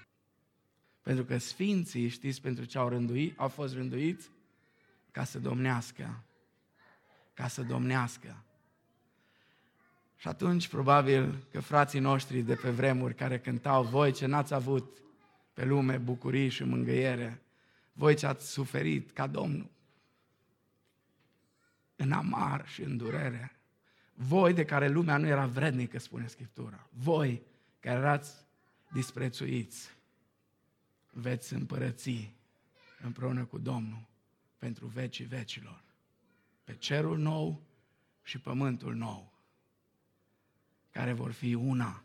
Pentru 1.02 1.24
că 1.24 1.38
sfinții, 1.38 2.08
știți 2.08 2.42
pentru 2.42 2.66
ce 2.66 2.78
au, 2.78 2.90
rânduit, 2.90 3.40
au 3.40 3.48
fost 3.48 3.74
rânduiți? 3.74 4.30
Ca 5.12 5.24
să 5.24 5.40
domnească. 5.40 6.24
Ca 7.34 7.48
să 7.48 7.62
domnească. 7.62 8.44
Și 10.18 10.28
atunci, 10.28 10.68
probabil 10.68 11.46
că 11.52 11.60
frații 11.60 12.00
noștri 12.00 12.42
de 12.42 12.56
pe 12.56 12.70
vremuri 12.70 13.16
care 13.16 13.40
cântau, 13.40 13.84
voi 13.84 14.12
ce 14.12 14.26
n-ați 14.26 14.54
avut 14.54 14.98
pe 15.54 15.66
lume 15.66 15.98
bucurii 15.98 16.50
și 16.50 16.64
mângâiere, 16.64 17.44
voi 17.94 18.16
ce 18.16 18.26
ați 18.26 18.52
suferit 18.52 19.12
ca 19.12 19.28
Domnul, 19.28 19.72
în 21.96 22.12
amar 22.12 22.68
și 22.68 22.82
în 22.82 22.98
durere, 22.98 23.58
voi 24.14 24.54
de 24.54 24.66
care 24.66 24.88
lumea 24.88 25.18
nu 25.18 25.28
era 25.28 25.46
vrednică, 25.46 26.00
spune 26.00 26.28
Scriptura, 26.28 26.88
voi 26.90 27.42
care 27.80 27.98
erați 27.98 28.34
disprețuiți, 28.92 29.96
veți 31.12 31.54
împărăți 31.54 32.32
împreună 33.02 33.46
cu 33.46 33.58
Domnul 33.58 34.08
pentru 34.58 34.86
vecii 34.86 35.26
vecilor, 35.26 35.84
pe 36.64 36.76
cerul 36.76 37.18
nou 37.18 37.62
și 38.22 38.40
pământul 38.40 38.96
nou 38.96 39.34
care 40.94 41.14
vor 41.14 41.32
fi 41.32 41.54
una. 41.54 42.04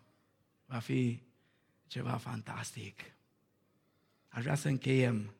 Va 0.67 0.79
fi 0.79 1.23
ceva 1.87 2.17
fantastic. 2.17 3.01
Aș 4.29 4.43
vrea 4.43 4.55
să 4.55 4.69
încheiem 4.69 5.35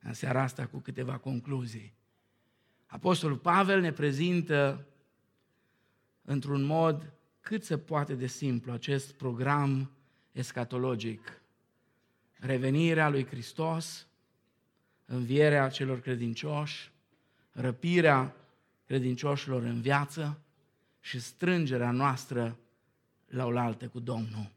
în 0.00 0.12
seara 0.12 0.42
asta 0.42 0.66
cu 0.66 0.78
câteva 0.78 1.16
concluzii. 1.16 1.94
Apostolul 2.86 3.36
Pavel 3.36 3.80
ne 3.80 3.92
prezintă 3.92 4.86
într-un 6.22 6.62
mod 6.62 7.12
cât 7.40 7.64
se 7.64 7.78
poate 7.78 8.14
de 8.14 8.26
simplu 8.26 8.72
acest 8.72 9.12
program 9.12 9.90
escatologic. 10.32 11.40
Revenirea 12.38 13.08
lui 13.08 13.26
Hristos, 13.26 14.06
învierea 15.04 15.68
celor 15.68 16.00
credincioși, 16.00 16.92
răpirea 17.52 18.34
credincioșilor 18.84 19.62
în 19.62 19.80
viață 19.80 20.40
și 21.00 21.20
strângerea 21.20 21.90
noastră 21.90 22.58
la 23.26 23.46
oaltă 23.46 23.88
cu 23.88 24.00
Domnul. 24.00 24.50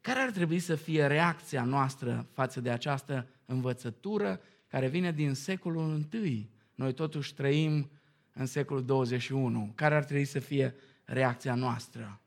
Care 0.00 0.20
ar 0.20 0.30
trebui 0.30 0.58
să 0.58 0.74
fie 0.74 1.06
reacția 1.06 1.64
noastră 1.64 2.26
față 2.32 2.60
de 2.60 2.70
această 2.70 3.28
învățătură 3.46 4.40
care 4.68 4.88
vine 4.88 5.12
din 5.12 5.34
secolul 5.34 6.06
I? 6.12 6.48
Noi 6.74 6.92
totuși 6.92 7.34
trăim 7.34 7.90
în 8.32 8.46
secolul 8.46 8.84
21. 8.84 9.72
Care 9.74 9.94
ar 9.94 10.04
trebui 10.04 10.24
să 10.24 10.38
fie 10.38 10.74
reacția 11.04 11.54
noastră? 11.54 12.20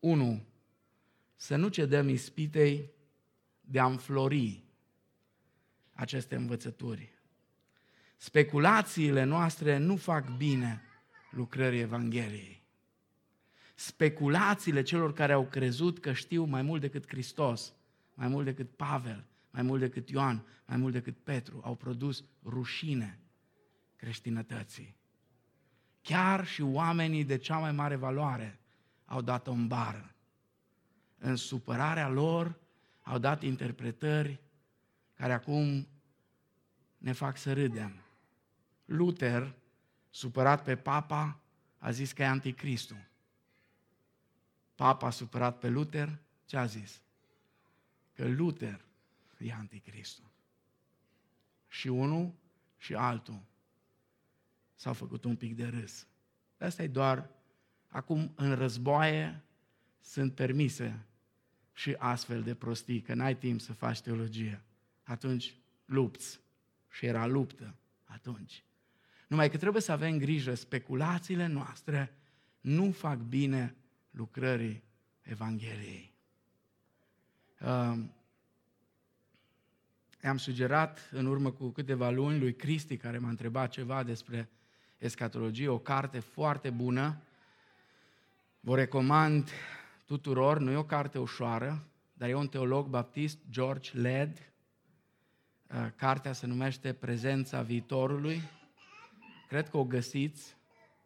1. 0.00 0.42
Să 1.36 1.56
nu 1.56 1.68
cedăm 1.68 2.08
ispitei 2.08 2.90
de 3.60 3.78
a 3.78 3.86
înflori 3.86 4.64
aceste 5.92 6.36
învățături. 6.36 7.12
Speculațiile 8.16 9.24
noastre 9.24 9.76
nu 9.76 9.96
fac 9.96 10.36
bine 10.36 10.82
lucrării 11.30 11.80
Evangheliei 11.80 12.58
speculațiile 13.78 14.82
celor 14.82 15.12
care 15.12 15.32
au 15.32 15.46
crezut 15.46 15.98
că 15.98 16.12
știu 16.12 16.44
mai 16.44 16.62
mult 16.62 16.80
decât 16.80 17.08
Hristos, 17.08 17.74
mai 18.14 18.28
mult 18.28 18.44
decât 18.44 18.70
Pavel, 18.70 19.24
mai 19.50 19.62
mult 19.62 19.80
decât 19.80 20.08
Ioan, 20.08 20.46
mai 20.66 20.76
mult 20.76 20.92
decât 20.92 21.18
Petru, 21.18 21.60
au 21.64 21.74
produs 21.74 22.24
rușine 22.44 23.18
creștinătății. 23.96 24.96
Chiar 26.00 26.46
și 26.46 26.62
oamenii 26.62 27.24
de 27.24 27.36
cea 27.36 27.58
mai 27.58 27.72
mare 27.72 27.96
valoare 27.96 28.60
au 29.04 29.20
dat-o 29.20 29.50
în 29.50 29.66
bară. 29.66 30.14
În 31.18 31.36
supărarea 31.36 32.08
lor 32.08 32.58
au 33.02 33.18
dat 33.18 33.42
interpretări 33.42 34.40
care 35.14 35.32
acum 35.32 35.88
ne 36.98 37.12
fac 37.12 37.36
să 37.36 37.52
râdem. 37.52 38.02
Luther, 38.84 39.54
supărat 40.10 40.62
pe 40.62 40.76
papa, 40.76 41.40
a 41.78 41.90
zis 41.90 42.12
că 42.12 42.22
e 42.22 42.26
anticristul. 42.26 43.08
Papa 44.74 45.10
supărat 45.10 45.58
pe 45.58 45.68
Luther, 45.68 46.18
ce 46.44 46.56
a 46.56 46.64
zis? 46.64 47.02
Că 48.12 48.28
Luther 48.28 48.87
e 49.38 49.52
anticristul. 49.52 50.30
Și 51.68 51.88
unul 51.88 52.34
și 52.76 52.94
altul 52.94 53.40
s-au 54.74 54.92
făcut 54.92 55.24
un 55.24 55.36
pic 55.36 55.56
de 55.56 55.66
râs. 55.66 56.06
Asta 56.58 56.82
e 56.82 56.88
doar, 56.88 57.30
acum 57.88 58.32
în 58.34 58.54
războaie 58.54 59.42
sunt 60.00 60.34
permise 60.34 61.06
și 61.72 61.94
astfel 61.98 62.42
de 62.42 62.54
prostii, 62.54 63.00
că 63.00 63.14
n-ai 63.14 63.36
timp 63.36 63.60
să 63.60 63.72
faci 63.72 64.00
teologie. 64.00 64.62
Atunci 65.02 65.54
lupți. 65.84 66.40
Și 66.90 67.06
era 67.06 67.26
luptă 67.26 67.74
atunci. 68.04 68.64
Numai 69.28 69.50
că 69.50 69.56
trebuie 69.56 69.82
să 69.82 69.92
avem 69.92 70.18
grijă, 70.18 70.54
speculațiile 70.54 71.46
noastre 71.46 72.12
nu 72.60 72.92
fac 72.92 73.18
bine 73.18 73.76
lucrării 74.10 74.82
Evangheliei. 75.22 76.12
Uh, 77.60 77.98
am 80.22 80.36
sugerat 80.36 81.08
în 81.10 81.26
urmă 81.26 81.50
cu 81.50 81.68
câteva 81.68 82.10
luni 82.10 82.38
lui 82.38 82.54
Cristi, 82.54 82.96
care 82.96 83.18
m-a 83.18 83.28
întrebat 83.28 83.70
ceva 83.70 84.02
despre 84.02 84.48
escatologie, 84.98 85.68
o 85.68 85.78
carte 85.78 86.18
foarte 86.18 86.70
bună. 86.70 87.16
Vă 88.60 88.76
recomand 88.76 89.50
tuturor, 90.04 90.58
nu 90.58 90.70
e 90.70 90.76
o 90.76 90.84
carte 90.84 91.18
ușoară, 91.18 91.84
dar 92.12 92.28
e 92.28 92.34
un 92.34 92.48
teolog 92.48 92.86
baptist, 92.86 93.38
George 93.50 93.98
Led. 93.98 94.52
Uh, 95.70 95.86
cartea 95.96 96.32
se 96.32 96.46
numește 96.46 96.92
Prezența 96.92 97.62
viitorului. 97.62 98.42
Cred 99.48 99.68
că 99.68 99.76
o 99.76 99.84
găsiți, 99.84 100.56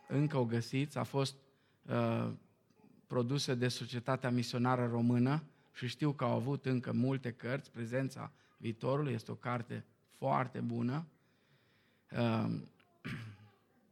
încă 0.09 0.37
o 0.37 0.45
găsiți, 0.45 0.99
a 0.99 1.03
fost 1.03 1.37
uh, 1.83 2.31
produse 3.07 3.55
de 3.55 3.69
Societatea 3.69 4.31
Misionară 4.31 4.87
Română 4.87 5.43
și 5.73 5.87
știu 5.87 6.13
că 6.13 6.25
au 6.25 6.33
avut 6.33 6.67
încă 6.67 6.93
multe 6.93 7.33
cărți, 7.33 7.71
prezența 7.71 8.33
viitorului. 8.63 9.13
Este 9.13 9.31
o 9.31 9.35
carte 9.35 9.85
foarte 10.11 10.61
bună. 10.61 11.07
Um, 12.19 12.69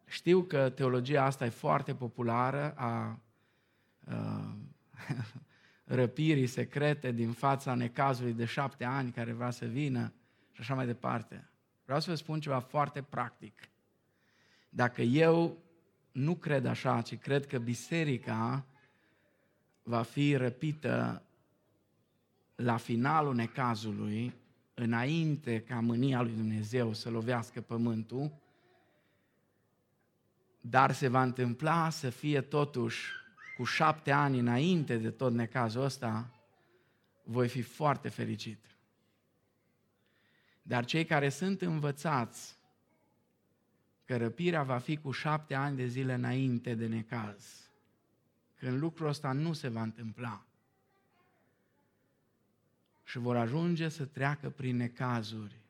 știu 0.06 0.42
că 0.42 0.70
teologia 0.70 1.24
asta 1.24 1.44
e 1.44 1.48
foarte 1.48 1.94
populară 1.94 2.74
a 2.76 3.18
răpirii 5.84 6.46
secrete 6.46 7.12
din 7.12 7.32
fața 7.32 7.74
necazului 7.74 8.32
de 8.32 8.44
șapte 8.44 8.84
ani 8.84 9.10
care 9.10 9.32
vrea 9.32 9.50
să 9.50 9.66
vină 9.66 10.12
și 10.52 10.60
așa 10.60 10.74
mai 10.74 10.86
departe. 10.86 11.50
Vreau 11.84 12.00
să 12.00 12.10
vă 12.10 12.16
spun 12.16 12.40
ceva 12.40 12.58
foarte 12.58 13.02
practic. 13.02 13.60
Dacă 14.68 15.02
eu 15.02 15.58
nu 16.12 16.34
cred 16.34 16.64
așa, 16.64 17.02
ci 17.02 17.18
cred 17.18 17.46
că 17.46 17.58
biserica 17.58 18.64
va 19.82 20.02
fi 20.02 20.36
răpită 20.36 21.22
la 22.54 22.76
finalul 22.76 23.34
necazului, 23.34 24.39
înainte 24.80 25.60
ca 25.60 25.80
mânia 25.80 26.22
lui 26.22 26.32
Dumnezeu 26.32 26.92
să 26.92 27.10
lovească 27.10 27.60
pământul, 27.60 28.32
dar 30.60 30.92
se 30.92 31.08
va 31.08 31.22
întâmpla 31.22 31.90
să 31.90 32.10
fie 32.10 32.40
totuși 32.40 33.12
cu 33.56 33.64
șapte 33.64 34.10
ani 34.10 34.38
înainte 34.38 34.96
de 34.96 35.10
tot 35.10 35.32
necazul 35.32 35.82
ăsta, 35.82 36.30
voi 37.22 37.48
fi 37.48 37.62
foarte 37.62 38.08
fericit. 38.08 38.64
Dar 40.62 40.84
cei 40.84 41.04
care 41.04 41.28
sunt 41.28 41.62
învățați 41.62 42.58
că 44.04 44.16
răpirea 44.16 44.62
va 44.62 44.78
fi 44.78 44.96
cu 44.96 45.10
șapte 45.10 45.54
ani 45.54 45.76
de 45.76 45.86
zile 45.86 46.14
înainte 46.14 46.74
de 46.74 46.86
necaz, 46.86 47.70
când 48.56 48.78
lucrul 48.78 49.08
ăsta 49.08 49.32
nu 49.32 49.52
se 49.52 49.68
va 49.68 49.82
întâmpla, 49.82 50.44
și 53.10 53.18
vor 53.18 53.36
ajunge 53.36 53.88
să 53.88 54.04
treacă 54.04 54.50
prin 54.50 54.76
necazuri 54.76 55.60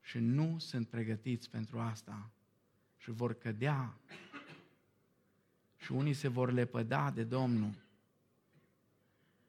și 0.00 0.18
nu 0.18 0.58
sunt 0.58 0.88
pregătiți 0.88 1.50
pentru 1.50 1.78
asta 1.78 2.30
și 2.96 3.10
vor 3.10 3.34
cădea 3.34 3.96
și 5.76 5.92
unii 5.92 6.12
se 6.12 6.28
vor 6.28 6.52
lepăda 6.52 7.10
de 7.10 7.24
Domnul 7.24 7.74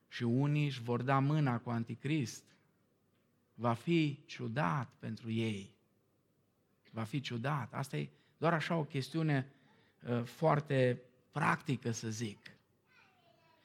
și 0.07 0.23
unii 0.23 0.65
își 0.65 0.81
vor 0.81 1.01
da 1.01 1.19
mâna 1.19 1.59
cu 1.59 1.69
anticrist. 1.69 2.43
Va 3.53 3.73
fi 3.73 4.19
ciudat 4.25 4.89
pentru 4.99 5.31
ei. 5.31 5.75
Va 6.91 7.03
fi 7.03 7.21
ciudat. 7.21 7.73
Asta 7.73 7.97
e 7.97 8.09
doar 8.37 8.53
așa 8.53 8.75
o 8.75 8.83
chestiune 8.83 9.51
uh, 10.07 10.23
foarte 10.23 11.01
practică, 11.31 11.91
să 11.91 12.09
zic. 12.09 12.51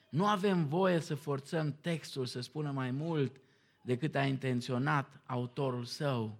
Nu 0.08 0.26
avem 0.26 0.66
voie 0.66 1.00
să 1.00 1.14
forțăm 1.14 1.76
textul 1.80 2.26
să 2.26 2.40
spună 2.40 2.70
mai 2.70 2.90
mult 2.90 3.42
decât 3.84 4.14
a 4.14 4.24
intenționat 4.24 5.20
autorul 5.26 5.84
său. 5.84 6.38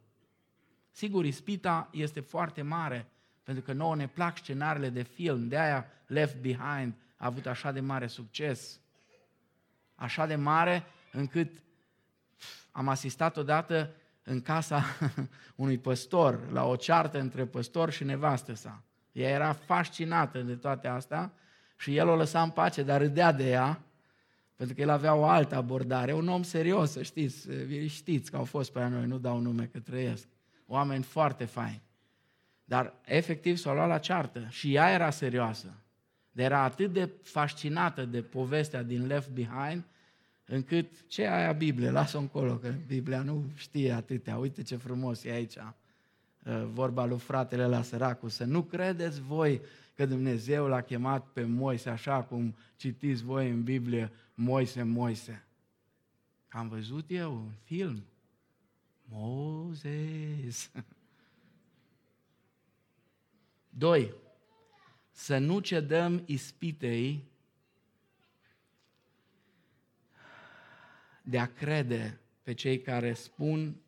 Sigur, 0.90 1.24
ispita 1.24 1.88
este 1.92 2.20
foarte 2.20 2.62
mare, 2.62 3.07
pentru 3.42 3.62
că 3.62 3.72
nouă 3.72 3.97
ne 3.97 4.07
plac 4.07 4.36
scenariile 4.36 4.88
de 4.88 5.03
film, 5.03 5.49
de 5.49 5.59
aia 5.59 5.86
Left 6.07 6.36
Behind 6.36 6.95
a 7.16 7.26
avut 7.26 7.47
așa 7.47 7.72
de 7.72 7.80
mare 7.80 8.07
succes. 8.07 8.80
Așa 9.95 10.26
de 10.26 10.34
mare 10.34 10.84
încât 11.12 11.62
am 12.70 12.88
asistat 12.88 13.36
odată 13.36 13.95
în 14.22 14.42
casa 14.42 14.84
unui 15.55 15.78
păstor, 15.78 16.51
la 16.51 16.64
o 16.64 16.76
ceartă 16.76 17.20
între 17.20 17.47
păstor 17.47 17.90
și 17.90 18.05
nevastă 18.05 18.55
sa. 18.55 18.82
Ea 19.12 19.28
era 19.28 19.53
fascinată 19.53 20.40
de 20.40 20.55
toate 20.55 20.88
astea 20.88 21.32
și 21.76 21.97
el 21.97 22.09
o 22.09 22.16
lăsa 22.16 22.42
în 22.42 22.51
pace, 22.51 22.82
dar 22.82 23.01
râdea 23.01 23.32
de 23.32 23.51
ea, 23.51 23.80
pentru 24.57 24.74
că 24.74 24.80
el 24.80 24.88
avea 24.88 25.14
o 25.14 25.24
altă 25.24 25.55
abordare. 25.55 26.12
Un 26.12 26.28
om 26.28 26.42
serios, 26.42 26.90
să 26.90 27.02
știți, 27.02 27.48
știți 27.86 28.30
că 28.30 28.36
au 28.36 28.44
fost 28.44 28.72
pe 28.72 28.88
noi, 28.88 29.07
nu 29.07 29.18
dau 29.18 29.38
nume 29.38 29.68
că 29.72 29.78
trăiesc. 29.78 30.26
Oameni 30.66 31.02
foarte 31.02 31.44
faini. 31.44 31.82
Dar 32.64 32.94
efectiv 33.05 33.57
s-a 33.57 33.72
luat 33.72 33.88
la 33.88 33.98
ceartă 33.98 34.46
și 34.48 34.74
ea 34.74 34.90
era 34.90 35.11
serioasă. 35.11 35.72
Dar 36.32 36.44
era 36.44 36.62
atât 36.62 36.92
de 36.92 37.11
fascinată 37.22 38.05
de 38.05 38.22
povestea 38.22 38.82
din 38.82 39.07
Left 39.07 39.30
Behind, 39.30 39.84
încât 40.46 41.07
ce 41.07 41.22
e 41.22 41.34
aia 41.34 41.52
Biblie, 41.52 41.90
lasă-o 41.90 42.20
încolo, 42.20 42.55
că 42.55 42.72
Biblia 42.86 43.22
nu 43.22 43.44
știe 43.55 43.92
atâtea, 43.92 44.36
uite 44.36 44.62
ce 44.62 44.76
frumos 44.76 45.24
e 45.24 45.30
aici, 45.30 45.57
uh, 45.57 46.64
vorba 46.72 47.05
lui 47.05 47.18
fratele 47.18 47.66
la 47.66 47.82
săracul, 47.82 48.28
să 48.28 48.44
nu 48.44 48.62
credeți 48.62 49.20
voi 49.20 49.61
că 49.96 50.07
Dumnezeu 50.07 50.66
l-a 50.66 50.80
chemat 50.80 51.26
pe 51.32 51.44
Moise, 51.44 51.88
așa 51.88 52.22
cum 52.22 52.55
citiți 52.76 53.24
voi 53.24 53.50
în 53.50 53.62
Biblie, 53.62 54.11
Moise, 54.35 54.82
Moise. 54.82 55.47
Am 56.49 56.68
văzut 56.68 57.11
eu 57.11 57.35
un 57.35 57.53
film, 57.62 58.05
Moses. 59.05 60.70
Doi, 63.68 64.14
să 65.11 65.39
nu 65.39 65.61
cedăm 65.61 66.22
ispitei 66.26 67.24
de 71.22 71.39
a 71.39 71.53
crede 71.53 72.20
pe 72.43 72.55
cei 72.55 72.80
care 72.80 73.14
spun 73.14 73.80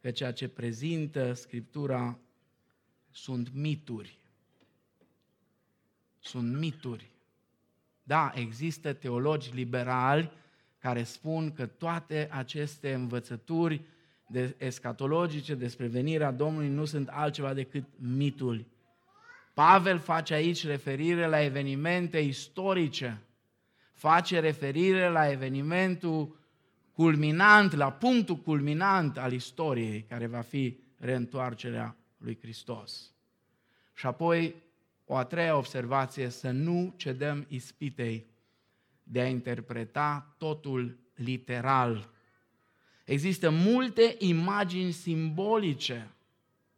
că 0.00 0.10
ceea 0.10 0.32
ce 0.32 0.48
prezintă 0.48 1.32
Scriptura 1.32 2.18
sunt 3.10 3.52
mituri. 3.52 4.18
Sunt 6.18 6.58
mituri. 6.58 7.15
Da, 8.06 8.32
există 8.34 8.92
teologi 8.92 9.50
liberali 9.54 10.30
care 10.78 11.02
spun 11.02 11.52
că 11.52 11.66
toate 11.66 12.28
aceste 12.30 12.94
învățături 12.94 13.80
de 14.26 14.54
escatologice 14.58 15.54
despre 15.54 15.86
venirea 15.86 16.30
Domnului 16.30 16.68
nu 16.68 16.84
sunt 16.84 17.08
altceva 17.08 17.54
decât 17.54 17.84
mituri. 17.96 18.66
Pavel 19.54 19.98
face 19.98 20.34
aici 20.34 20.66
referire 20.66 21.26
la 21.26 21.42
evenimente 21.42 22.18
istorice, 22.18 23.22
face 23.92 24.40
referire 24.40 25.08
la 25.08 25.30
evenimentul 25.30 26.38
culminant, 26.92 27.72
la 27.72 27.92
punctul 27.92 28.36
culminant 28.36 29.18
al 29.18 29.32
istoriei, 29.32 30.02
care 30.08 30.26
va 30.26 30.40
fi 30.40 30.78
reîntoarcerea 30.98 31.96
lui 32.18 32.38
Hristos. 32.40 33.12
Și 33.94 34.06
apoi, 34.06 34.54
o 35.06 35.16
a 35.16 35.24
treia 35.24 35.56
observație, 35.56 36.28
să 36.28 36.50
nu 36.50 36.94
cedăm 36.96 37.46
ispitei 37.48 38.26
de 39.02 39.20
a 39.20 39.28
interpreta 39.28 40.34
totul 40.38 40.98
literal. 41.14 42.10
Există 43.04 43.50
multe 43.50 44.14
imagini 44.18 44.92
simbolice 44.92 46.16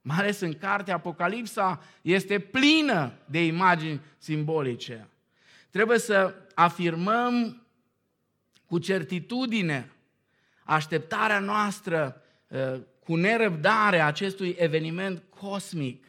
mai 0.08 0.16
ales 0.16 0.40
în 0.40 0.52
cartea 0.52 0.94
Apocalipsa, 0.94 1.82
este 2.02 2.38
plină 2.38 3.12
de 3.24 3.44
imagini 3.44 4.00
simbolice. 4.18 5.08
Trebuie 5.70 5.98
să 5.98 6.34
afirmăm 6.54 7.62
cu 8.66 8.78
certitudine 8.78 9.92
așteptarea 10.64 11.38
noastră 11.38 12.22
uh, 12.48 12.80
cu 13.04 13.14
nerăbdare 13.14 14.00
acestui 14.00 14.54
eveniment 14.58 15.22
cosmic 15.28 16.04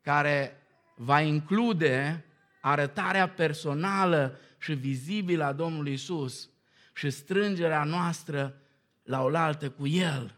care 0.00 0.57
va 1.00 1.20
include 1.20 2.24
arătarea 2.60 3.28
personală 3.28 4.38
și 4.58 4.72
vizibilă 4.72 5.44
a 5.44 5.52
Domnului 5.52 5.92
Isus 5.92 6.48
și 6.94 7.10
strângerea 7.10 7.84
noastră 7.84 8.60
la 9.02 9.22
oaltă 9.22 9.70
cu 9.70 9.86
El. 9.86 10.34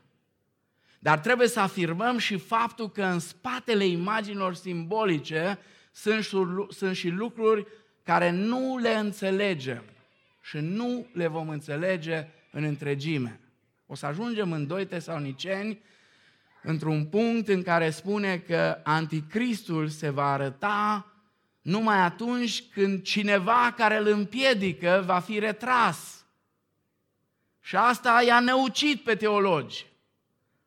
Dar 0.99 1.19
trebuie 1.19 1.49
să 1.49 1.61
afirmăm 1.61 2.19
și 2.19 2.39
faptul 2.39 2.91
că 2.91 3.05
în 3.05 3.19
spatele 3.19 3.87
imaginilor 3.87 4.55
simbolice 4.55 5.59
sunt, 5.93 6.27
sunt 6.69 6.97
și 6.97 7.09
lucruri 7.09 7.67
care 8.03 8.31
nu 8.31 8.79
le 8.79 8.95
înțelegem 8.95 9.83
și 10.43 10.57
nu 10.57 11.07
le 11.13 11.27
vom 11.27 11.49
înțelege 11.49 12.27
în 12.51 12.65
întregime. 12.65 13.41
O 13.87 13.95
să 13.95 14.07
ajungem 14.07 14.53
în 14.53 14.67
2 14.67 14.87
Tesaloniceni 14.87 15.81
într-un 16.63 17.05
punct 17.05 17.49
în 17.49 17.63
care 17.63 17.91
spune 17.91 18.39
că 18.39 18.81
anticristul 18.83 19.89
se 19.89 20.11
va 20.11 20.33
arăta 20.33 21.07
numai 21.63 21.99
atunci 21.99 22.63
când 22.73 23.03
cineva 23.03 23.73
care 23.77 23.97
îl 23.97 24.07
împiedică 24.07 25.03
va 25.07 25.19
fi 25.19 25.39
retras. 25.39 26.25
Și 27.61 27.77
asta 27.77 28.23
i-a 28.27 28.41
năucit 28.41 29.03
pe 29.03 29.15
teologi. 29.15 29.87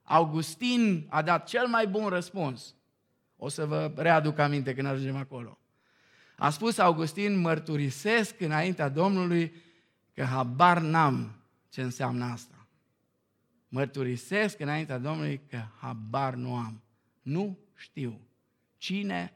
Augustin 0.03 1.05
a 1.09 1.21
dat 1.21 1.47
cel 1.47 1.67
mai 1.67 1.87
bun 1.87 2.07
răspuns. 2.07 2.75
O 3.37 3.49
să 3.49 3.65
vă 3.65 3.91
readuc 3.95 4.39
aminte 4.39 4.73
când 4.73 4.87
ajungem 4.87 5.15
acolo. 5.15 5.57
A 6.37 6.49
spus 6.49 6.77
Augustin, 6.77 7.39
mărturisesc 7.39 8.41
înaintea 8.41 8.89
Domnului 8.89 9.53
că 10.13 10.23
habar 10.23 10.79
n-am 10.79 11.35
ce 11.69 11.81
înseamnă 11.81 12.25
asta. 12.25 12.52
Mărturisesc 13.73 14.59
înaintea 14.59 14.97
Domnului 14.97 15.41
că 15.49 15.63
habar 15.79 16.33
nu 16.33 16.55
am. 16.55 16.81
Nu 17.21 17.57
știu 17.75 18.19
cine 18.77 19.33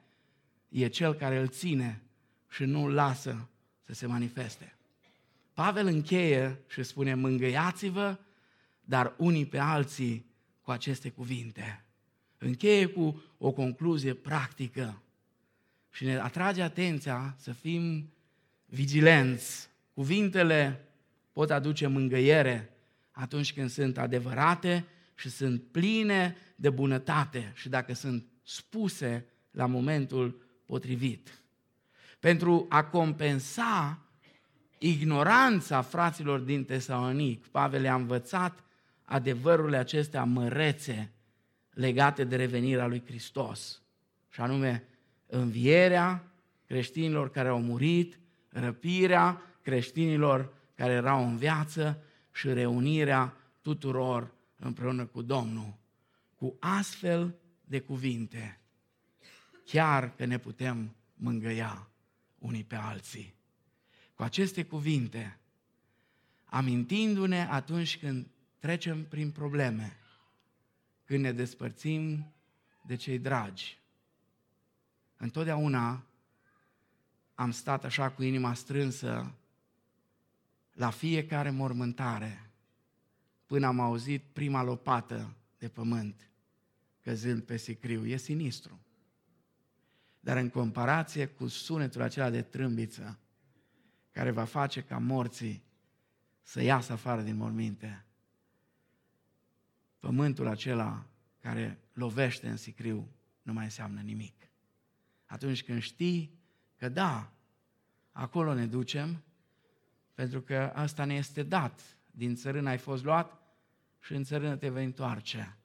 e 0.70 0.88
cel 0.88 1.14
care 1.14 1.38
îl 1.38 1.48
ține 1.48 2.02
și 2.50 2.64
nu 2.64 2.84
îl 2.84 2.94
lasă 2.94 3.50
să 3.84 3.94
se 3.94 4.06
manifeste. 4.06 4.76
Pavel 5.54 5.86
încheie 5.86 6.60
și 6.68 6.84
spune, 6.84 7.14
mângâiați-vă 7.14 8.18
dar 8.82 9.14
unii 9.18 9.46
pe 9.46 9.58
alții 9.58 10.26
cu 10.62 10.72
aceste 10.72 11.10
cuvinte. 11.10 11.86
Încheie 12.38 12.86
cu 12.86 13.24
o 13.38 13.52
concluzie 13.52 14.14
practică 14.14 15.02
și 15.92 16.04
ne 16.04 16.18
atrage 16.18 16.62
atenția 16.62 17.36
să 17.38 17.52
fim 17.52 18.14
vigilenți. 18.66 19.70
Cuvintele 19.94 20.86
pot 21.32 21.52
aduce 21.52 21.88
mângăiere 21.88 22.72
atunci 23.18 23.54
când 23.54 23.70
sunt 23.70 23.98
adevărate 23.98 24.86
și 25.16 25.30
sunt 25.30 25.64
pline 25.72 26.36
de 26.56 26.70
bunătate 26.70 27.52
și 27.56 27.70
dacă 27.70 27.94
sunt 27.94 28.26
spuse 28.44 29.26
la 29.52 29.66
momentul 29.66 30.42
potrivit. 30.66 31.42
Pentru 32.20 32.66
a 32.70 32.84
compensa 32.84 34.06
ignoranța 34.78 35.82
fraților 35.82 36.40
din 36.40 36.66
Tesalonic, 36.66 37.48
Pavel 37.48 37.82
le-a 37.82 37.96
învățat 37.96 38.64
adevărurile 39.04 39.78
acestea 39.78 40.24
mărețe 40.24 41.12
legate 41.70 42.24
de 42.24 42.36
revenirea 42.36 42.88
lui 42.88 43.04
Hristos, 43.06 43.82
și 44.30 44.42
anume 44.42 44.84
învierea 45.26 46.32
creștinilor 46.66 47.32
care 47.32 47.48
au 47.48 47.62
murit, 47.62 48.20
răpirea 48.50 49.42
creștinilor 49.62 50.54
care 50.76 50.94
erau 50.94 51.28
în 51.28 51.38
viață 51.38 52.02
și 52.38 52.54
reunirea 52.54 53.34
tuturor 53.62 54.34
împreună 54.56 55.06
cu 55.06 55.22
Domnul. 55.22 55.74
Cu 56.36 56.58
astfel 56.60 57.36
de 57.66 57.82
cuvinte, 57.82 58.60
chiar 59.66 60.16
că 60.16 60.26
ne 60.26 60.38
putem 60.38 60.96
mângâia 61.14 61.90
unii 62.40 62.64
pe 62.64 62.76
alții. 62.76 63.34
Cu 64.14 64.24
aceste 64.24 64.64
cuvinte, 64.66 65.40
amintindu-ne 66.46 67.48
atunci 67.50 67.98
când 67.98 68.28
trecem 68.60 69.06
prin 69.06 69.32
probleme, 69.32 69.98
când 71.06 71.20
ne 71.24 71.32
despărțim 71.32 72.34
de 72.82 72.96
cei 72.96 73.20
dragi. 73.20 73.80
Întotdeauna 75.18 76.06
am 77.36 77.52
stat 77.52 77.84
așa 77.84 78.10
cu 78.10 78.24
inima 78.24 78.54
strânsă 78.54 79.32
la 80.78 80.90
fiecare 80.90 81.50
mormântare, 81.50 82.52
până 83.46 83.66
am 83.66 83.80
auzit 83.80 84.24
prima 84.34 84.64
lopată 84.64 85.36
de 85.58 85.70
pământ 85.70 86.30
căzând 87.02 87.44
pe 87.44 87.58
sicriu. 87.58 88.06
E 88.06 88.18
sinistru. 88.18 88.80
Dar 90.20 90.38
în 90.38 90.50
comparație 90.50 91.28
cu 91.28 91.48
sunetul 91.48 92.02
acela 92.02 92.30
de 92.30 92.42
trâmbiță, 92.42 93.20
care 94.12 94.32
va 94.32 94.44
face 94.44 94.84
ca 94.84 94.98
morții 94.98 95.64
să 96.42 96.62
iasă 96.62 96.92
afară 96.92 97.22
din 97.22 97.36
morminte, 97.36 98.06
pământul 100.00 100.48
acela 100.48 101.06
care 101.40 101.80
lovește 101.94 102.50
în 102.50 102.58
sicriu 102.58 103.08
nu 103.42 103.54
mai 103.54 103.64
înseamnă 103.64 104.02
nimic. 104.02 104.36
Atunci 105.26 105.64
când 105.64 105.82
știi 105.82 106.40
că 106.76 106.90
da, 106.90 107.34
acolo 108.12 108.54
ne 108.54 108.66
ducem, 108.66 109.24
pentru 110.18 110.42
că 110.42 110.72
asta 110.74 111.06
ne 111.06 111.14
este 111.14 111.44
dat. 111.44 111.98
Din 112.12 112.36
țărână 112.36 112.70
ai 112.70 112.78
fost 112.78 113.04
luat 113.04 113.42
și 114.00 114.14
în 114.14 114.24
țărână 114.24 114.56
te 114.56 114.70
vei 114.70 114.86
întoarce. 114.86 115.58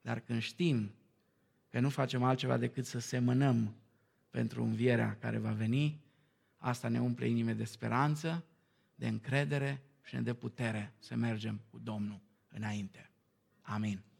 Dar 0.00 0.20
când 0.20 0.40
știm 0.40 0.94
că 1.68 1.80
nu 1.80 1.88
facem 1.88 2.22
altceva 2.22 2.56
decât 2.56 2.86
să 2.86 2.98
semănăm 2.98 3.74
pentru 4.30 4.62
învierea 4.62 5.16
care 5.20 5.38
va 5.38 5.52
veni, 5.52 6.00
asta 6.56 6.88
ne 6.88 7.00
umple 7.00 7.28
inime 7.28 7.52
de 7.52 7.64
speranță, 7.64 8.44
de 8.94 9.08
încredere 9.08 9.82
și 10.02 10.14
ne 10.14 10.22
dă 10.22 10.34
putere 10.34 10.94
să 10.98 11.16
mergem 11.16 11.60
cu 11.70 11.78
Domnul 11.78 12.20
înainte. 12.48 13.10
Amin. 13.60 14.02